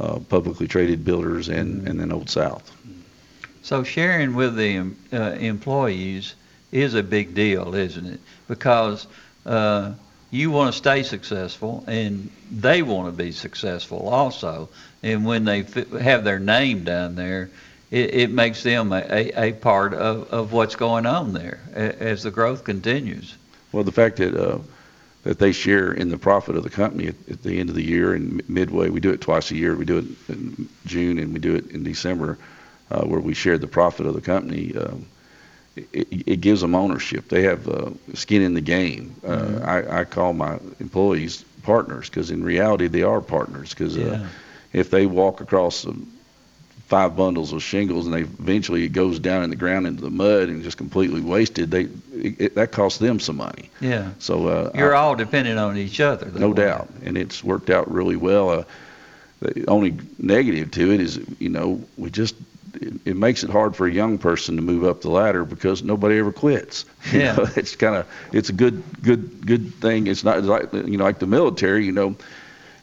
uh, 0.00 0.18
publicly 0.28 0.68
traded 0.68 1.04
builders, 1.04 1.48
and 1.48 1.88
and 1.88 1.98
then 1.98 2.12
Old 2.12 2.28
South. 2.28 2.74
So 3.62 3.82
sharing 3.82 4.34
with 4.34 4.56
the 4.56 4.76
em- 4.76 4.96
employees 5.12 6.34
is 6.70 6.94
a 6.94 7.02
big 7.02 7.34
deal, 7.34 7.74
isn't 7.74 8.06
it? 8.06 8.20
Because 8.46 9.06
you 10.30 10.50
want 10.50 10.72
to 10.72 10.76
stay 10.76 11.02
successful, 11.02 11.84
and 11.86 12.30
they 12.50 12.82
want 12.82 13.06
to 13.08 13.12
be 13.12 13.32
successful 13.32 14.08
also. 14.08 14.68
And 15.02 15.24
when 15.24 15.44
they 15.44 15.62
have 16.00 16.24
their 16.24 16.38
name 16.38 16.84
down 16.84 17.14
there, 17.14 17.50
it, 17.90 18.14
it 18.14 18.30
makes 18.30 18.62
them 18.62 18.92
a, 18.92 19.02
a, 19.10 19.48
a 19.48 19.52
part 19.52 19.94
of, 19.94 20.30
of 20.30 20.52
what's 20.52 20.76
going 20.76 21.06
on 21.06 21.32
there 21.32 21.60
as 21.74 22.22
the 22.22 22.30
growth 22.30 22.64
continues. 22.64 23.34
Well, 23.72 23.84
the 23.84 23.92
fact 23.92 24.16
that 24.16 24.34
uh, 24.34 24.58
that 25.24 25.38
they 25.38 25.52
share 25.52 25.92
in 25.92 26.08
the 26.08 26.18
profit 26.18 26.56
of 26.56 26.62
the 26.62 26.70
company 26.70 27.08
at, 27.08 27.14
at 27.30 27.42
the 27.42 27.58
end 27.58 27.68
of 27.68 27.74
the 27.74 27.84
year 27.84 28.14
and 28.14 28.48
midway, 28.48 28.88
we 28.88 29.00
do 29.00 29.10
it 29.10 29.20
twice 29.20 29.50
a 29.50 29.56
year. 29.56 29.76
We 29.76 29.84
do 29.84 29.98
it 29.98 30.04
in 30.28 30.68
June 30.86 31.18
and 31.18 31.32
we 31.32 31.38
do 31.38 31.54
it 31.54 31.70
in 31.70 31.82
December, 31.82 32.38
uh, 32.90 33.02
where 33.02 33.20
we 33.20 33.34
share 33.34 33.58
the 33.58 33.66
profit 33.66 34.06
of 34.06 34.14
the 34.14 34.20
company. 34.20 34.74
Um, 34.76 35.06
it, 35.92 36.08
it 36.26 36.40
gives 36.40 36.60
them 36.60 36.74
ownership. 36.74 37.28
They 37.28 37.42
have 37.42 37.68
uh, 37.68 37.90
skin 38.14 38.42
in 38.42 38.54
the 38.54 38.60
game. 38.60 39.14
Uh, 39.26 39.36
Mhm. 39.36 39.64
I, 39.66 40.00
I 40.00 40.04
call 40.04 40.32
my 40.32 40.58
employees 40.80 41.44
partners 41.62 42.08
because 42.08 42.30
in 42.30 42.42
reality 42.44 42.86
they 42.88 43.02
are 43.02 43.20
partners. 43.20 43.70
Because 43.74 43.96
Yeah. 43.96 44.04
uh, 44.06 44.26
if 44.72 44.90
they 44.90 45.06
walk 45.06 45.40
across 45.40 45.86
five 46.86 47.14
bundles 47.16 47.52
of 47.52 47.62
shingles 47.62 48.06
and 48.06 48.14
they 48.14 48.20
eventually 48.22 48.84
it 48.84 48.92
goes 48.94 49.18
down 49.18 49.42
in 49.44 49.50
the 49.50 49.56
ground 49.56 49.86
into 49.86 50.00
the 50.00 50.10
mud 50.10 50.48
and 50.48 50.62
just 50.62 50.78
completely 50.78 51.20
wasted, 51.20 51.70
they 51.70 51.82
it, 52.14 52.40
it, 52.40 52.54
that 52.54 52.72
costs 52.72 52.98
them 52.98 53.20
some 53.20 53.36
money. 53.36 53.68
Yeah. 53.80 54.10
So 54.18 54.48
uh, 54.48 54.70
You're 54.74 54.94
I- 54.94 54.98
all 54.98 55.14
dependent 55.14 55.58
on 55.58 55.76
each 55.76 56.00
other. 56.00 56.30
no 56.38 56.52
doubt, 56.54 56.88
and 57.04 57.16
it's 57.18 57.44
worked 57.44 57.68
out 57.70 57.90
really 57.92 58.16
well. 58.16 58.50
Uh, 58.50 58.64
the 59.40 59.64
only 59.68 59.94
negative 60.18 60.70
to 60.72 60.92
it 60.92 61.00
is, 61.00 61.20
you 61.38 61.48
know, 61.48 61.80
we 61.96 62.10
just 62.10 62.34
it, 62.74 62.94
it 63.04 63.16
makes 63.16 63.42
it 63.42 63.50
hard 63.50 63.74
for 63.76 63.86
a 63.86 63.92
young 63.92 64.18
person 64.18 64.56
to 64.56 64.62
move 64.62 64.84
up 64.84 65.00
the 65.02 65.10
ladder 65.10 65.44
because 65.44 65.82
nobody 65.82 66.18
ever 66.18 66.32
quits. 66.32 66.84
You 67.12 67.20
Yeah. 67.20 67.36
know, 67.36 67.46
it's 67.56 67.74
kind 67.76 67.94
of 67.96 68.06
it's 68.32 68.48
a 68.50 68.52
good 68.52 68.82
good 69.02 69.46
good 69.46 69.80
thing. 69.80 70.06
It's 70.06 70.24
not 70.24 70.42
like 70.44 70.72
you 70.72 70.96
know 70.96 71.04
like 71.04 71.18
the 71.18 71.26
military. 71.26 71.84
You 71.86 71.92
know, 71.92 72.16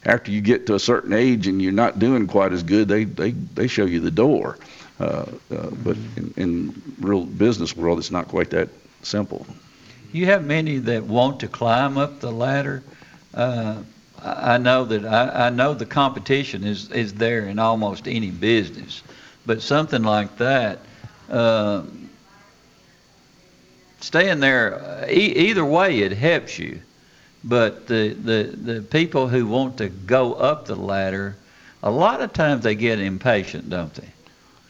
after 0.05 0.31
you 0.31 0.41
get 0.41 0.65
to 0.67 0.75
a 0.75 0.79
certain 0.79 1.13
age 1.13 1.47
and 1.47 1.61
you're 1.61 1.71
not 1.71 1.99
doing 1.99 2.27
quite 2.27 2.51
as 2.53 2.63
good, 2.63 2.87
they 2.87 3.03
they 3.05 3.31
they 3.31 3.67
show 3.67 3.85
you 3.85 3.99
the 3.99 4.11
door. 4.11 4.57
Uh, 4.99 5.25
uh, 5.51 5.69
but 5.71 5.97
in, 6.15 6.33
in 6.37 6.81
real 6.99 7.25
business 7.25 7.75
world, 7.75 7.99
it's 7.99 8.11
not 8.11 8.27
quite 8.27 8.49
that 8.51 8.69
simple. 9.01 9.45
You 10.11 10.25
have 10.27 10.43
many 10.45 10.77
that 10.79 11.05
want 11.05 11.39
to 11.41 11.47
climb 11.47 11.97
up 11.97 12.19
the 12.19 12.31
ladder. 12.31 12.83
Uh, 13.33 13.83
I 14.21 14.53
I 14.55 14.57
know 14.57 14.85
that 14.85 15.05
I, 15.05 15.47
I 15.47 15.49
know 15.49 15.73
the 15.73 15.85
competition 15.85 16.63
is, 16.63 16.89
is 16.91 17.13
there 17.15 17.45
in 17.47 17.59
almost 17.59 18.07
any 18.07 18.31
business, 18.31 19.03
but 19.45 19.61
something 19.61 20.03
like 20.03 20.37
that, 20.37 20.79
uh, 21.29 21.83
staying 24.01 24.39
there, 24.39 25.05
e- 25.09 25.49
either 25.49 25.65
way, 25.65 25.99
it 25.99 26.11
helps 26.11 26.57
you. 26.59 26.79
But 27.43 27.87
the, 27.87 28.09
the, 28.09 28.43
the 28.43 28.81
people 28.81 29.27
who 29.27 29.45
want 29.45 29.77
to 29.77 29.89
go 29.89 30.33
up 30.33 30.65
the 30.65 30.75
ladder, 30.75 31.35
a 31.83 31.91
lot 31.91 32.21
of 32.21 32.33
times 32.33 32.63
they 32.63 32.75
get 32.75 32.99
impatient, 32.99 33.69
don't 33.69 33.93
they? 33.93 34.07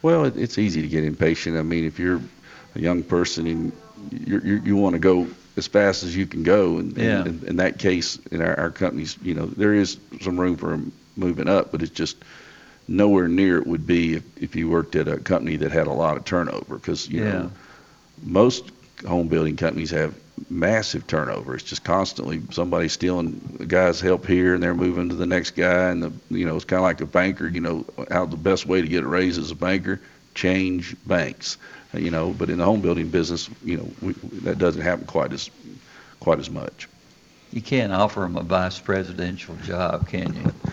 Well, 0.02 0.26
it, 0.26 0.36
it's 0.38 0.58
easy 0.58 0.82
to 0.82 0.88
get 0.88 1.04
impatient. 1.06 1.58
I 1.58 1.62
mean, 1.62 1.86
if 1.86 2.00
you're 2.00 2.22
a 2.76 2.80
young 2.80 3.02
person 3.04 3.48
and 3.48 3.72
you're, 4.12 4.42
you 4.42 4.76
want 4.76 4.94
to 4.94 5.00
go 5.00 5.28
as 5.58 5.68
fast 5.68 6.04
as 6.04 6.16
you 6.16 6.26
can 6.26 6.44
go, 6.44 6.78
and, 6.80 6.98
Yeah. 6.98 7.22
and 7.24 7.44
in 7.46 7.56
that 7.58 7.80
case, 7.80 8.18
in 8.32 8.42
our, 8.42 8.60
our 8.60 8.72
companies, 8.72 9.18
you 9.24 9.34
know, 9.34 9.46
there 9.46 9.74
is 9.74 9.98
some 10.22 10.38
room 10.38 10.58
for 10.58 10.80
moving 11.16 11.48
up, 11.48 11.72
but 11.72 11.82
it's 11.82 11.92
just 11.94 12.18
nowhere 12.88 13.28
near 13.28 13.58
it 13.58 13.68
would 13.68 13.86
be 13.86 14.16
if, 14.16 14.24
if 14.38 14.56
you 14.56 14.70
worked 14.70 14.96
at 14.96 15.08
a 15.08 15.18
company 15.20 15.58
that 15.58 15.72
had 15.72 15.88
a 15.88 15.94
lot 15.94 16.18
of 16.18 16.26
turnover. 16.26 16.76
Because 16.76 17.08
you 17.10 17.22
Yeah. 17.22 17.24
know, 17.24 17.52
most 18.22 18.72
home 19.08 19.28
building 19.28 19.56
companies 19.56 19.92
have 19.92 20.20
massive 20.50 21.08
turnover. 21.08 21.56
It's 21.56 21.64
just 21.64 21.84
constantly 21.84 22.42
somebody 22.52 22.88
stealing 22.88 23.56
the 23.60 23.66
guy's 23.66 24.00
help 24.00 24.26
here, 24.26 24.54
and 24.54 24.64
they're 24.64 24.74
moving 24.76 25.10
to 25.10 25.16
the 25.16 25.26
next 25.26 25.52
guy. 25.52 25.90
And 25.90 26.04
the 26.04 26.14
you 26.30 26.46
know, 26.46 26.56
it's 26.56 26.66
kind 26.66 26.80
of 26.80 26.84
like 26.84 27.02
a 27.02 27.06
banker. 27.06 27.48
You 27.48 27.62
know, 27.62 27.86
how 28.12 28.26
the 28.26 28.38
best 28.38 28.66
way 28.66 28.82
to 28.82 28.88
get 28.88 29.04
a 29.04 29.08
raise 29.08 29.38
as 29.38 29.52
a 29.52 29.56
banker, 29.56 30.02
change 30.34 30.96
banks. 31.06 31.58
You 31.94 32.12
know, 32.12 32.34
but 32.34 32.50
in 32.50 32.58
the 32.60 32.66
home 32.66 32.82
building 32.82 33.10
business, 33.10 33.50
you 33.64 33.78
know, 33.78 33.94
we, 34.02 34.14
that 34.42 34.58
doesn't 34.58 34.82
happen 34.82 35.06
quite 35.06 35.34
as 35.34 35.50
quite 36.20 36.40
as 36.40 36.50
much. 36.50 36.90
You 37.52 37.62
can't 37.62 37.92
offer 37.94 38.22
them 38.22 38.36
a 38.38 38.44
vice 38.44 38.80
presidential 38.80 39.56
job, 39.56 40.08
can 40.08 40.34
you? 40.34 40.54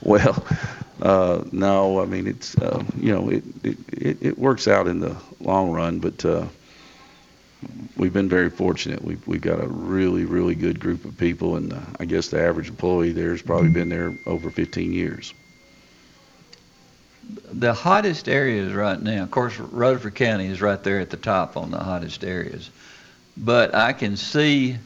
Well, 0.00 0.44
uh, 1.02 1.44
no, 1.52 2.00
I 2.00 2.06
mean 2.06 2.26
it's 2.26 2.56
uh, 2.58 2.82
you 2.96 3.12
know 3.14 3.28
it, 3.30 3.44
it 3.64 4.18
it 4.20 4.38
works 4.38 4.66
out 4.68 4.86
in 4.88 5.00
the 5.00 5.16
long 5.40 5.70
run, 5.70 6.00
but 6.00 6.24
uh, 6.24 6.46
we've 7.96 8.12
been 8.12 8.28
very 8.28 8.50
fortunate. 8.50 9.02
We've 9.02 9.24
we've 9.26 9.40
got 9.40 9.62
a 9.62 9.66
really 9.68 10.24
really 10.24 10.54
good 10.54 10.80
group 10.80 11.04
of 11.04 11.16
people, 11.18 11.56
and 11.56 11.72
uh, 11.72 11.80
I 12.00 12.04
guess 12.04 12.28
the 12.28 12.40
average 12.42 12.68
employee 12.68 13.12
there 13.12 13.30
has 13.30 13.42
probably 13.42 13.70
been 13.70 13.88
there 13.88 14.14
over 14.26 14.50
15 14.50 14.92
years. 14.92 15.34
the 17.52 17.74
hottest 17.74 18.28
areas 18.28 18.72
right 18.72 19.00
now, 19.00 19.22
of 19.22 19.30
course, 19.30 19.58
Rutherford 19.58 20.14
County 20.14 20.46
is 20.46 20.60
right 20.60 20.82
there 20.82 21.00
at 21.00 21.10
the 21.10 21.16
top 21.16 21.56
on 21.56 21.70
the 21.70 21.78
hottest 21.78 22.24
areas. 22.24 22.70
But 23.36 23.74
I 23.74 23.92
can 23.92 24.16
see 24.16 24.78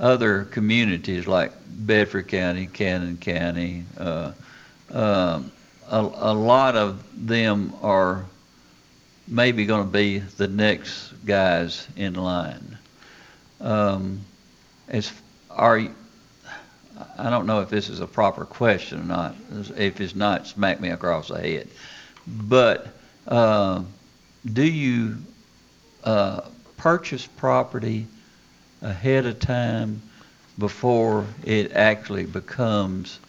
other 0.00 0.44
communities 0.44 1.26
like 1.26 1.52
Bedford 1.66 2.28
County, 2.28 2.66
Cannon 2.66 3.16
County, 3.16 3.84
uh, 3.98 4.32
um, 4.92 5.52
a, 5.94 6.00
a 6.00 6.34
lot 6.34 6.74
of 6.74 7.04
them 7.14 7.72
are 7.80 8.24
maybe 9.28 9.64
going 9.64 9.86
to 9.86 9.92
be 9.92 10.18
the 10.18 10.48
next 10.48 11.12
guys 11.24 11.86
in 11.96 12.14
line. 12.14 12.78
Um, 13.60 14.20
as 14.88 15.12
are 15.50 15.80
I 17.16 17.30
don't 17.30 17.46
know 17.46 17.60
if 17.60 17.70
this 17.70 17.88
is 17.88 18.00
a 18.00 18.08
proper 18.08 18.44
question 18.44 19.00
or 19.00 19.04
not. 19.04 19.36
If 19.76 20.00
it's 20.00 20.16
not, 20.16 20.48
smack 20.48 20.80
me 20.80 20.90
across 20.90 21.28
the 21.28 21.40
head. 21.40 21.68
But 22.26 22.88
uh, 23.28 23.82
do 24.52 24.66
you 24.66 25.18
uh, 26.02 26.42
purchase 26.76 27.26
property 27.26 28.06
ahead 28.82 29.26
of 29.26 29.38
time 29.38 30.02
before 30.58 31.24
it 31.44 31.72
actually 31.72 32.26
becomes 32.26 33.20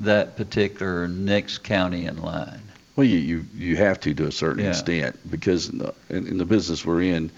that 0.00 0.36
particular 0.36 1.08
next 1.08 1.58
county 1.58 2.06
in 2.06 2.20
line? 2.20 2.62
Well, 2.96 3.06
you 3.06 3.18
you, 3.18 3.44
you 3.54 3.76
have 3.76 4.00
to 4.00 4.14
to 4.14 4.26
a 4.26 4.32
certain 4.32 4.64
Yeah. 4.64 4.70
extent 4.70 5.18
because 5.30 5.68
in 5.68 5.78
the, 5.78 5.94
in, 6.08 6.26
in 6.26 6.38
the 6.38 6.44
business 6.44 6.84
we're 6.84 7.02
in, 7.02 7.30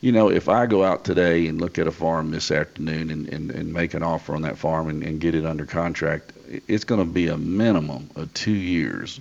you 0.00 0.12
know, 0.12 0.30
if 0.30 0.48
I 0.48 0.66
go 0.66 0.84
out 0.84 1.04
today 1.04 1.46
and 1.46 1.60
look 1.60 1.78
at 1.78 1.86
a 1.86 1.92
farm 1.92 2.30
this 2.30 2.50
afternoon 2.50 3.10
and, 3.10 3.28
and, 3.28 3.50
and 3.50 3.72
make 3.72 3.94
an 3.94 4.02
offer 4.02 4.34
on 4.34 4.42
that 4.42 4.58
farm 4.58 4.88
and, 4.88 5.02
and 5.02 5.18
get 5.20 5.34
it 5.34 5.46
under 5.46 5.64
contract, 5.64 6.32
it's 6.68 6.84
going 6.84 7.00
to 7.00 7.10
be 7.10 7.28
a 7.28 7.38
minimum 7.38 8.10
of 8.14 8.32
two 8.34 8.52
years 8.52 9.20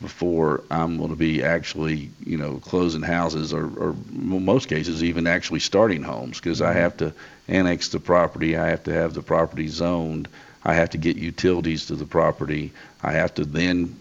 before 0.00 0.64
I'm 0.70 0.96
going 0.98 1.10
to 1.10 1.16
be 1.16 1.42
actually, 1.42 2.10
you 2.24 2.36
know, 2.36 2.56
closing 2.56 3.02
houses 3.02 3.52
or, 3.52 3.66
or 3.78 3.94
most 4.10 4.68
cases 4.68 5.04
even 5.04 5.26
actually 5.26 5.60
starting 5.60 6.02
homes 6.02 6.40
because 6.40 6.60
I 6.60 6.70
mm-hmm. 6.70 6.78
have 6.78 6.96
to 6.98 7.12
annex 7.48 7.88
the 7.88 8.00
property, 8.00 8.56
I 8.56 8.68
have 8.68 8.84
to 8.84 8.92
have 8.92 9.14
the 9.14 9.22
property 9.22 9.68
zoned, 9.68 10.28
I 10.64 10.74
have 10.74 10.90
to 10.90 10.98
get 10.98 11.16
utilities 11.16 11.86
to 11.86 11.96
the 11.96 12.06
property, 12.06 12.72
I 13.02 13.12
have 13.12 13.34
to 13.34 13.44
then 13.44 13.96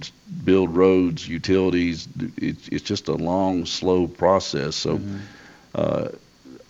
build 0.45 0.75
roads, 0.75 1.27
utilities. 1.27 2.07
It's, 2.37 2.67
it's 2.69 2.83
just 2.83 3.07
a 3.07 3.13
long, 3.13 3.65
slow 3.65 4.07
process. 4.07 4.75
So 4.75 4.99
uh, 5.75 6.09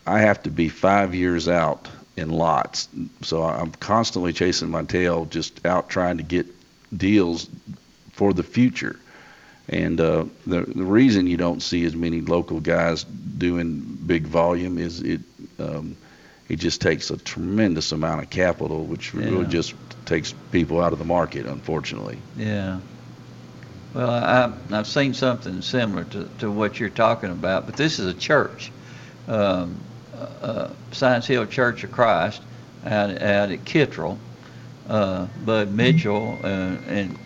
I 0.05 0.19
have 0.19 0.43
to 0.43 0.49
be 0.49 0.69
five 0.69 1.13
years 1.13 1.47
out 1.47 1.87
in 2.17 2.29
lots. 2.29 2.89
So 3.21 3.43
I'm 3.43 3.71
constantly 3.71 4.33
chasing 4.33 4.69
my 4.69 4.83
tail, 4.83 5.25
just 5.25 5.65
out 5.65 5.89
trying 5.89 6.17
to 6.17 6.23
get 6.23 6.47
deals 6.95 7.49
for 8.11 8.33
the 8.33 8.43
future. 8.43 8.99
And 9.69 9.99
uh, 10.01 10.25
the 10.45 10.61
the 10.61 10.83
reason 10.83 11.25
you 11.25 11.37
don't 11.37 11.61
see 11.61 11.85
as 11.85 11.95
many 11.95 12.19
local 12.19 12.59
guys 12.59 13.05
doing 13.05 13.79
big 14.05 14.23
volume 14.23 14.77
is 14.77 15.01
it 15.01 15.21
um, 15.57 15.95
it 16.49 16.57
just 16.57 16.81
takes 16.81 17.09
a 17.09 17.17
tremendous 17.17 17.91
amount 17.91 18.21
of 18.21 18.29
capital, 18.29 18.85
which 18.85 19.13
really 19.13 19.45
just 19.45 19.73
takes 20.05 20.33
people 20.51 20.81
out 20.81 20.93
of 20.93 20.99
the 20.99 21.05
market, 21.05 21.45
unfortunately. 21.45 22.17
Yeah. 22.37 22.79
Well, 23.93 24.09
I, 24.09 24.51
I've 24.71 24.87
seen 24.87 25.13
something 25.13 25.61
similar 25.61 26.03
to, 26.05 26.27
to 26.39 26.51
what 26.51 26.79
you're 26.79 26.89
talking 26.89 27.29
about, 27.29 27.65
but 27.65 27.77
this 27.77 27.99
is 27.99 28.07
a 28.07 28.13
church, 28.13 28.71
um, 29.27 29.77
uh, 30.41 30.69
Science 30.91 31.27
Hill 31.27 31.45
Church 31.45 31.83
of 31.83 31.91
Christ, 31.91 32.41
out, 32.85 33.09
out 33.21 33.51
at 33.51 33.65
Kittrell. 33.65 34.17
Uh, 34.87 35.27
Bud 35.45 35.71
Mitchell 35.71 36.37
uh, 36.43 36.75
and 36.87 37.17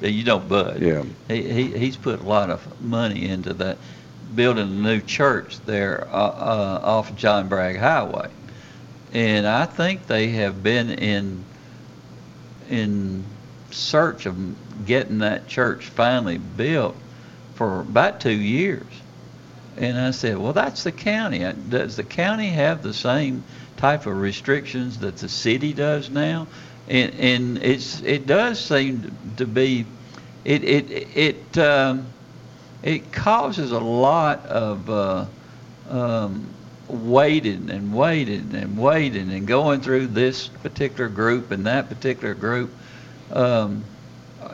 uh, 0.00 0.06
you 0.06 0.22
know 0.22 0.38
Bud. 0.38 0.80
Yeah. 0.80 1.02
He, 1.26 1.42
he 1.42 1.78
he's 1.78 1.96
put 1.96 2.20
a 2.20 2.22
lot 2.22 2.50
of 2.50 2.80
money 2.80 3.28
into 3.28 3.52
that, 3.54 3.78
building 4.34 4.68
a 4.68 4.70
new 4.70 5.00
church 5.00 5.58
there 5.66 6.06
uh, 6.12 6.16
uh, 6.16 6.80
off 6.84 7.16
John 7.16 7.48
Bragg 7.48 7.78
Highway, 7.78 8.30
and 9.14 9.46
I 9.46 9.64
think 9.64 10.06
they 10.06 10.28
have 10.30 10.62
been 10.62 10.90
in 10.90 11.44
in 12.68 13.24
search 13.70 14.26
of 14.26 14.36
getting 14.86 15.18
that 15.18 15.46
church 15.46 15.86
finally 15.86 16.38
built 16.38 16.96
for 17.54 17.80
about 17.80 18.20
two 18.20 18.30
years. 18.30 18.86
And 19.76 19.98
I 19.98 20.12
said, 20.12 20.38
well, 20.38 20.52
that's 20.52 20.84
the 20.84 20.92
county. 20.92 21.40
Does 21.68 21.96
the 21.96 22.04
county 22.04 22.48
have 22.48 22.82
the 22.82 22.94
same 22.94 23.42
type 23.76 24.06
of 24.06 24.20
restrictions 24.20 24.98
that 24.98 25.16
the 25.16 25.28
city 25.28 25.72
does 25.72 26.10
now, 26.10 26.46
and 26.88 27.12
and 27.14 27.58
it's 27.58 28.00
it 28.02 28.26
does 28.26 28.60
seem 28.60 29.16
to 29.36 29.46
be, 29.46 29.84
it 30.44 30.62
it 30.62 31.16
it 31.16 31.58
um, 31.58 32.06
it 32.82 33.12
causes 33.12 33.72
a 33.72 33.80
lot 33.80 34.46
of 34.46 34.88
uh, 34.88 35.24
um, 35.90 36.53
waiting 36.88 37.70
and 37.70 37.94
waiting 37.94 38.54
and 38.54 38.78
waiting 38.78 39.32
and 39.32 39.46
going 39.46 39.80
through 39.80 40.08
this 40.08 40.48
particular 40.48 41.08
group 41.08 41.50
and 41.50 41.66
that 41.66 41.88
particular 41.88 42.34
group. 42.34 42.70
Um, 43.32 43.84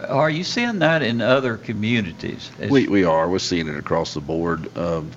are 0.09 0.31
you 0.31 0.45
seeing 0.45 0.78
that 0.81 1.03
in 1.03 1.20
other 1.20 1.57
communities? 1.57 2.51
We, 2.68 2.87
we 2.87 3.05
are. 3.05 3.28
We're 3.28 3.39
seeing 3.39 3.68
it 3.68 3.76
across 3.76 4.14
the 4.14 4.20
board. 4.20 4.76
Um, 4.76 5.11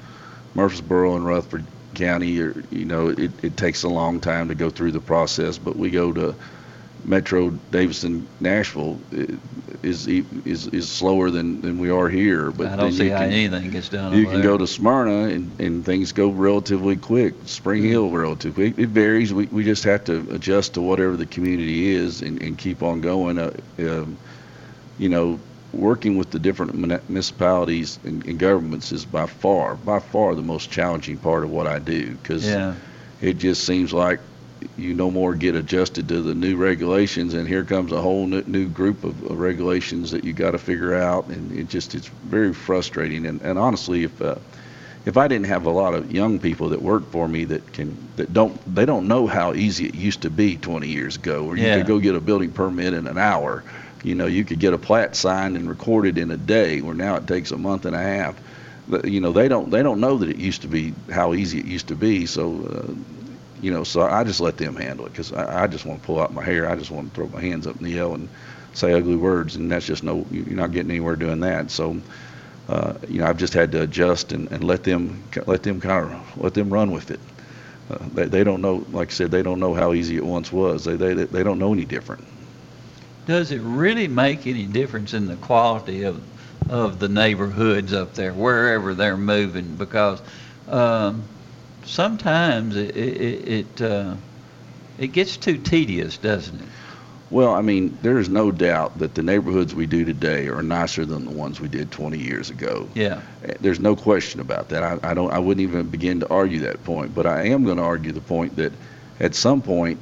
Murfreesboro 0.56 1.16
and 1.16 1.26
Rutherford 1.26 1.66
County, 1.94 2.40
are, 2.42 2.64
you 2.72 2.86
know, 2.86 3.10
it, 3.10 3.32
it 3.44 3.58
takes 3.58 3.84
a 3.84 3.90
long 3.90 4.20
time 4.20 4.48
to 4.48 4.56
go 4.56 4.70
through 4.70 4.92
the 4.92 5.00
process, 5.00 5.58
but 5.58 5.76
we 5.76 5.90
go 5.90 6.12
to 6.12 6.36
Metro 7.06 7.50
Davidson, 7.72 8.26
Nashville 8.40 8.98
is 9.84 10.08
is 10.08 10.68
is 10.68 10.90
slower 10.90 11.30
than, 11.30 11.60
than 11.62 11.78
we 11.78 11.90
are 11.90 12.08
here. 12.08 12.52
But 12.52 12.68
I 12.68 12.76
don't 12.78 12.92
see 12.94 13.06
you 13.06 13.12
how 13.12 13.20
can- 13.20 13.32
anything 13.32 13.72
gets 13.72 13.90
done 13.90 14.18
You 14.18 14.24
can 14.26 14.36
there. 14.36 14.44
go 14.44 14.58
to 14.58 14.66
Smyrna 14.68 15.28
and, 15.34 15.52
and 15.60 15.86
things 15.86 16.12
go 16.14 16.30
relatively 16.30 16.96
quick. 16.96 17.34
Spring 17.46 17.84
Hill 17.84 18.10
relatively. 18.10 18.68
It, 18.70 18.80
it 18.80 18.90
varies. 18.90 19.34
We, 19.34 19.48
we 19.48 19.64
just 19.66 19.84
have 19.84 20.06
to 20.06 20.26
adjust 20.32 20.76
to 20.76 20.82
whatever 20.82 21.18
the 21.18 21.26
community 21.26 21.90
is 21.94 22.22
and, 22.22 22.42
and 22.42 22.58
keep 22.58 22.82
on 22.82 23.02
going. 23.02 23.38
Uh, 23.38 23.52
um, 23.80 24.18
you 24.98 25.10
know, 25.10 25.40
working 25.74 26.18
with 26.18 26.30
the 26.32 26.40
different 26.40 26.76
municipalities 26.76 28.00
and, 28.06 28.24
and 28.26 28.38
governments 28.40 28.92
is 28.92 29.06
by 29.06 29.26
far, 29.26 29.76
by 29.76 30.00
far 30.00 30.36
the 30.36 30.42
most 30.42 30.70
challenging 30.72 31.18
part 31.18 31.44
of 31.44 31.50
what 31.50 31.68
I 31.68 31.80
do 31.80 32.12
because 32.16 32.46
Yeah. 32.46 32.76
it 33.22 33.40
just 33.40 33.66
seems 33.66 33.92
like 33.92 34.20
you 34.78 34.94
no 34.94 35.10
more 35.12 35.36
get 35.36 35.56
adjusted 35.56 36.08
to 36.10 36.22
the 36.22 36.34
new 36.36 36.56
regulations 36.56 37.34
and 37.34 37.48
here 37.48 37.64
comes 37.64 37.92
a 37.92 38.02
whole 38.02 38.26
new, 38.28 38.44
new 38.48 38.68
group 38.68 39.04
of, 39.04 39.22
of 39.24 39.38
regulations 39.40 40.12
that 40.12 40.24
you 40.24 40.34
got 40.34 40.52
to 40.52 40.58
figure 40.58 40.96
out 40.96 41.28
and 41.28 41.52
it 41.58 41.70
just 41.70 41.96
it's 41.96 42.08
very 42.08 42.54
frustrating. 42.54 43.26
And, 43.26 43.42
and 43.42 43.58
honestly 43.60 44.04
if 44.04 44.22
uh, 44.22 44.36
if 45.06 45.18
I 45.18 45.28
didn't 45.28 45.48
have 45.48 45.66
a 45.66 45.70
lot 45.70 45.94
of 45.94 46.12
young 46.12 46.40
people 46.40 46.70
that 46.70 46.82
work 46.82 47.10
for 47.12 47.28
me 47.28 47.44
that 47.46 47.74
can 47.74 47.96
that 48.16 48.34
don't 48.34 48.58
they 48.76 48.86
don't 48.86 49.08
know 49.08 49.28
how 49.28 49.54
easy 49.54 49.86
it 49.86 49.96
used 49.96 50.22
to 50.22 50.30
be 50.30 50.56
20 50.58 50.88
years 50.88 51.16
ago 51.18 51.44
where 51.44 51.58
you 51.58 51.64
Yeah. 51.66 51.78
could 51.78 51.88
go 51.88 52.00
get 52.00 52.16
a 52.16 52.22
building 52.22 52.52
permit 52.52 52.94
in 52.94 53.08
an 53.08 53.18
hour. 53.18 53.64
You 54.04 54.16
know 54.16 54.26
you 54.26 54.44
could 54.46 54.60
get 54.60 54.74
a 54.74 54.78
plat 54.78 55.16
signed 55.16 55.56
and 55.58 55.68
recorded 55.70 56.18
in 56.18 56.32
a 56.32 56.38
day 56.38 56.82
where 56.82 56.96
now 56.96 57.16
it 57.16 57.28
takes 57.28 57.52
a 57.52 57.58
month 57.58 57.86
and 57.86 57.96
a 57.96 58.00
half. 58.02 58.36
You 59.06 59.22
know 59.22 59.32
they 59.32 59.48
don't 59.48 59.70
they 59.72 59.82
don't 59.82 60.00
know 60.02 60.18
that 60.18 60.30
it 60.30 60.38
used 60.38 60.62
to 60.64 60.68
be 60.68 60.94
how 61.10 61.34
easy 61.34 61.60
it 61.60 61.66
used 61.66 61.88
to 61.88 61.96
be 61.96 62.26
so 62.26 62.66
uh, 62.66 62.94
you 63.64 63.72
know 63.72 63.84
so 63.86 64.02
I 64.02 64.26
just 64.26 64.42
let 64.42 64.58
them 64.58 64.76
handle 64.76 65.06
it 65.06 65.14
because 65.14 65.32
I, 65.32 65.64
I 65.64 65.68
just 65.68 65.86
want 65.86 66.02
to 66.02 66.06
pull 66.06 66.20
out 66.20 66.34
my 66.34 66.44
hair 66.44 66.70
I 66.70 66.76
just 66.76 66.92
want 66.92 67.10
to 67.10 67.16
throw 67.16 67.28
my 67.30 67.42
hands 67.42 67.66
up 67.66 67.78
in 67.78 67.84
the 67.86 67.98
air 67.98 68.08
and 68.08 68.28
say 68.74 68.94
ugly 68.94 69.16
words 69.16 69.56
and 69.56 69.72
that's 69.72 69.86
just 69.86 70.04
no 70.04 70.26
you're 70.32 70.46
not 70.50 70.72
getting 70.74 70.92
anywhere 70.92 71.16
doing 71.16 71.40
that. 71.40 71.72
So 71.72 71.98
uh, 72.68 72.94
you 73.08 73.20
know 73.20 73.26
I've 73.28 73.38
just 73.38 73.54
had 73.54 73.72
to 73.72 73.82
adjust 73.82 74.34
and, 74.34 74.52
and 74.52 74.64
let 74.64 74.84
them 74.84 75.24
let 75.48 75.64
them 75.64 75.80
kind 75.80 76.12
of 76.12 76.38
let 76.38 76.54
them 76.54 76.72
run 76.72 76.92
with 76.92 77.10
it. 77.10 77.20
Uh, 77.90 78.00
they, 78.14 78.26
they 78.26 78.44
don't 78.44 78.62
know 78.62 78.86
like 78.92 79.10
I 79.10 79.12
said 79.12 79.32
they 79.32 79.44
don't 79.44 79.60
know 79.60 79.74
how 79.74 79.94
easy 79.94 80.18
it 80.18 80.26
once 80.26 80.52
was. 80.52 80.84
They 80.84 80.96
they, 80.96 81.14
they 81.14 81.44
don't 81.44 81.60
know 81.60 81.72
any 81.72 81.86
different. 81.86 82.26
Does 83.26 83.52
it 83.52 83.62
really 83.62 84.10
make 84.10 84.46
any 84.46 84.66
difference 84.66 85.14
in 85.14 85.28
the 85.28 85.38
quality 85.38 86.04
of 86.04 86.22
of 86.70 87.00
the 87.00 87.08
neighborhoods 87.10 87.94
up 87.94 88.14
there, 88.14 88.34
wherever 88.34 88.94
they're 88.94 89.18
moving? 89.18 89.76
Because 89.76 90.22
um, 90.68 91.24
sometimes 91.86 92.76
it 92.76 92.96
it 92.96 93.48
it, 93.48 93.82
uh, 93.82 94.16
it 94.98 95.08
gets 95.08 95.38
too 95.38 95.58
tedious, 95.58 96.18
doesn't 96.18 96.60
it? 96.60 96.68
Well, 97.30 97.56
I 97.56 97.62
mean, 97.62 97.98
there 98.04 98.20
is 98.20 98.30
no 98.30 98.52
doubt 98.52 99.00
that 99.00 99.16
the 99.16 99.24
neighborhoods 99.24 99.74
we 99.74 99.88
do 99.88 100.06
today 100.06 100.50
are 100.50 100.62
nicer 100.62 101.04
than 101.04 101.26
the 101.26 101.32
ones 101.32 101.60
we 101.60 101.68
did 101.68 101.90
20 101.90 102.20
years 102.20 102.52
ago. 102.52 102.88
Yeah. 102.94 103.22
Eh, 103.44 103.54
There's 103.60 103.80
no 103.80 103.96
question 103.96 104.40
about 104.40 104.70
that. 104.70 104.84
I, 104.84 105.00
I 105.02 105.14
don't. 105.16 105.32
I 105.34 105.40
wouldn't 105.40 105.68
even 105.68 105.88
begin 105.88 106.20
to 106.20 106.30
argue 106.30 106.60
that 106.60 106.84
point. 106.84 107.16
But 107.16 107.26
I 107.26 107.48
am 107.48 107.64
going 107.64 107.78
to 107.78 107.84
argue 107.84 108.12
the 108.12 108.22
point 108.22 108.56
that 108.58 108.72
at 109.20 109.34
some 109.34 109.64
point 109.64 110.00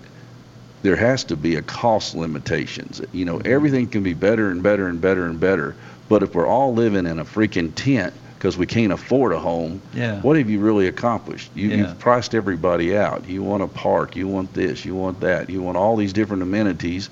there 0.82 0.98
has 0.98 1.24
to 1.26 1.38
be 1.38 1.56
a 1.56 1.62
cost 1.62 2.16
limitations. 2.16 3.02
You 3.14 3.24
know, 3.24 3.38
everything 3.46 3.88
can 3.88 4.04
be 4.04 4.14
better 4.14 4.50
and 4.50 4.62
better 4.62 4.88
and 4.88 5.00
better 5.00 5.26
and 5.26 5.40
better. 5.40 5.76
But 6.10 6.24
if 6.24 6.36
we're 6.36 6.48
all 6.48 6.74
living 6.74 7.06
in 7.06 7.20
a 7.20 7.24
freaking 7.24 7.72
tent 7.74 8.14
because 8.42 8.58
we 8.58 8.66
can't 8.66 8.92
afford 8.92 9.34
a 9.34 9.39
home, 9.39 9.80
Yeah. 9.94 10.20
what 10.22 10.36
have 10.36 10.50
you 10.50 10.60
really 10.62 10.88
accomplished? 10.88 11.52
You, 11.54 11.70
Yeah. 11.70 11.76
You've 11.76 12.00
priced 12.00 12.34
everybody 12.34 12.98
out. 12.98 13.30
You 13.30 13.44
want 13.44 13.62
a 13.62 13.68
park, 13.68 14.16
you 14.16 14.28
want 14.28 14.52
this, 14.56 14.84
you 14.84 14.96
want 14.96 15.20
that, 15.20 15.52
you 15.52 15.62
want 15.62 15.78
all 15.78 15.96
these 15.96 16.12
different 16.12 16.42
amenities, 16.42 17.12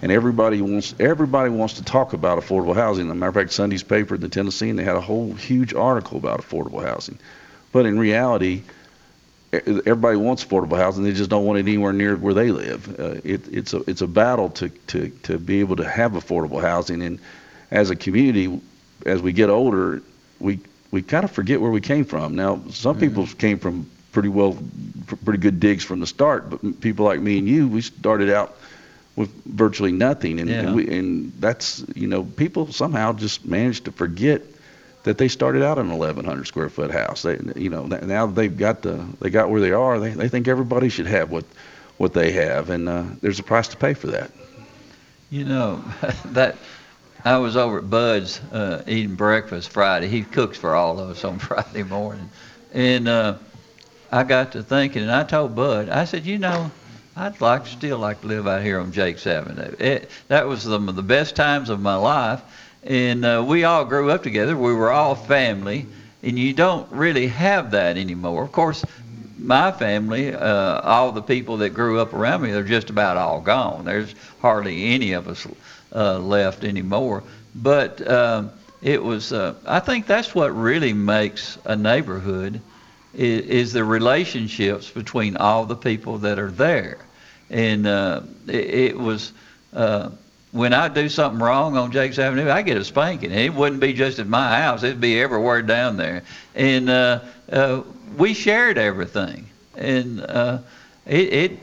and 0.00 0.12
everybody 0.12 0.62
wants 0.62 0.94
everybody 1.00 1.50
wants 1.50 1.74
to 1.74 1.82
talk 1.84 2.12
about 2.12 2.38
affordable 2.38 2.76
housing. 2.76 3.06
As 3.06 3.10
a 3.10 3.14
matter 3.16 3.30
of 3.30 3.34
fact, 3.34 3.52
Sunday's 3.52 3.82
paper, 3.82 4.14
in 4.14 4.20
the 4.20 4.28
Tennessean, 4.28 4.76
they 4.76 4.84
had 4.84 4.94
a 4.94 5.00
whole 5.00 5.32
huge 5.32 5.74
article 5.74 6.18
about 6.18 6.40
affordable 6.40 6.84
housing. 6.86 7.18
But 7.72 7.84
in 7.86 7.98
reality, 7.98 8.62
everybody 9.52 10.18
wants 10.18 10.44
affordable 10.44 10.76
housing. 10.76 11.02
They 11.02 11.12
just 11.14 11.30
don't 11.30 11.44
want 11.46 11.58
it 11.58 11.62
anywhere 11.62 11.92
near 11.92 12.14
where 12.14 12.32
they 12.32 12.52
live. 12.52 13.00
Uh, 13.00 13.14
it, 13.24 13.40
it's 13.52 13.74
a 13.74 13.78
it's 13.90 14.02
a 14.02 14.06
battle 14.06 14.50
to, 14.50 14.68
to 14.68 15.08
to 15.24 15.36
be 15.36 15.58
able 15.58 15.74
to 15.76 15.88
have 15.88 16.12
affordable 16.12 16.60
housing. 16.62 17.02
And 17.02 17.18
as 17.72 17.90
a 17.90 17.96
community, 17.96 18.60
as 19.04 19.20
we 19.20 19.32
get 19.32 19.50
older, 19.50 20.02
we 20.40 20.60
we 20.90 21.02
kind 21.02 21.24
of 21.24 21.30
forget 21.30 21.60
where 21.60 21.70
we 21.70 21.80
came 21.80 22.04
from. 22.04 22.34
Now, 22.34 22.60
some 22.70 22.98
people 22.98 23.26
came 23.26 23.58
from 23.58 23.86
pretty 24.12 24.28
well, 24.28 24.58
pretty 25.24 25.38
good 25.38 25.60
digs 25.60 25.84
from 25.84 26.00
the 26.00 26.06
start. 26.06 26.50
But 26.50 26.80
people 26.80 27.04
like 27.04 27.20
me 27.20 27.38
and 27.38 27.48
you, 27.48 27.68
we 27.68 27.80
started 27.80 28.30
out 28.30 28.56
with 29.16 29.30
virtually 29.44 29.92
nothing, 29.92 30.40
and, 30.40 30.48
Yeah. 30.50 30.60
and 30.60 30.74
we 30.74 30.88
and 30.88 31.32
that's 31.38 31.84
you 31.94 32.08
know 32.08 32.24
people 32.24 32.72
somehow 32.72 33.12
just 33.12 33.44
managed 33.46 33.84
to 33.84 33.92
forget 33.92 34.42
that 35.04 35.18
they 35.18 35.28
started 35.28 35.62
out 35.62 35.78
in 35.78 35.90
an 35.90 35.96
1,100 35.96 36.46
square 36.46 36.68
foot 36.68 36.90
house. 36.90 37.22
They, 37.22 37.38
you 37.56 37.70
know, 37.70 37.86
now 37.86 38.26
they've 38.26 38.54
got 38.54 38.82
the, 38.82 39.02
they 39.20 39.30
got 39.30 39.48
where 39.50 39.60
they 39.60 39.72
are. 39.72 39.98
They, 39.98 40.10
they 40.10 40.28
think 40.28 40.46
everybody 40.46 40.90
should 40.90 41.06
have 41.06 41.30
what, 41.30 41.44
what 41.96 42.12
they 42.12 42.32
have, 42.32 42.68
and 42.68 42.88
uh, 42.88 43.04
there's 43.22 43.38
a 43.38 43.42
price 43.42 43.68
to 43.68 43.78
pay 43.78 43.94
for 43.94 44.08
that. 44.08 44.30
You 45.30 45.44
know, 45.44 45.82
that 46.26 46.56
I 47.22 47.36
was 47.36 47.54
over 47.54 47.78
at 47.78 47.90
Bud's 47.90 48.40
uh, 48.50 48.82
eating 48.86 49.14
breakfast 49.14 49.70
Friday. 49.70 50.08
He 50.08 50.22
cooks 50.22 50.56
for 50.56 50.74
all 50.74 50.98
of 50.98 51.10
us 51.10 51.22
on 51.22 51.38
Friday 51.38 51.82
morning, 51.82 52.30
and 52.72 53.08
uh, 53.08 53.36
I 54.10 54.24
got 54.24 54.52
to 54.52 54.62
thinking, 54.62 55.02
and 55.02 55.12
I 55.12 55.24
told 55.24 55.54
Bud, 55.54 55.90
I 55.90 56.06
said, 56.06 56.24
you 56.24 56.38
know, 56.38 56.70
I'd 57.16 57.40
like 57.42 57.66
still 57.66 57.98
like 57.98 58.22
to 58.22 58.26
live 58.26 58.46
out 58.46 58.62
here 58.62 58.80
on 58.80 58.92
Jake's 58.92 59.26
Avenue. 59.26 59.74
It, 59.78 60.10
that 60.28 60.46
was 60.46 60.62
some 60.62 60.88
of 60.88 60.96
the 60.96 61.02
best 61.02 61.36
times 61.36 61.68
of 61.68 61.80
my 61.80 61.96
life, 61.96 62.40
and 62.84 63.24
uh, 63.24 63.44
we 63.46 63.64
all 63.64 63.84
grew 63.84 64.10
up 64.10 64.22
together. 64.22 64.56
We 64.56 64.72
were 64.72 64.90
all 64.90 65.14
family, 65.14 65.86
and 66.22 66.38
you 66.38 66.54
don't 66.54 66.90
really 66.90 67.26
have 67.26 67.72
that 67.72 67.98
anymore. 67.98 68.44
Of 68.44 68.52
course, 68.52 68.82
my 69.38 69.72
family, 69.72 70.34
uh, 70.34 70.80
all 70.80 71.12
the 71.12 71.22
people 71.22 71.58
that 71.58 71.70
grew 71.70 72.00
up 72.00 72.14
around 72.14 72.42
me, 72.42 72.52
they're 72.52 72.62
just 72.62 72.88
about 72.88 73.18
all 73.18 73.42
gone. 73.42 73.84
There's 73.84 74.14
hardly 74.40 74.94
any 74.94 75.12
of 75.12 75.28
us 75.28 75.46
uh, 75.94 76.18
left 76.18 76.64
anymore. 76.64 77.22
But 77.54 78.06
um, 78.08 78.50
it 78.82 79.02
was, 79.02 79.32
uh, 79.32 79.54
I 79.66 79.80
think 79.80 80.06
that's 80.06 80.34
what 80.34 80.48
really 80.56 80.92
makes 80.92 81.58
a 81.64 81.76
neighborhood 81.76 82.60
is, 83.14 83.46
is 83.46 83.72
the 83.72 83.84
relationships 83.84 84.90
between 84.90 85.36
all 85.36 85.66
the 85.66 85.76
people 85.76 86.18
that 86.18 86.38
are 86.38 86.50
there. 86.50 86.98
And 87.50 87.86
uh, 87.86 88.22
it, 88.46 88.74
it 88.74 88.98
was, 88.98 89.32
uh, 89.72 90.10
when 90.52 90.72
I 90.72 90.88
do 90.88 91.08
something 91.08 91.40
wrong 91.40 91.76
on 91.76 91.92
Jakes 91.92 92.18
Avenue, 92.18 92.50
I 92.50 92.62
get 92.62 92.76
a 92.76 92.84
spanking. 92.84 93.32
It 93.32 93.54
wouldn't 93.54 93.80
be 93.80 93.92
just 93.92 94.18
at 94.18 94.26
my 94.26 94.60
house; 94.60 94.82
it'd 94.82 95.00
be 95.00 95.20
everywhere 95.20 95.62
down 95.62 95.96
there. 95.96 96.22
And 96.54 96.90
uh, 96.90 97.82
we 98.16 98.34
shared 98.34 98.78
everything. 98.78 99.46
And 99.76 100.20
it, 101.06 101.32
it, 101.32 101.58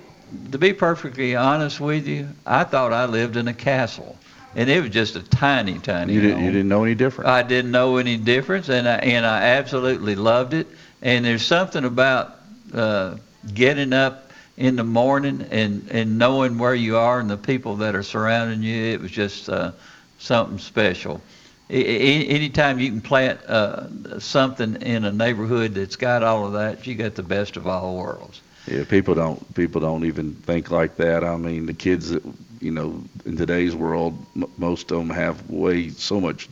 to 0.51 0.57
be 0.57 0.73
perfectly 0.73 1.35
honest 1.35 1.79
with 1.79 2.07
you, 2.07 2.27
I 2.45 2.63
thought 2.63 2.93
I 2.93 3.05
lived 3.05 3.37
in 3.37 3.47
a 3.47 3.53
castle, 3.53 4.17
and 4.55 4.69
it 4.69 4.81
was 4.81 4.91
just 4.91 5.15
a 5.15 5.23
tiny, 5.23 5.79
tiny. 5.79 6.13
You 6.13 6.21
didn't, 6.21 6.35
home. 6.37 6.45
you 6.45 6.51
didn't 6.51 6.69
know 6.69 6.83
any 6.83 6.95
difference. 6.95 7.29
I 7.29 7.43
didn't 7.43 7.71
know 7.71 7.97
any 7.97 8.17
difference, 8.17 8.69
and 8.69 8.87
I, 8.87 8.95
and 8.97 9.25
I 9.25 9.41
absolutely 9.41 10.15
loved 10.15 10.53
it. 10.53 10.67
And 11.01 11.25
there's 11.25 11.45
something 11.45 11.85
about 11.85 12.35
uh, 12.73 13.15
getting 13.53 13.93
up 13.93 14.31
in 14.57 14.75
the 14.75 14.83
morning 14.83 15.45
and, 15.51 15.87
and 15.91 16.17
knowing 16.17 16.57
where 16.57 16.73
you 16.75 16.97
are 16.97 17.19
and 17.19 17.29
the 17.29 17.37
people 17.37 17.77
that 17.77 17.95
are 17.95 18.03
surrounding 18.03 18.63
you. 18.63 18.93
It 18.93 18.99
was 19.01 19.11
just 19.11 19.49
uh, 19.49 19.71
something 20.17 20.57
special. 20.57 21.21
I- 21.69 21.73
I- 21.75 22.25
anytime 22.29 22.79
you 22.79 22.89
can 22.89 23.01
plant 23.01 23.39
uh, 23.45 24.19
something 24.19 24.81
in 24.81 25.05
a 25.05 25.11
neighborhood 25.11 25.75
that's 25.75 25.95
got 25.95 26.23
all 26.23 26.45
of 26.47 26.53
that, 26.53 26.87
you 26.87 26.95
got 26.95 27.15
the 27.15 27.23
best 27.23 27.57
of 27.57 27.67
all 27.67 27.95
worlds. 27.97 28.41
Yeah, 28.67 28.83
people 28.83 29.15
don't 29.15 29.53
people 29.55 29.81
don't 29.81 30.05
even 30.05 30.33
think 30.33 30.71
like 30.71 30.97
that. 30.97 31.23
I 31.23 31.37
mean, 31.37 31.65
the 31.65 31.73
kids 31.73 32.09
that 32.09 32.23
you 32.59 32.71
know 32.71 33.03
in 33.25 33.37
today's 33.37 33.75
world, 33.75 34.17
m- 34.35 34.51
most 34.57 34.91
of 34.91 34.97
them 34.99 35.09
have 35.09 35.49
way 35.49 35.89
so 35.89 36.19
much 36.19 36.49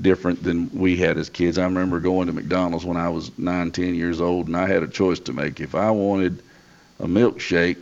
different 0.00 0.42
than 0.42 0.70
we 0.72 0.96
had 0.96 1.18
as 1.18 1.28
kids. 1.30 1.58
I 1.58 1.64
remember 1.64 2.00
going 2.00 2.26
to 2.28 2.32
McDonald's 2.32 2.84
when 2.84 2.96
I 2.96 3.08
was 3.10 3.36
nine, 3.38 3.70
ten 3.72 3.94
years 3.94 4.20
old, 4.20 4.46
and 4.48 4.56
I 4.56 4.66
had 4.66 4.82
a 4.82 4.88
choice 4.88 5.20
to 5.20 5.32
make. 5.32 5.60
If 5.60 5.74
I 5.74 5.90
wanted 5.90 6.42
a 7.00 7.06
milkshake, 7.06 7.78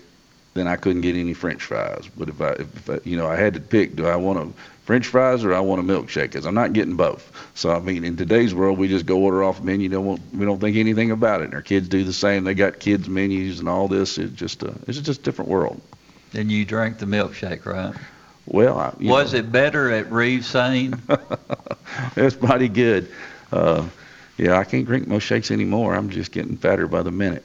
then 0.55 0.66
I 0.66 0.76
couldn't 0.76 1.03
get 1.03 1.16
any 1.16 1.34
French 1.34 1.62
fries. 1.62 2.09
But 2.16 2.28
if 2.28 2.40
I, 2.40 2.50
if 2.50 2.90
I, 2.90 2.98
you 3.05 3.16
know, 3.16 3.26
I 3.26 3.36
had 3.36 3.55
to 3.55 3.61
pick, 3.61 3.96
do 3.96 4.07
I 4.07 4.16
want 4.16 4.38
a 4.38 4.48
French 4.84 5.07
fries 5.07 5.44
or 5.44 5.55
I 5.55 5.61
want 5.61 5.80
a 5.80 5.84
milkshake? 5.84 6.22
Because 6.22 6.44
I'm 6.44 6.55
not 6.55 6.72
getting 6.72 6.96
both. 6.96 7.30
So 7.55 7.70
I 7.70 7.80
mean, 7.80 8.05
in 8.05 8.16
today's 8.16 8.55
world, 8.55 8.78
we 8.78 8.88
just 8.88 9.07
go 9.07 9.18
order 9.18 9.42
off 9.42 9.62
menu. 9.62 9.88
Don't 9.88 10.05
want, 10.05 10.20
we 10.34 10.44
don't 10.44 10.61
think 10.61 10.76
anything 10.76 11.11
about 11.11 11.40
it. 11.40 11.46
And 11.46 11.55
our 11.55 11.62
kids 11.62 11.88
do 11.88 12.05
the 12.05 12.12
same. 12.12 12.44
They 12.44 12.55
got 12.55 12.80
kids 12.80 13.09
menus 13.09 13.61
and 13.61 13.68
all 13.68 13.88
this. 13.88 14.18
It's 14.18 14.34
just 14.34 14.62
a, 14.62 14.74
it's 14.86 14.98
just 15.00 15.20
a 15.20 15.22
different 15.22 15.50
world. 15.50 15.80
And 16.34 16.50
you 16.50 16.64
drank 16.64 16.98
the 16.98 17.07
milkshake, 17.07 17.66
right? 17.66 17.94
Well, 18.46 18.78
I, 18.78 18.94
Was 19.00 19.32
know, 19.32 19.38
it 19.38 19.53
better 19.53 19.90
at 19.90 20.11
Reeves-Sain? 20.11 21.00
It's 22.16 22.40
mighty 22.40 22.68
good. 22.68 23.12
Uh, 23.53 23.86
yeah, 24.38 24.59
I 24.59 24.64
can't 24.64 24.86
drink 24.86 25.07
most 25.07 25.24
shakes 25.24 25.50
anymore. 25.50 25.94
I'm 25.94 26.09
just 26.09 26.32
getting 26.32 26.57
fatter 26.57 26.86
by 26.86 27.03
the 27.03 27.11
minute. 27.11 27.44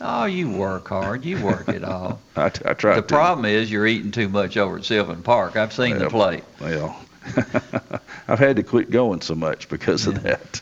Oh, 0.00 0.24
you 0.26 0.50
work 0.50 0.88
hard. 0.88 1.24
You 1.24 1.42
work 1.44 1.68
it 1.68 1.82
all. 1.84 2.20
I, 2.36 2.46
I 2.46 2.74
try 2.74 2.96
the 2.96 3.02
to. 3.02 3.06
problem 3.08 3.44
is 3.46 3.70
you're 3.70 3.86
eating 3.86 4.10
too 4.10 4.28
much 4.28 4.56
over 4.56 4.76
at 4.78 4.84
Sylvan 4.84 5.22
Park. 5.22 5.56
I've 5.56 5.72
seen 5.72 5.98
the 5.98 6.10
plate. 6.10 6.44
Well, 6.60 7.00
I've 8.28 8.38
had 8.38 8.56
to 8.56 8.62
quit 8.62 8.90
going 8.90 9.20
so 9.20 9.34
much 9.34 9.68
because 9.68 10.06
of 10.06 10.22
that. 10.22 10.60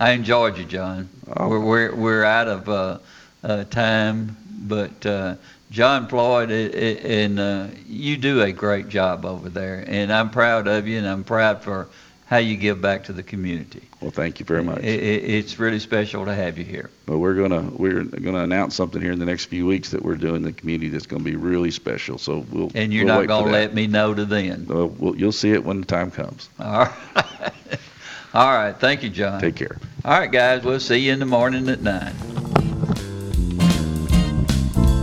I 0.00 0.12
enjoyed 0.12 0.58
you, 0.58 0.64
John. 0.64 1.08
Oh. 1.36 1.48
We're, 1.48 1.60
we're 1.60 1.94
we're 1.94 2.24
out 2.24 2.48
of 2.48 2.68
uh, 2.68 2.98
uh, 3.44 3.64
time, 3.64 4.36
but 4.62 5.04
uh, 5.06 5.36
John 5.70 6.08
Floyd, 6.08 6.50
i- 6.50 6.54
i- 6.54 7.00
and 7.06 7.38
uh, 7.40 7.66
you 7.86 8.16
do 8.16 8.42
a 8.42 8.52
great 8.52 8.88
job 8.88 9.24
over 9.24 9.48
there, 9.48 9.84
and 9.86 10.12
I'm 10.12 10.30
proud 10.30 10.66
of 10.66 10.86
you, 10.86 10.98
and 10.98 11.06
I'm 11.06 11.24
proud 11.24 11.62
for 11.62 11.88
how 12.26 12.38
you 12.38 12.56
give 12.56 12.80
back 12.82 13.04
to 13.04 13.12
the 13.12 13.22
community. 13.22 13.82
Well, 14.00 14.10
thank 14.10 14.40
you 14.40 14.46
very 14.46 14.62
much. 14.62 14.78
I- 14.78 14.86
I- 14.86 15.22
it's 15.38 15.58
really 15.60 15.78
special 15.78 16.24
to 16.24 16.34
have 16.34 16.58
you 16.58 16.64
here. 16.64 16.90
But 17.06 17.18
we're 17.18 17.34
gonna 17.34 17.62
we're 17.76 18.02
gonna 18.02 18.42
announce 18.42 18.74
something 18.74 19.00
here 19.00 19.12
in 19.12 19.18
the 19.20 19.24
next 19.24 19.44
few 19.44 19.64
weeks 19.66 19.90
that 19.90 20.02
we're 20.04 20.16
doing 20.16 20.36
in 20.36 20.42
the 20.42 20.52
community 20.52 20.88
that's 20.88 21.06
gonna 21.06 21.22
be 21.22 21.36
really 21.36 21.70
special. 21.70 22.18
So 22.18 22.44
we'll 22.50 22.70
And 22.74 22.92
you're 22.92 23.04
we'll 23.04 23.20
not 23.20 23.26
going 23.28 23.44
to 23.46 23.50
let 23.52 23.74
me 23.74 23.86
know 23.86 24.12
to 24.12 24.24
then. 24.24 24.66
Uh, 24.68 24.86
well, 24.86 25.14
you'll 25.16 25.30
see 25.32 25.52
it 25.52 25.64
when 25.64 25.80
the 25.80 25.86
time 25.86 26.10
comes. 26.10 26.48
All 26.58 26.86
right. 26.86 26.92
All 28.34 28.52
right. 28.52 28.76
Thank 28.76 29.02
you, 29.02 29.08
John. 29.08 29.40
Take 29.40 29.54
care. 29.56 29.78
All 30.04 30.18
right, 30.18 30.30
guys. 30.30 30.62
We'll 30.64 30.80
see 30.80 30.98
you 30.98 31.12
in 31.12 31.20
the 31.20 31.26
morning 31.26 31.68
at 31.68 31.80
9. 31.80 32.12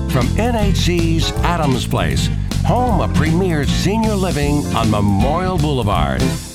From 0.10 0.28
NHC's 0.38 1.32
Adams 1.38 1.88
Place, 1.88 2.30
home 2.66 3.02
of 3.02 3.12
premier 3.16 3.66
senior 3.66 4.14
living 4.14 4.64
on 4.76 4.92
Memorial 4.92 5.58
Boulevard. 5.58 6.22